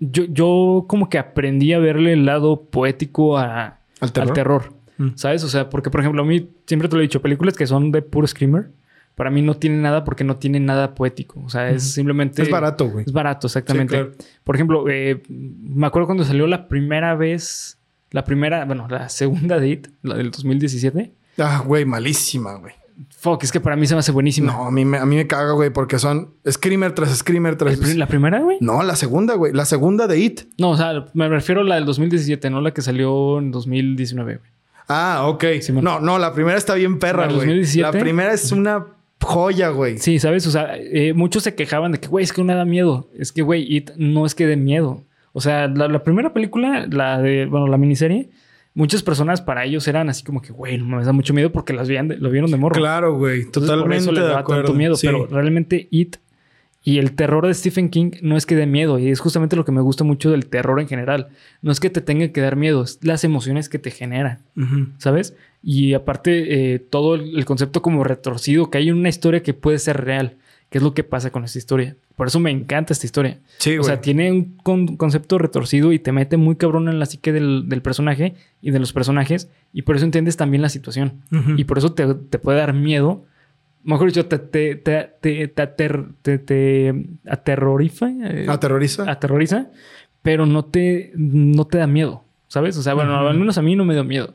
yo, 0.00 0.24
yo 0.24 0.84
como 0.88 1.08
que 1.08 1.18
aprendí 1.18 1.72
a 1.72 1.78
verle 1.78 2.12
el 2.12 2.26
lado 2.26 2.62
poético 2.62 3.38
a- 3.38 3.78
¿Al 4.00 4.12
terror? 4.12 4.28
al 4.28 4.34
terror. 4.34 4.62
Mm. 4.98 5.08
¿Sabes? 5.14 5.42
O 5.44 5.48
sea, 5.48 5.68
porque, 5.70 5.90
por 5.90 6.00
ejemplo, 6.00 6.22
a 6.22 6.26
mí 6.26 6.48
siempre 6.66 6.88
te 6.88 6.94
lo 6.96 7.00
he 7.00 7.04
dicho, 7.08 7.22
películas 7.22 7.56
que 7.56 7.66
son 7.66 7.92
de 7.92 8.02
puro 8.02 8.26
screamer, 8.26 8.68
para 9.16 9.30
mí 9.30 9.42
no 9.42 9.54
tienen 9.56 9.82
nada 9.82 10.04
porque 10.04 10.22
no 10.22 10.36
tienen 10.36 10.64
nada 10.66 10.94
poético. 10.94 11.42
O 11.44 11.48
sea, 11.48 11.70
es 11.70 11.92
simplemente... 11.94 12.42
Es 12.42 12.50
barato, 12.50 12.88
güey. 12.88 13.04
Es 13.06 13.12
barato, 13.12 13.48
exactamente. 13.48 13.96
Sí, 13.96 14.02
claro. 14.04 14.16
Por 14.44 14.54
ejemplo, 14.54 14.84
eh, 14.88 15.22
me 15.28 15.86
acuerdo 15.86 16.06
cuando 16.06 16.22
salió 16.24 16.46
la 16.46 16.68
primera 16.68 17.14
vez, 17.16 17.78
la 18.12 18.24
primera, 18.24 18.64
bueno, 18.66 18.86
la 18.88 19.08
segunda 19.08 19.58
de 19.58 19.68
It, 19.70 19.88
la 20.02 20.14
del 20.16 20.30
2017. 20.30 21.12
Ah, 21.38 21.62
güey, 21.66 21.84
malísima, 21.84 22.54
güey. 22.54 22.74
Fuck, 23.18 23.42
es 23.44 23.52
que 23.52 23.60
para 23.60 23.76
mí 23.76 23.86
se 23.86 23.94
me 23.94 23.98
hace 24.00 24.10
buenísima. 24.12 24.52
No, 24.52 24.66
a 24.66 24.70
mí, 24.70 24.84
me, 24.86 24.96
a 24.96 25.04
mí 25.04 25.16
me 25.16 25.26
caga, 25.26 25.52
güey, 25.52 25.68
porque 25.70 25.98
son 25.98 26.30
screamer 26.50 26.92
tras 26.92 27.14
screamer 27.16 27.56
tras... 27.56 27.74
¿El 27.74 27.80
pri- 27.80 27.94
¿La 27.94 28.06
primera, 28.06 28.40
güey? 28.40 28.56
No, 28.60 28.82
la 28.82 28.96
segunda, 28.96 29.34
güey. 29.34 29.52
La 29.52 29.66
segunda 29.66 30.06
de 30.06 30.18
It. 30.18 30.40
No, 30.58 30.70
o 30.70 30.76
sea, 30.78 31.04
me 31.12 31.28
refiero 31.28 31.60
a 31.60 31.64
la 31.64 31.74
del 31.74 31.84
2017, 31.84 32.48
no 32.48 32.60
la 32.62 32.72
que 32.72 32.80
salió 32.80 33.38
en 33.38 33.50
2019, 33.50 34.36
güey. 34.36 34.50
Ah, 34.88 35.22
ok. 35.26 35.44
Simón. 35.60 35.84
no, 35.84 36.00
no, 36.00 36.18
la 36.18 36.32
primera 36.32 36.56
está 36.56 36.74
bien 36.74 36.98
perra, 36.98 37.22
¿La 37.22 37.32
güey. 37.32 37.38
2017? 37.38 37.82
La 37.82 37.92
primera 38.02 38.32
es 38.32 38.52
una 38.52 38.86
joya, 39.20 39.68
güey. 39.70 39.98
Sí, 39.98 40.18
¿sabes? 40.18 40.46
O 40.46 40.50
sea, 40.50 40.76
eh, 40.76 41.12
muchos 41.14 41.42
se 41.42 41.54
quejaban 41.54 41.92
de 41.92 41.98
que, 41.98 42.08
güey, 42.08 42.24
es 42.24 42.32
que 42.32 42.40
una 42.40 42.54
da 42.54 42.64
miedo. 42.64 43.10
Es 43.18 43.32
que, 43.32 43.42
güey, 43.42 43.66
It 43.74 43.90
no 43.96 44.26
es 44.26 44.34
que 44.34 44.46
dé 44.46 44.56
miedo. 44.56 45.04
O 45.32 45.40
sea, 45.40 45.68
la, 45.68 45.88
la 45.88 46.02
primera 46.02 46.32
película, 46.32 46.86
la 46.90 47.20
de, 47.20 47.46
bueno, 47.46 47.66
la 47.66 47.76
miniserie, 47.76 48.30
muchas 48.74 49.02
personas 49.02 49.40
para 49.40 49.64
ellos 49.64 49.86
eran 49.88 50.08
así 50.08 50.22
como 50.22 50.40
que, 50.40 50.52
güey, 50.52 50.78
no 50.78 50.84
me 50.96 51.04
da 51.04 51.12
mucho 51.12 51.34
miedo 51.34 51.50
porque 51.50 51.72
las 51.72 51.88
veían 51.88 52.14
lo 52.18 52.30
vieron 52.30 52.50
de 52.50 52.56
morro. 52.56 52.76
Claro, 52.76 53.16
güey. 53.16 53.42
Entonces, 53.42 53.70
Totalmente 53.70 54.04
por 54.06 54.14
eso 54.14 54.20
les 54.20 54.34
da 54.34 54.44
tanto 54.44 54.74
miedo. 54.74 54.96
Sí. 54.96 55.06
Pero 55.06 55.26
realmente 55.26 55.88
It 55.90 56.16
y 56.86 56.98
el 56.98 57.16
terror 57.16 57.44
de 57.44 57.52
Stephen 57.52 57.90
King 57.90 58.12
no 58.22 58.36
es 58.36 58.46
que 58.46 58.54
dé 58.54 58.64
miedo. 58.64 59.00
Y 59.00 59.08
es 59.10 59.18
justamente 59.18 59.56
lo 59.56 59.64
que 59.64 59.72
me 59.72 59.80
gusta 59.80 60.04
mucho 60.04 60.30
del 60.30 60.46
terror 60.46 60.78
en 60.78 60.86
general. 60.86 61.30
No 61.60 61.72
es 61.72 61.80
que 61.80 61.90
te 61.90 62.00
tenga 62.00 62.28
que 62.28 62.40
dar 62.40 62.54
miedo, 62.54 62.84
es 62.84 63.00
las 63.02 63.24
emociones 63.24 63.68
que 63.68 63.80
te 63.80 63.90
genera. 63.90 64.38
¿Sabes? 64.98 65.34
Y 65.68 65.94
aparte, 65.94 66.74
eh, 66.74 66.78
todo 66.78 67.16
el, 67.16 67.36
el 67.36 67.44
concepto 67.44 67.82
como 67.82 68.04
retorcido, 68.04 68.70
que 68.70 68.78
hay 68.78 68.92
una 68.92 69.08
historia 69.08 69.42
que 69.42 69.52
puede 69.52 69.80
ser 69.80 70.04
real, 70.04 70.36
que 70.70 70.78
es 70.78 70.84
lo 70.84 70.94
que 70.94 71.02
pasa 71.02 71.30
con 71.32 71.42
esta 71.42 71.58
historia. 71.58 71.96
Por 72.14 72.28
eso 72.28 72.38
me 72.38 72.52
encanta 72.52 72.92
esta 72.92 73.04
historia. 73.04 73.40
Sí, 73.58 73.72
o 73.72 73.78
güey. 73.78 73.84
sea, 73.86 74.00
tiene 74.00 74.30
un 74.30 74.56
con- 74.62 74.96
concepto 74.96 75.38
retorcido 75.38 75.92
y 75.92 75.98
te 75.98 76.12
mete 76.12 76.36
muy 76.36 76.54
cabrón 76.54 76.88
en 76.88 77.00
la 77.00 77.06
psique 77.06 77.32
del, 77.32 77.68
del 77.68 77.82
personaje 77.82 78.34
y 78.62 78.70
de 78.70 78.78
los 78.78 78.92
personajes, 78.92 79.50
y 79.72 79.82
por 79.82 79.96
eso 79.96 80.04
entiendes 80.04 80.36
también 80.36 80.62
la 80.62 80.68
situación. 80.68 81.22
Y 81.56 81.64
por 81.64 81.78
eso 81.78 81.92
te, 81.94 82.14
te 82.14 82.38
puede 82.38 82.58
dar 82.58 82.72
miedo. 82.72 83.24
Mejor 83.82 84.06
dicho, 84.06 84.26
te, 84.26 84.38
te, 84.38 84.76
te, 84.76 85.10
te, 85.20 85.48
te 85.48 85.62
ater- 85.62 86.06
te- 86.22 86.38
te 86.38 87.06
aterroriza. 87.28 88.08
eh, 88.10 88.46
¿Aterroriza? 88.48 89.10
aterroriza, 89.10 89.70
pero 90.22 90.46
no 90.46 90.64
te, 90.64 91.12
no 91.16 91.66
te 91.66 91.78
da 91.78 91.86
miedo, 91.86 92.24
¿sabes? 92.48 92.76
O 92.76 92.82
sea, 92.82 92.94
bueno, 92.94 93.16
al 93.28 93.36
menos 93.38 93.58
a 93.58 93.62
mí 93.62 93.74
no 93.76 93.84
me 93.84 93.94
dio 93.94 94.04
miedo. 94.04 94.34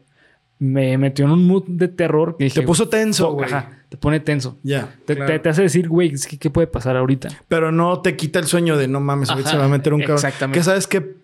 Me 0.64 0.96
metió 1.00 1.26
en 1.26 1.32
un 1.32 1.48
mood 1.48 1.64
de 1.68 1.88
terror 1.88 2.38
que 2.38 2.44
dije... 2.44 2.60
Te 2.60 2.66
puso 2.68 2.88
tenso, 2.88 3.32
güey. 3.34 3.48
Ajá, 3.48 3.80
te 3.90 3.98
pone 3.98 4.20
tenso. 4.20 4.60
Ya. 4.62 4.94
Te, 5.06 5.16
claro. 5.16 5.32
te- 5.34 5.40
te 5.40 5.50
hace 5.50 5.64
decir, 5.64 5.90
güey, 5.90 6.14
¿qué 6.40 6.52
puede 6.52 6.68
pasar 6.68 6.96
ahorita? 6.98 7.30
Pero 7.48 7.72
no 7.72 8.02
te 8.02 8.16
quita 8.16 8.38
el 8.38 8.46
sueño 8.46 8.78
de 8.78 8.88
no 8.88 9.00
mames, 9.00 9.32
Ajá, 9.32 9.42
se 9.50 9.58
va 9.58 9.66
a 9.66 9.68
meter 9.68 9.92
un 9.96 10.02
cabrón. 10.02 10.18
exactamente. 10.18 10.60
Que 10.60 10.64
sabes 10.64 10.86
que 10.86 11.16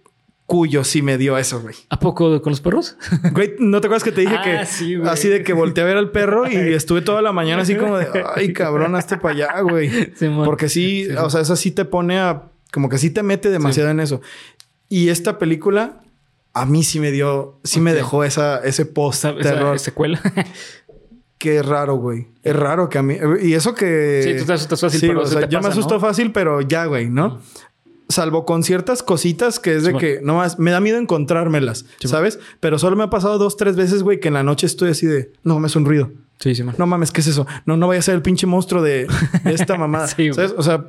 cuyo 0.47 0.83
sí 0.83 1.03
me 1.03 1.19
dio 1.19 1.37
eso, 1.37 1.61
güey. 1.61 1.75
¿A 1.89 1.99
poco 1.99 2.41
con 2.41 2.49
los 2.51 2.61
perros? 2.61 2.97
Güey, 3.33 3.53
¿no 3.59 3.79
te 3.79 3.85
acuerdas 3.87 4.03
que 4.03 4.11
te 4.11 4.21
dije 4.21 4.37
Ah, 4.39 4.43
que 4.61 4.65
sí, 4.65 4.95
güey. 4.95 5.07
así 5.07 5.27
de 5.29 5.43
que 5.43 5.53
volteé 5.53 5.83
a 5.83 5.87
ver 5.87 5.97
al 5.97 6.09
perro 6.09 6.49
y 6.49 6.55
estuve 6.73 7.01
toda 7.01 7.21
la 7.21 7.31
mañana 7.31 7.61
así 7.61 7.75
como 7.75 7.97
de, 7.97 8.07
ay, 8.35 8.53
cabrón, 8.53 8.95
hazte 8.95 9.17
para 9.17 9.35
allá, 9.35 9.61
güey? 9.61 10.15
Simón. 10.15 10.45
Porque 10.45 10.67
sí, 10.67 11.03
Sí, 11.03 11.11
sí. 11.11 11.15
o 11.17 11.29
sea, 11.29 11.41
eso 11.41 11.55
sí 11.55 11.69
te 11.69 11.85
pone 11.85 12.17
a, 12.17 12.45
como 12.73 12.89
que 12.89 12.97
sí 12.97 13.11
te 13.11 13.21
mete 13.21 13.51
demasiado 13.51 13.89
en 13.91 13.99
eso. 13.99 14.19
Y 14.89 15.09
esta 15.09 15.37
película 15.37 15.99
a 16.61 16.65
mí 16.65 16.83
sí 16.83 16.99
me 16.99 17.11
dio, 17.11 17.59
sí 17.63 17.79
me 17.79 17.93
dejó 17.93 18.23
esa, 18.23 18.59
ese 18.59 18.85
post 18.85 19.19
Esa, 19.25 19.29
esa 19.31 19.39
terror. 19.53 19.79
secuela. 19.79 20.21
Es 21.39 21.65
raro, 21.65 21.95
güey. 21.97 22.27
Es 22.43 22.55
raro 22.55 22.89
que 22.89 22.97
a 22.97 23.03
mí, 23.03 23.15
y 23.41 23.53
eso 23.53 23.73
que... 23.73 24.21
Sí, 24.23 24.39
tú 24.39 24.45
te 24.45 24.53
asustas 24.53 24.81
fácil, 24.81 24.99
Sí, 24.99 25.07
pero 25.07 25.21
o 25.21 25.25
se 25.25 25.33
sea, 25.33 25.41
te 25.47 25.53
yo 25.53 25.61
me 25.61 25.67
asusto 25.69 25.93
¿no? 25.93 25.99
fácil, 26.01 26.31
pero 26.33 26.59
ya, 26.61 26.85
güey, 26.85 27.09
¿no? 27.09 27.39
Salvo 28.09 28.43
con 28.45 28.63
ciertas 28.63 29.01
cositas 29.03 29.59
que 29.59 29.75
es 29.75 29.83
de 29.83 29.93
que 29.95 30.19
no 30.23 30.35
más 30.37 30.59
me 30.59 30.71
da 30.71 30.79
miedo 30.81 30.97
encontrármelas, 30.97 31.85
Simón. 31.99 32.11
¿sabes? 32.11 32.39
Pero 32.59 32.79
solo 32.79 32.95
me 32.97 33.03
ha 33.03 33.09
pasado 33.09 33.37
dos, 33.37 33.55
tres 33.55 33.75
veces, 33.75 34.01
güey, 34.03 34.19
que 34.19 34.27
en 34.29 34.33
la 34.33 34.43
noche 34.43 34.65
estoy 34.65 34.89
así 34.91 35.05
de 35.05 35.31
no 35.43 35.53
mames, 35.55 35.75
un 35.75 35.85
ruido. 35.85 36.11
sí, 36.39 36.53
sí, 36.55 36.63
man. 36.63 36.75
No 36.77 36.85
mames, 36.87 37.11
¿qué 37.11 37.21
es 37.21 37.27
eso? 37.27 37.45
No, 37.65 37.77
no 37.77 37.87
vaya 37.87 37.99
a 37.99 38.03
ser 38.03 38.15
el 38.15 38.21
pinche 38.21 38.45
monstruo 38.47 38.81
de, 38.81 39.07
de 39.43 39.53
esta 39.53 39.77
mamada. 39.77 40.07
Sí. 40.15 40.29
O 40.31 40.63
sea, 40.63 40.85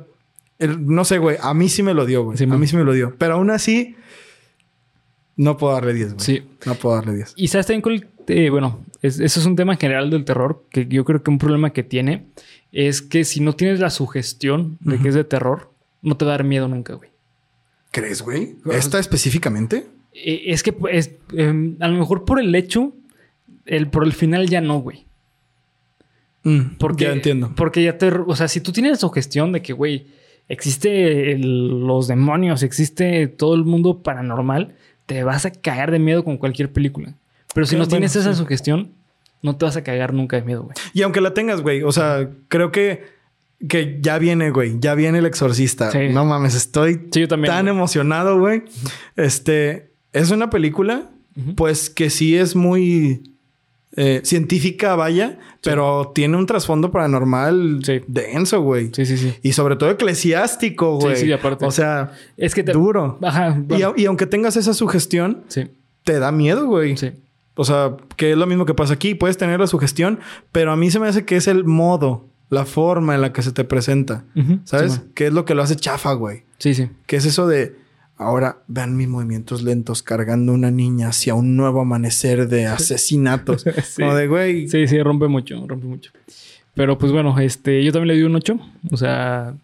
el- 0.57 0.85
no 0.85 1.05
sé, 1.05 1.19
güey. 1.19 1.37
A 1.41 1.53
mí 1.53 1.69
sí 1.69 1.83
me 1.83 1.93
lo 1.93 2.05
dio, 2.05 2.23
güey. 2.23 2.37
A 2.41 2.57
mí 2.57 2.67
sí 2.67 2.75
me 2.75 2.83
lo 2.83 2.91
dio. 2.93 3.13
Pero 3.17 3.35
aún 3.35 3.49
así, 3.51 3.95
no 5.39 5.57
puedo 5.57 5.73
darle 5.73 5.93
10, 5.93 6.13
güey. 6.15 6.25
Sí. 6.25 6.43
No 6.65 6.75
puedo 6.75 6.95
darle 6.95 7.15
10. 7.15 7.33
Y 7.37 7.47
sabes 7.47 7.65
también 7.67 7.81
cuál, 7.81 8.07
eh, 8.27 8.49
bueno, 8.49 8.81
es- 9.01 9.19
eso 9.19 9.39
es 9.39 9.45
un 9.45 9.55
tema 9.55 9.77
general 9.77 10.09
del 10.09 10.25
terror, 10.25 10.63
que 10.69 10.85
yo 10.87 11.05
creo 11.05 11.23
que 11.23 11.31
un 11.31 11.37
problema 11.37 11.71
que 11.71 11.83
tiene 11.83 12.25
es 12.71 13.01
que 13.01 13.23
si 13.23 13.39
no 13.39 13.53
tienes 13.55 13.79
la 13.79 13.89
sugestión 13.89 14.77
de 14.81 14.99
que 14.99 15.07
es 15.09 15.15
de 15.15 15.23
terror, 15.23 15.71
no 16.01 16.17
te 16.17 16.25
va 16.25 16.31
a 16.31 16.37
dar 16.37 16.43
miedo 16.43 16.67
nunca, 16.67 16.93
güey. 16.93 17.09
¿Crees, 17.91 18.21
güey? 18.21 18.55
¿Esta 18.71 18.99
específicamente? 18.99 19.87
Eh, 20.13 20.43
es 20.47 20.61
que 20.61 20.75
es, 20.91 21.11
eh, 21.33 21.75
a 21.79 21.87
lo 21.87 21.97
mejor 21.97 22.25
por 22.25 22.39
el 22.39 22.53
hecho, 22.53 22.93
el, 23.65 23.87
por 23.87 24.03
el 24.03 24.13
final 24.13 24.47
ya 24.49 24.61
no, 24.61 24.79
güey. 24.79 25.05
Mm, 26.43 26.77
Porque, 26.77 27.05
ya 27.05 27.11
entiendo. 27.13 27.51
Porque 27.55 27.83
ya 27.83 27.97
te... 27.97 28.07
O 28.09 28.35
sea, 28.35 28.47
si 28.47 28.61
tú 28.61 28.71
tienes 28.71 28.91
la 28.93 28.97
sugestión 28.97 29.51
de 29.51 29.61
que, 29.61 29.73
güey, 29.73 30.07
existe 30.47 31.31
el- 31.31 31.85
los 31.85 32.07
demonios, 32.07 32.63
existe 32.63 33.27
todo 33.27 33.55
el 33.55 33.63
mundo 33.65 33.99
paranormal, 34.01 34.75
te 35.09 35.23
vas 35.23 35.43
a 35.43 35.49
cagar 35.51 35.89
de 35.89 35.97
miedo 35.97 36.23
con 36.23 36.37
cualquier 36.37 36.71
película. 36.71 37.15
Pero 37.55 37.65
si 37.65 37.75
no 37.75 37.87
tienes 37.87 38.15
esa 38.15 38.31
sí. 38.31 38.37
sugestión, 38.37 38.91
no 39.41 39.55
te 39.55 39.65
vas 39.65 39.75
a 39.75 39.83
cagar 39.83 40.13
nunca 40.13 40.35
de 40.37 40.43
miedo, 40.43 40.61
güey. 40.61 40.75
Y 40.93 41.01
aunque 41.01 41.19
la 41.19 41.33
tengas, 41.33 41.61
güey, 41.61 41.81
o 41.81 41.91
sea, 41.91 42.29
creo 42.47 42.71
que, 42.71 43.05
que 43.67 43.97
ya 44.01 44.19
viene, 44.19 44.51
güey, 44.51 44.75
ya 44.79 44.93
viene 44.93 45.17
el 45.17 45.25
exorcista. 45.25 45.89
Sí. 45.89 46.09
No 46.11 46.25
mames, 46.25 46.53
estoy 46.53 47.07
Sí, 47.11 47.21
yo 47.21 47.27
también. 47.27 47.51
tan 47.51 47.65
güey. 47.65 47.75
emocionado, 47.75 48.37
güey. 48.39 48.61
Este, 49.15 49.93
es 50.13 50.29
una 50.29 50.51
película, 50.51 51.09
pues 51.55 51.89
que 51.89 52.11
sí 52.11 52.37
es 52.37 52.55
muy 52.55 53.33
eh, 53.95 54.21
científica, 54.23 54.95
vaya, 54.95 55.39
pero 55.63 56.11
tiene 56.13 56.37
un 56.37 56.45
trasfondo 56.45 56.91
paranormal 56.91 57.79
Sí. 57.83 58.01
denso, 58.07 58.61
güey. 58.61 58.91
Sí, 58.93 59.05
sí, 59.05 59.17
sí. 59.17 59.33
Y 59.41 59.53
sobre 59.53 59.75
todo 59.75 59.89
eclesiástico, 59.89 60.97
Sí, 61.01 61.05
güey. 61.07 61.15
sí, 61.17 61.31
aparte. 61.31 61.65
O 61.65 61.71
sea, 61.71 62.11
Es 62.37 62.53
que 62.55 62.63
te... 62.63 62.71
duro. 62.73 63.17
Ajá. 63.21 63.55
Y, 63.57 63.61
bueno, 63.61 63.87
a- 63.89 63.93
y 63.99 64.05
aunque 64.05 64.25
tengas 64.27 64.55
esa 64.57 64.73
sugestión, 64.73 65.43
sí, 65.47 65.67
te 66.03 66.19
da 66.19 66.31
miedo, 66.31 66.65
güey. 66.67 66.97
sí. 66.97 67.11
O 67.55 67.65
sea, 67.65 67.97
que 68.15 68.31
es 68.31 68.37
lo 68.37 68.45
mismo 68.47 68.65
que 68.65 68.73
pasa 68.73 68.93
aquí. 68.93 69.15
Puedes 69.15 69.37
tener 69.37 69.59
la 69.59 69.67
sugestión, 69.67 70.19
pero 70.53 70.71
a 70.71 70.77
mí 70.77 70.89
se 70.91 70.99
me 71.01 71.07
hace 71.09 71.25
que 71.25 71.35
es 71.35 71.45
el 71.47 71.65
modo, 71.65 72.25
la 72.49 72.63
forma 72.65 73.15
en 73.15 73.21
la 73.21 73.33
que 73.33 73.41
se 73.41 73.51
te 73.51 73.65
presenta. 73.65 74.23
¿Sabes? 74.63 74.93
sí, 74.93 75.01
que 75.13 75.27
es 75.27 75.33
lo 75.33 75.43
que 75.43 75.55
lo 75.55 75.61
hace 75.63 75.75
chafa, 75.75 76.13
güey. 76.13 76.43
Sí, 76.57 76.73
sí. 76.73 76.89
Que 77.05 77.17
es 77.17 77.25
eso 77.25 77.47
de 77.47 77.75
ahora 78.19 78.59
vean 78.67 78.95
mis 78.95 79.07
movimientos 79.07 79.63
lentos 79.63 80.03
cargando 80.03 80.53
una 80.53 80.69
niña 80.69 81.07
hacia 81.07 81.33
un 81.33 81.55
nuevo 81.55 81.81
amanecer 81.81 82.47
de 82.47 82.67
asesinatos. 82.67 83.65
Sí. 83.83 84.03
Como 84.03 84.13
de, 84.13 84.27
güey. 84.27 84.67
Sí, 84.67 84.87
sí, 84.87 85.01
rompe 85.01 85.27
mucho, 85.27 85.65
rompe 85.65 85.87
mucho. 85.87 86.11
Pero 86.75 86.97
pues 86.97 87.11
bueno, 87.11 87.37
este, 87.39 87.83
yo 87.83 87.91
también 87.91 88.09
le 88.09 88.15
di 88.15 88.23
un 88.23 88.35
8. 88.35 88.59
O 88.91 88.97
sea, 88.97 89.55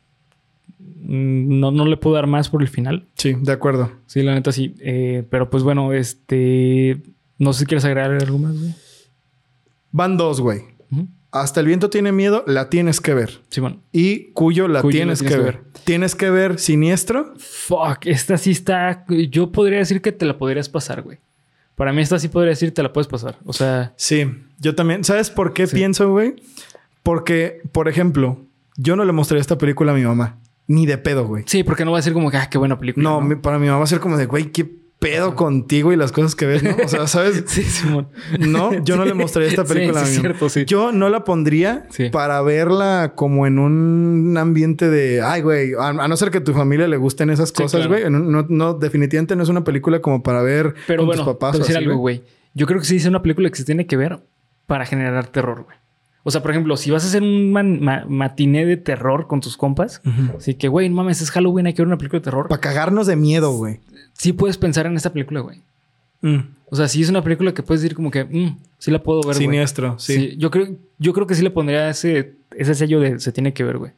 no, 1.03 1.71
no 1.71 1.85
le 1.85 1.97
puedo 1.97 2.15
dar 2.15 2.27
más 2.27 2.49
por 2.49 2.61
el 2.61 2.67
final. 2.67 3.05
Sí, 3.15 3.35
de 3.39 3.51
acuerdo. 3.51 3.91
Sí, 4.07 4.23
la 4.23 4.33
neta 4.33 4.51
sí. 4.51 4.73
Eh, 4.79 5.23
pero 5.29 5.49
pues 5.49 5.63
bueno, 5.63 5.93
este. 5.93 6.97
No 7.37 7.53
sé 7.53 7.59
si 7.59 7.65
quieres 7.65 7.85
agregar 7.85 8.11
algo 8.11 8.37
más, 8.39 8.57
güey. 8.57 8.73
Van 9.91 10.17
dos, 10.17 10.41
güey. 10.41 10.63
Ujú. 10.91 11.07
Hasta 11.41 11.59
el 11.59 11.67
viento 11.67 11.89
tiene 11.89 12.11
miedo, 12.11 12.43
la 12.47 12.69
tienes 12.69 13.01
que 13.01 13.13
ver. 13.13 13.41
Simón. 13.49 13.81
Y 13.91 14.31
Cuyo 14.33 14.67
la 14.67 14.81
Cuyo 14.81 15.05
la 15.05 15.13
tienes, 15.15 15.21
que 15.23 15.37
ver. 15.37 15.61
Tienes 15.83 16.15
que 16.15 16.29
ver 16.29 16.59
Siniestro. 16.59 17.33
Fuck, 17.37 18.05
esta 18.05 18.37
sí 18.37 18.51
está. 18.51 19.05
Yo 19.07 19.51
podría 19.51 19.79
decir 19.79 20.01
que 20.01 20.11
te 20.11 20.25
la 20.25 20.37
podrías 20.37 20.69
pasar, 20.69 21.01
güey. 21.01 21.19
Para 21.75 21.91
mí, 21.91 22.01
esta 22.01 22.19
sí 22.19 22.29
podría 22.29 22.51
decir 22.51 22.73
te 22.73 22.81
la 22.81 22.93
puedes 22.93 23.07
pasar. 23.07 23.37
O 23.45 23.51
sea, 23.53 23.93
Sí, 23.97 24.25
yo 24.59 24.75
también. 24.75 25.03
¿Sabes 25.03 25.29
por 25.29 25.53
qué 25.53 25.67
Sí. 25.67 25.75
pienso, 25.75 26.09
güey? 26.09 26.35
Porque, 27.03 27.61
por 27.71 27.87
ejemplo, 27.89 28.39
yo 28.77 28.95
no 28.95 29.03
le 29.05 29.11
mostraría 29.11 29.41
esta 29.41 29.57
película 29.57 29.91
a 29.91 29.95
mi 29.95 30.03
mamá. 30.03 30.39
Ni 30.67 30.85
de 30.85 30.97
pedo, 30.97 31.27
güey. 31.27 31.43
sí, 31.47 31.63
porque 31.63 31.85
no 31.85 31.91
va 31.91 31.99
a 31.99 32.01
ser 32.01 32.13
como 32.13 32.31
que, 32.31 32.37
ah, 32.37 32.49
qué 32.49 32.57
buena 32.57 32.79
película. 32.79 33.03
No, 33.07 33.41
para 33.41 33.59
mi 33.59 33.67
mamá 33.67 33.77
va 33.79 33.83
a 33.83 33.87
ser 33.87 33.99
como 33.99 34.17
de, 34.17 34.25
güey, 34.25 34.51
qué 34.51 34.67
pedo 35.05 35.35
contigo 35.35 35.93
y 35.93 35.95
las 35.95 36.11
cosas 36.11 36.35
que 36.35 36.45
ves, 36.45 36.63
¿no? 36.63 36.75
O 36.83 36.87
sea, 36.87 37.05
¿sabes? 37.07 37.43
Sí, 37.47 37.61
Simón. 37.63 38.07
No, 38.39 38.73
yo 38.83 38.95
no 38.97 39.05
le 39.05 39.13
mostraría 39.13 39.49
esta 39.49 39.63
película 39.65 40.03
sí, 40.05 40.17
a 40.17 40.19
cierto, 40.21 40.49
sí. 40.49 40.65
Yo 40.65 40.91
no 40.91 41.09
la 41.09 41.23
pondría 41.23 41.87
para 42.11 42.41
verla 42.41 43.13
como 43.15 43.45
en 43.47 43.59
un 43.59 44.35
ambiente 44.37 44.89
de, 44.89 45.21
ay, 45.21 45.41
güey, 45.41 45.73
a, 45.79 45.89
a 45.89 46.07
no 46.07 46.17
ser 46.17 46.31
que 46.31 46.41
tu 46.41 46.53
familia 46.53 46.87
le 46.87 46.97
gusten 46.97 47.29
esas 47.29 47.51
cosas, 47.51 47.87
güey. 47.87 48.09
No, 48.09 48.45
no, 48.49 48.73
definitivamente 48.73 49.35
no 49.35 49.43
es 49.43 49.49
una 49.49 49.63
película 49.63 49.99
como 50.01 50.23
para 50.23 50.41
ver 50.41 50.73
Pero 50.87 50.99
con 51.01 51.07
bueno, 51.07 51.23
tus 51.23 51.33
papás. 51.33 51.57
decir 51.59 51.75
así, 51.77 51.85
algo, 51.85 51.97
güey. 51.97 52.23
Yo 52.53 52.65
creo 52.65 52.79
que 52.79 52.85
sí 52.85 52.95
es 52.95 53.05
una 53.05 53.21
película 53.21 53.49
que 53.49 53.55
se 53.57 53.65
tiene 53.65 53.85
que 53.85 53.97
ver 53.97 54.19
para 54.65 54.85
generar 54.85 55.27
terror, 55.27 55.63
güey. 55.65 55.77
O 56.23 56.31
sea, 56.31 56.41
por 56.41 56.49
ejemplo, 56.49 56.75
si 56.75 56.89
vas 56.89 57.03
a 57.03 57.07
hacer 57.07 57.21
un 57.21 57.51
man- 57.51 57.79
ma- 57.83 58.03
matiné 58.09 58.65
de 58.65 58.77
terror 58.77 59.27
con 59.27 59.41
tus 59.41 59.57
compas, 59.57 60.01
así 60.35 60.55
que, 60.55 60.67
güey, 60.67 60.89
no 60.89 60.95
mames, 60.95 61.21
es 61.21 61.29
Halloween, 61.29 61.67
hay 61.67 61.73
que 61.75 61.83
ver 61.83 61.87
una 61.87 61.97
película 61.99 62.19
de 62.19 62.23
terror. 62.23 62.47
Para 62.47 62.59
cagarnos 62.59 63.05
de 63.05 63.15
miedo, 63.15 63.51
güey. 63.51 63.79
Sí 64.17 64.33
puedes 64.33 64.57
pensar 64.57 64.85
en 64.85 64.95
esta 64.95 65.11
película, 65.13 65.41
güey. 65.41 65.61
Mm. 66.21 66.39
O 66.69 66.75
sea, 66.75 66.87
sí 66.87 67.01
es 67.01 67.09
una 67.09 67.23
película 67.23 67.53
que 67.53 67.61
puedes 67.63 67.81
decir 67.81 67.95
como 67.95 68.09
que, 68.09 68.23
mm, 68.23 68.57
sí 68.79 68.89
la 68.91 69.03
puedo 69.03 69.19
ver, 69.19 69.35
güey. 69.35 69.45
Siniestro, 69.47 69.99
sí. 69.99 70.15
Sí. 70.15 70.35
yo 70.37 70.49
creo, 70.49 70.69
yo 70.97 71.13
creo 71.13 71.27
que 71.27 71.35
sí 71.35 71.43
le 71.43 71.51
pondría 71.51 71.89
ese, 71.89 72.33
ese 72.55 72.73
sello 72.73 72.99
de 72.99 73.19
se 73.19 73.31
tiene 73.31 73.53
que 73.53 73.63
ver, 73.63 73.77
güey. 73.77 73.91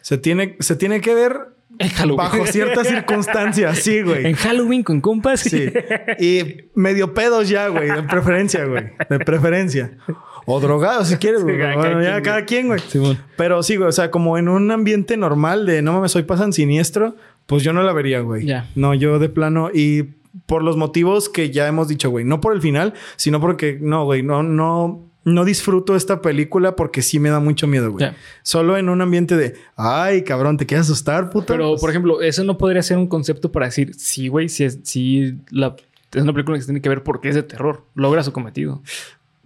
Se 0.00 0.16
tiene, 0.18 0.56
se 0.60 0.76
tiene 0.76 1.00
que 1.00 1.14
ver 1.14 1.36
En 1.78 1.88
Halloween. 1.90 2.16
bajo 2.16 2.46
ciertas 2.46 2.88
circunstancias, 2.88 3.78
sí, 3.80 3.98
En 3.98 4.04
güey. 4.06 4.34
Halloween 4.34 4.82
con 4.82 5.00
compas. 5.00 5.40
Sí. 5.40 5.70
Y 6.18 6.70
medio 6.74 7.12
pedos 7.12 7.48
ya, 7.48 7.68
güey. 7.68 7.88
De 7.90 8.02
preferencia, 8.04 8.64
güey. 8.64 8.84
De 9.10 9.18
preferencia. 9.18 9.98
O 10.46 10.60
drogados, 10.60 11.08
si 11.08 11.16
quieres, 11.16 11.42
güey. 11.42 11.56
Sí, 11.56 11.60
cada 11.60 11.76
Bueno, 11.76 12.02
ya 12.02 12.12
quien, 12.12 12.22
cada 12.22 12.36
güey. 12.36 12.46
quien, 12.46 12.68
güey. 12.68 13.18
Pero 13.36 13.62
sí, 13.62 13.76
güey. 13.76 13.88
O 13.88 13.92
sea, 13.92 14.10
como 14.10 14.38
en 14.38 14.48
un 14.48 14.70
ambiente 14.70 15.16
normal 15.16 15.66
de 15.66 15.82
no 15.82 15.92
mames, 15.92 16.14
hoy 16.16 16.22
pasan 16.22 16.52
siniestro, 16.52 17.16
pues 17.46 17.62
yo 17.62 17.72
no 17.72 17.82
la 17.82 17.92
vería, 17.92 18.20
güey. 18.20 18.46
No, 18.74 18.94
yo 18.94 19.18
de 19.18 19.28
plano. 19.28 19.70
Y 19.72 20.04
por 20.46 20.62
los 20.62 20.76
motivos 20.76 21.28
que 21.28 21.50
ya 21.50 21.66
hemos 21.66 21.88
dicho, 21.88 22.10
güey. 22.10 22.24
No 22.24 22.40
por 22.40 22.54
el 22.54 22.60
final, 22.60 22.94
sino 23.16 23.40
porque 23.40 23.78
no, 23.80 24.04
güey. 24.04 24.22
No, 24.22 24.42
no. 24.42 25.02
No 25.24 25.44
disfruto 25.44 25.96
esta 25.96 26.22
película 26.22 26.76
porque 26.76 27.02
sí 27.02 27.18
me 27.18 27.30
da 27.30 27.40
mucho 27.40 27.66
miedo, 27.66 27.90
güey. 27.90 28.12
Solo 28.44 28.76
en 28.76 28.88
un 28.88 29.00
ambiente 29.00 29.36
de, 29.36 29.54
ay, 29.74 30.22
cabrón, 30.22 30.56
¿te 30.56 30.66
quieres 30.66 30.86
asustar, 30.86 31.30
puta? 31.30 31.48
Pero, 31.48 31.74
por 31.78 31.90
ejemplo, 31.90 32.22
eso 32.22 32.44
no 32.44 32.56
podría 32.56 32.80
ser 32.80 32.96
un 32.96 33.08
concepto 33.08 33.50
para 33.50 33.66
decir, 33.66 33.92
sí, 33.96 34.28
güey, 34.28 34.48
si 34.48 34.62
es, 34.62 34.78
si 34.84 35.34
la, 35.50 35.74
es 36.12 36.22
una 36.22 36.32
película 36.32 36.56
que 36.56 36.62
se 36.62 36.66
tiene 36.66 36.80
que 36.80 36.88
ver 36.88 37.02
porque 37.02 37.28
es 37.28 37.34
de 37.34 37.42
terror. 37.42 37.82
Logra 37.96 38.22
su 38.22 38.32
cometido. 38.32 38.82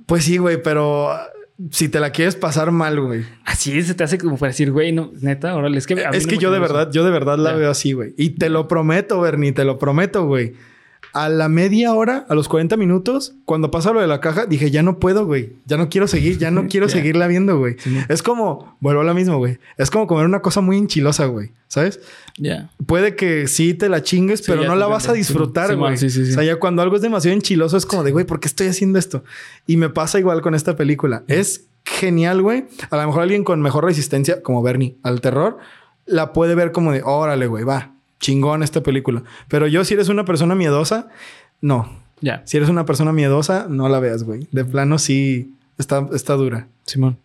Pues 0.04 0.24
sí, 0.24 0.36
güey, 0.36 0.62
pero 0.62 1.12
si 1.70 1.88
te 1.88 2.00
la 2.00 2.10
quieres 2.10 2.36
pasar 2.36 2.70
mal, 2.70 3.00
güey. 3.00 3.24
Así 3.44 3.82
se 3.82 3.94
te 3.94 4.04
hace 4.04 4.18
como 4.18 4.36
para 4.38 4.50
decir, 4.50 4.72
güey, 4.72 4.92
no, 4.92 5.12
neta, 5.20 5.54
órale, 5.54 5.78
es 5.78 5.86
que... 5.86 5.94
a 6.04 6.10
mí 6.10 6.16
Es 6.16 6.26
no 6.26 6.30
que 6.30 6.38
yo 6.38 6.50
de 6.50 6.58
eso. 6.58 6.62
verdad, 6.62 6.90
yo 6.92 7.04
de 7.04 7.10
verdad 7.10 7.38
la 7.38 7.52
veo 7.52 7.70
así, 7.70 7.92
güey. 7.92 8.14
Y 8.16 8.30
te 8.30 8.48
lo 8.48 8.66
prometo, 8.68 9.20
Bernie, 9.20 9.52
te 9.52 9.64
lo 9.64 9.78
prometo, 9.78 10.26
güey. 10.26 10.54
A 11.12 11.28
la 11.28 11.48
media 11.48 11.92
hora, 11.94 12.24
a 12.28 12.34
los 12.34 12.48
40 12.48 12.76
minutos, 12.76 13.34
cuando 13.44 13.70
pasa 13.70 13.92
lo 13.92 14.00
de 14.00 14.06
la 14.06 14.20
caja, 14.20 14.46
dije, 14.46 14.70
ya 14.70 14.82
no 14.82 14.98
puedo, 14.98 15.26
güey. 15.26 15.54
Ya 15.66 15.76
no 15.76 15.88
quiero 15.88 16.06
seguir, 16.06 16.38
ya 16.38 16.50
no 16.50 16.66
quiero 16.68 16.88
seguirla 16.88 17.26
viendo, 17.26 17.58
güey. 17.58 17.76
Es 18.08 18.22
como, 18.22 18.76
vuelvo 18.80 19.00
a 19.00 19.04
lo 19.04 19.14
mismo, 19.14 19.38
güey. 19.38 19.58
Es 19.76 19.90
como 19.90 20.06
comer 20.06 20.24
una 20.26 20.40
cosa 20.40 20.60
muy 20.60 20.76
enchilosa, 20.78 21.26
güey. 21.26 21.50
¿Sabes? 21.68 22.00
Ya. 22.36 22.70
Puede 22.86 23.14
que 23.16 23.46
sí 23.46 23.74
te 23.74 23.88
la 23.88 24.02
chingues, 24.02 24.40
Sí, 24.40 24.46
pero 24.48 24.64
no 24.64 24.74
la 24.76 24.86
vas 24.88 25.08
a 25.08 25.12
disfrutar, 25.12 25.76
güey. 25.76 25.96
sí. 25.96 26.06
O 26.06 26.24
sea, 26.26 26.42
ya 26.42 26.56
cuando 26.56 26.82
algo 26.82 26.96
es 26.96 27.02
demasiado 27.02 27.34
enchiloso 27.34 27.76
es 27.76 27.86
como 27.86 28.02
de, 28.02 28.10
güey, 28.12 28.24
¿por 28.24 28.40
qué 28.40 28.48
estoy 28.48 28.66
haciendo 28.68 28.98
esto? 28.98 29.22
Y 29.66 29.76
me 29.76 29.88
pasa 29.88 30.18
igual 30.18 30.42
con 30.42 30.54
esta 30.54 30.76
película. 30.76 31.22
Es 31.28 31.66
genial, 31.84 32.42
güey. 32.42 32.66
A 32.90 32.96
lo 32.96 33.06
mejor 33.06 33.22
alguien 33.22 33.44
con 33.44 33.60
mejor 33.62 33.84
resistencia, 33.84 34.42
como 34.42 34.62
Bernie, 34.62 34.96
al 35.02 35.20
terror, 35.20 35.58
la 36.06 36.32
puede 36.32 36.54
ver 36.54 36.72
como 36.72 36.92
de, 36.92 37.02
órale, 37.04 37.46
güey, 37.46 37.62
va, 37.64 37.94
chingón 38.20 38.62
esta 38.62 38.82
película. 38.82 39.24
Pero 39.48 39.66
yo, 39.66 39.84
si 39.84 39.94
eres 39.94 40.08
una 40.08 40.24
persona 40.24 40.54
miedosa, 40.54 41.08
no. 41.60 41.88
Ya. 42.20 42.42
Si 42.44 42.56
eres 42.56 42.68
una 42.68 42.84
persona 42.84 43.12
miedosa, 43.12 43.66
no 43.68 43.88
la 43.88 43.98
veas, 43.98 44.22
güey. 44.22 44.46
De 44.52 44.64
plano, 44.64 44.98
sí, 44.98 45.54
está, 45.78 46.06
está 46.12 46.34
dura. 46.34 46.68
Simón. 46.84 47.18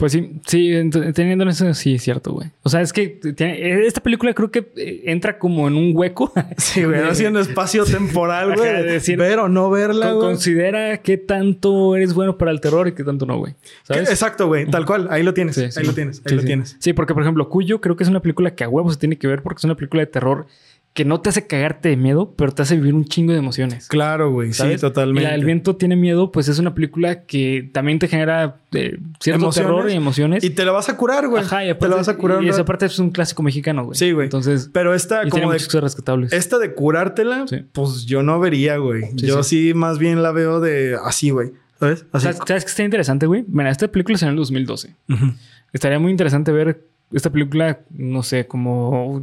Pues 0.00 0.12
sí, 0.12 0.40
sí, 0.46 0.72
teniendo 1.14 1.48
eso, 1.48 1.72
sí, 1.74 1.94
es 1.94 2.02
cierto, 2.02 2.32
güey. 2.32 2.48
O 2.62 2.68
sea, 2.70 2.80
es 2.80 2.92
que 2.92 3.06
tiene- 3.36 3.86
esta 3.86 4.00
película 4.02 4.32
creo 4.34 4.50
que 4.50 4.72
eh, 4.76 5.02
entra 5.04 5.38
como 5.38 5.68
en 5.68 5.74
un 5.76 5.92
hueco. 5.94 6.32
Sí, 6.56 6.82
güey, 6.84 7.00
haciendo 7.02 7.38
espacio 7.38 7.84
temporal, 7.84 8.54
güey. 8.56 8.68
Ajá, 8.70 8.82
decir- 8.82 9.18
ver 9.18 9.38
o 9.38 9.48
no 9.48 9.68
verla, 9.70 10.12
güey. 10.12 10.26
Considera 10.28 10.96
qué 11.02 11.18
tanto 11.18 11.94
eres 11.96 12.14
bueno 12.14 12.38
para 12.38 12.50
el 12.50 12.60
terror 12.60 12.88
y 12.88 12.92
qué 12.92 13.04
tanto 13.04 13.26
no, 13.26 13.36
güey. 13.38 13.54
¿Sabes? 13.82 14.08
Exacto, 14.10 14.46
güey. 14.46 14.66
Tal 14.70 14.86
cual. 14.86 15.06
Ahí 15.10 15.22
lo 15.22 15.34
tienes. 15.34 15.54
Sí, 15.56 15.66
ahí 15.76 15.84
lo 15.84 15.92
tienes. 15.92 16.18
Ahí 16.24 16.30
Sí, 16.30 16.34
lo 16.36 16.42
tienes. 16.44 16.76
Sí, 16.78 16.92
porque 16.94 17.12
por 17.14 17.22
ejemplo, 17.22 17.48
Cuyo 17.50 17.80
creo 17.82 17.94
que 17.94 18.02
es 18.04 18.08
una 18.10 18.20
película 18.20 18.54
que 18.54 18.64
a 18.64 18.68
huevo 18.70 18.90
se 18.90 18.98
tiene 18.98 19.18
que 19.18 19.26
ver 19.26 19.42
porque 19.42 19.58
es 19.60 19.64
una 19.64 19.74
película 19.76 20.00
de 20.00 20.06
terror 20.06 20.46
que 20.92 21.04
no 21.04 21.20
te 21.20 21.28
hace 21.28 21.46
cagarte 21.46 21.88
de 21.88 21.96
miedo, 21.96 22.34
pero 22.36 22.50
te 22.52 22.62
hace 22.62 22.74
vivir 22.74 22.94
un 22.94 23.04
chingo 23.04 23.32
de 23.32 23.38
emociones. 23.38 23.86
Claro, 23.86 24.32
güey. 24.32 24.52
Sí, 24.52 24.76
totalmente. 24.76 25.20
Y 25.22 25.24
la 25.24 25.30
del 25.32 25.44
viento 25.44 25.76
tiene 25.76 25.94
miedo, 25.94 26.32
pues 26.32 26.48
es 26.48 26.58
una 26.58 26.74
película 26.74 27.24
que 27.26 27.70
también 27.72 28.00
te 28.00 28.08
genera 28.08 28.56
eh, 28.72 28.98
cierto 29.20 29.44
Emociones. 29.44 29.54
terror 29.54 29.90
y 29.90 29.94
emociones. 29.94 30.42
Y 30.42 30.50
te 30.50 30.64
lo 30.64 30.72
vas 30.72 30.88
a 30.88 30.96
curar, 30.96 31.28
güey. 31.28 31.44
Ajá, 31.44 31.62
y 31.62 31.66
te 31.68 31.70
aparte, 31.72 31.88
lo 31.90 31.96
vas 31.96 32.08
a 32.08 32.16
curar. 32.16 32.42
Y 32.42 32.48
esa 32.48 32.64
parte 32.64 32.86
es 32.86 32.98
un 32.98 33.10
clásico 33.10 33.42
mexicano, 33.44 33.84
güey. 33.84 33.96
Sí, 33.96 34.10
güey. 34.10 34.24
Entonces, 34.26 34.68
Pero 34.72 34.92
esta, 34.92 35.20
y 35.24 35.30
tiene 35.30 35.42
como 35.42 35.52
de, 35.52 35.58
cosas 35.64 35.82
rescatables. 35.82 36.32
esta 36.32 36.58
de 36.58 36.74
curártela, 36.74 37.46
Sí. 37.46 37.64
pues 37.72 38.04
yo 38.06 38.24
no 38.24 38.40
vería, 38.40 38.76
güey. 38.78 39.02
Sí, 39.16 39.26
yo 39.28 39.42
sí. 39.44 39.72
más 39.74 39.98
bien 40.00 40.24
la 40.24 40.32
veo 40.32 40.58
de 40.60 40.96
así, 41.04 41.30
güey. 41.30 41.52
¿Sabes? 41.78 42.04
Así. 42.12 42.24
¿Sabes, 42.24 42.38
¿Sabes 42.46 42.64
qué 42.64 42.68
está 42.70 42.82
interesante, 42.82 43.26
güey? 43.26 43.44
Mira, 43.48 43.70
esta 43.70 43.86
película 43.88 44.18
salió 44.18 44.30
en 44.32 44.34
el 44.34 44.40
2012. 44.40 44.96
Ujú. 45.08 45.34
Estaría 45.72 46.00
muy 46.00 46.10
interesante 46.10 46.50
ver 46.50 46.84
esta 47.12 47.30
película, 47.30 47.80
no 47.90 48.22
sé, 48.24 48.46
como... 48.48 49.22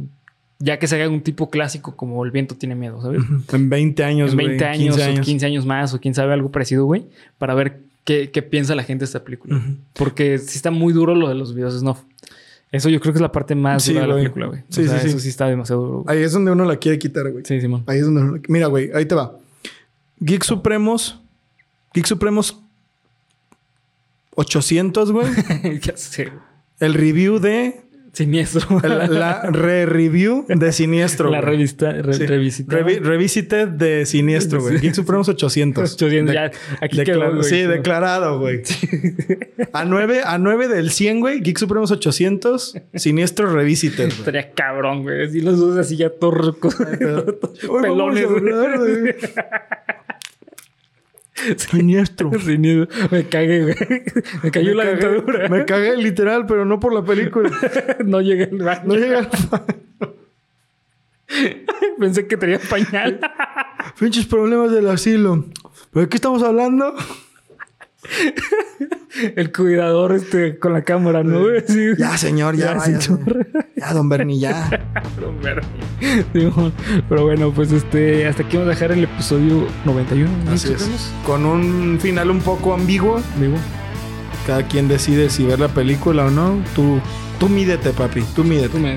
Ya 0.60 0.78
que 0.78 0.86
se 0.88 0.96
haga 0.96 1.08
un 1.08 1.20
tipo 1.20 1.50
clásico 1.50 1.94
como 1.94 2.24
El 2.24 2.32
viento 2.32 2.56
tiene 2.56 2.74
miedo, 2.74 3.00
¿sabes? 3.00 3.22
En 3.52 3.68
20 3.70 4.02
años, 4.04 4.30
en 4.30 4.36
güey. 4.36 4.48
20 4.48 4.64
años, 4.64 4.96
15 4.96 5.02
años. 5.04 5.18
o 5.20 5.22
15 5.22 5.46
años 5.46 5.66
más 5.66 5.94
o 5.94 6.00
quién 6.00 6.14
sabe 6.14 6.32
algo 6.32 6.50
parecido, 6.50 6.84
güey, 6.84 7.06
para 7.38 7.54
ver 7.54 7.80
qué, 8.04 8.30
qué 8.32 8.42
piensa 8.42 8.74
la 8.74 8.82
gente 8.82 9.00
de 9.02 9.04
esta 9.06 9.22
película. 9.22 9.62
Porque 9.92 10.38
sí 10.38 10.56
está 10.56 10.70
muy 10.72 10.92
duro 10.92 11.14
lo 11.14 11.28
de 11.28 11.36
los 11.36 11.54
videos 11.54 11.78
snuff. 11.78 12.00
Eso 12.72 12.88
yo 12.90 13.00
creo 13.00 13.12
que 13.14 13.18
es 13.18 13.22
la 13.22 13.32
parte 13.32 13.54
más 13.54 13.82
Sí, 13.84 13.92
dura 13.92 14.02
de 14.02 14.08
la 14.08 14.14
película, 14.16 14.46
güey. 14.48 14.60
Sí, 14.68 14.82
o 14.82 14.88
sea, 14.88 14.96
sí, 14.98 15.04
sí. 15.04 15.08
eso 15.10 15.18
sí 15.20 15.28
está 15.28 15.46
demasiado 15.46 15.80
duro. 15.82 15.98
güey. 16.02 16.16
Ahí 16.18 16.22
es 16.24 16.32
donde 16.32 16.50
uno 16.50 16.64
la 16.64 16.76
quiere 16.76 16.98
quitar, 16.98 17.30
güey. 17.30 17.44
Sí, 17.46 17.60
Simón. 17.60 17.84
Ahí 17.86 17.98
es 18.00 18.04
donde 18.04 18.20
uno 18.22 18.32
la- 18.32 18.40
Mira, 18.48 18.66
güey. 18.66 18.90
Ahí 18.94 19.06
te 19.06 19.14
va. 19.14 19.38
Geek 20.20 20.42
Supremos. 20.42 21.20
Geek 21.94 22.04
Supremos 22.06 22.60
800, 24.34 25.12
güey. 25.12 25.28
ya 25.82 25.96
sé. 25.96 26.32
El 26.80 26.94
review 26.94 27.38
de... 27.38 27.80
Siniestro. 28.18 28.80
el- 28.82 29.18
la 29.18 29.42
re-review 29.50 30.44
de 30.48 30.72
Siniestro. 30.72 31.30
la 31.30 31.40
güey. 31.40 31.52
revista, 31.52 31.92
re- 31.92 32.14
Sí. 32.14 32.26
revisitada. 32.26 32.80
Revi- 32.82 33.00
Revisited 33.00 33.68
de 33.68 34.04
Siniestro, 34.06 34.60
güey. 34.60 34.76
Sí. 34.78 34.82
Geek 34.82 34.94
Supremos 34.94 35.28
800. 35.28 35.94
800, 35.94 36.26
De- 36.28 36.34
ya, 36.34 36.50
aquí 36.80 37.04
quedó, 37.04 37.30
güey. 37.32 37.44
Sí, 37.44 37.62
declarado, 37.62 38.38
güey. 38.38 38.62
A 39.72 39.84
9, 39.84 40.22
a 40.24 40.38
9 40.38 40.68
del 40.68 40.90
100, 40.90 41.20
güey. 41.20 41.40
Geek 41.40 41.58
Supremos 41.58 41.90
800. 41.90 42.74
Siniestro 42.94 43.52
Revisited, 43.52 44.06
güey. 44.08 44.18
Estaría 44.18 44.50
cabrón, 44.52 45.02
güey. 45.02 45.26
Así 45.26 45.40
los 45.40 45.58
dos 45.58 45.76
así 45.78 45.96
ya 45.96 46.10
Hoy 46.20 47.82
pelones, 47.82 48.26
güey. 48.26 49.14
Siniestro. 51.56 52.30
Siniestro. 52.40 53.08
Me 53.10 53.24
cagué, 53.28 53.62
güey. 53.62 53.74
Me 54.42 54.50
cayó 54.50 54.74
la 54.74 54.84
cagué- 54.84 54.90
dentadura. 55.12 55.48
Me 55.48 55.64
cagué 55.64 55.96
literal, 55.96 56.46
pero 56.46 56.64
no 56.64 56.80
por 56.80 56.92
la 56.94 57.04
película. 57.04 57.50
no 58.04 58.20
llegué 58.20 58.44
al 58.44 58.58
baño. 58.58 58.82
No 58.84 58.94
llega. 58.96 59.28
Pensé 61.98 62.26
que 62.26 62.36
tenía 62.36 62.58
pañal. 62.58 63.20
Pinches 63.98 64.26
problemas 64.26 64.72
del 64.72 64.88
asilo. 64.88 65.44
¿Pero 65.92 66.04
de 66.04 66.08
qué 66.08 66.16
estamos 66.16 66.42
hablando? 66.42 66.94
El 69.36 69.52
cuidador 69.52 70.12
este 70.12 70.58
con 70.58 70.72
la 70.72 70.82
cámara, 70.82 71.24
¿no? 71.24 71.40
Sí. 71.66 71.88
Ya, 71.98 72.16
señor, 72.16 72.56
ya, 72.56 72.66
Ya, 72.66 72.74
vaya. 72.74 73.00
señor. 73.00 73.46
Ya, 73.76 73.92
don 73.92 74.08
Bernie, 74.08 74.38
ya. 74.38 74.68
Pero, 75.16 75.34
pero- 75.42 75.62
Simón. 76.32 76.72
Pero 77.08 77.24
bueno, 77.24 77.50
pues 77.52 77.72
este, 77.72 78.26
hasta 78.26 78.42
aquí 78.44 78.56
vamos 78.56 78.68
a 78.70 78.74
dejar 78.74 78.92
el 78.92 79.04
episodio 79.04 79.66
91. 79.84 80.30
¿no? 80.44 80.50
Así 80.52 80.72
es. 80.72 81.12
Con 81.26 81.44
un 81.44 81.98
final 82.00 82.30
un 82.30 82.40
poco 82.40 82.72
ambiguo. 82.74 83.20
Vivo. 83.40 83.56
Cada 84.46 84.62
quien 84.66 84.86
decide 84.88 85.28
si 85.30 85.44
ver 85.44 85.58
la 85.58 85.68
película 85.68 86.26
o 86.26 86.30
no. 86.30 86.62
Tú, 86.76 87.00
tú 87.40 87.48
mídete, 87.48 87.90
papi. 87.90 88.22
Tú 88.36 88.44
mídete. 88.44 88.68
Tú 88.68 88.78
Sí, 88.78 88.96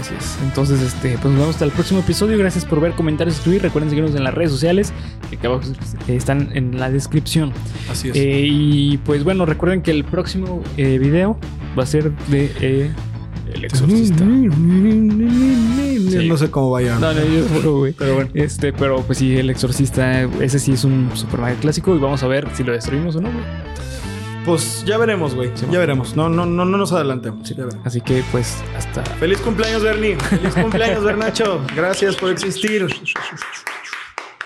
así 0.00 0.14
es. 0.18 0.38
Entonces, 0.42 0.80
este, 0.80 1.18
pues 1.18 1.24
nos 1.24 1.34
vemos 1.34 1.48
hasta 1.50 1.64
el 1.64 1.70
próximo 1.70 2.00
episodio. 2.00 2.36
Gracias 2.38 2.64
por 2.64 2.80
ver, 2.80 2.92
comentar, 2.92 3.30
suscribir. 3.30 3.62
Recuerden 3.62 3.90
seguirnos 3.90 4.14
en 4.14 4.24
las 4.24 4.34
redes 4.34 4.50
sociales, 4.50 4.92
que 5.30 5.36
acá 5.36 5.48
abajo 5.48 5.64
están 6.08 6.50
en 6.54 6.78
la 6.78 6.90
descripción. 6.90 7.52
Así 7.90 8.10
es. 8.10 8.16
Eh, 8.16 8.44
y 8.46 8.98
pues 8.98 9.24
bueno, 9.24 9.46
recuerden 9.46 9.82
que 9.82 9.90
el 9.90 10.04
próximo 10.04 10.62
eh, 10.76 10.98
video 10.98 11.38
va 11.78 11.82
a 11.82 11.86
ser 11.86 12.12
de 12.28 12.52
eh, 12.60 12.90
El 13.52 13.64
Exorcista. 13.64 14.24
No 14.24 14.52
sé 16.36 16.50
cómo 16.50 16.70
vaya. 16.70 16.98
No, 16.98 17.12
no, 17.12 17.20
yo 17.20 17.44
juro, 17.54 17.78
güey. 17.78 17.92
Pero 17.92 18.14
bueno. 18.14 18.30
Este, 18.34 18.72
pero 18.72 19.02
pues 19.02 19.18
sí, 19.18 19.36
El 19.36 19.50
Exorcista, 19.50 20.22
ese 20.22 20.58
sí 20.58 20.72
es 20.72 20.84
un 20.84 21.10
super 21.14 21.40
mega 21.40 21.56
clásico 21.56 21.94
y 21.94 21.98
vamos 21.98 22.22
a 22.22 22.26
ver 22.26 22.48
si 22.54 22.64
lo 22.64 22.72
destruimos 22.72 23.16
o 23.16 23.20
no, 23.20 23.30
güey. 23.30 23.44
Pues 24.44 24.84
ya 24.84 24.98
veremos, 24.98 25.34
güey. 25.34 25.50
Sí, 25.54 25.66
ya 25.70 25.78
veremos. 25.78 26.16
No, 26.16 26.28
no, 26.28 26.44
no, 26.44 26.64
no 26.64 26.76
nos 26.76 26.92
adelantemos. 26.92 27.48
Ya 27.48 27.64
veremos. 27.64 27.86
Así 27.86 28.00
que 28.00 28.22
pues 28.30 28.62
hasta 28.76 29.02
Feliz 29.16 29.38
cumpleaños, 29.40 29.82
Bernie. 29.82 30.16
Feliz 30.16 30.54
cumpleaños, 30.54 31.02
Bernacho. 31.02 31.62
Gracias 31.74 32.16
por 32.16 32.30
existir. 32.30 32.86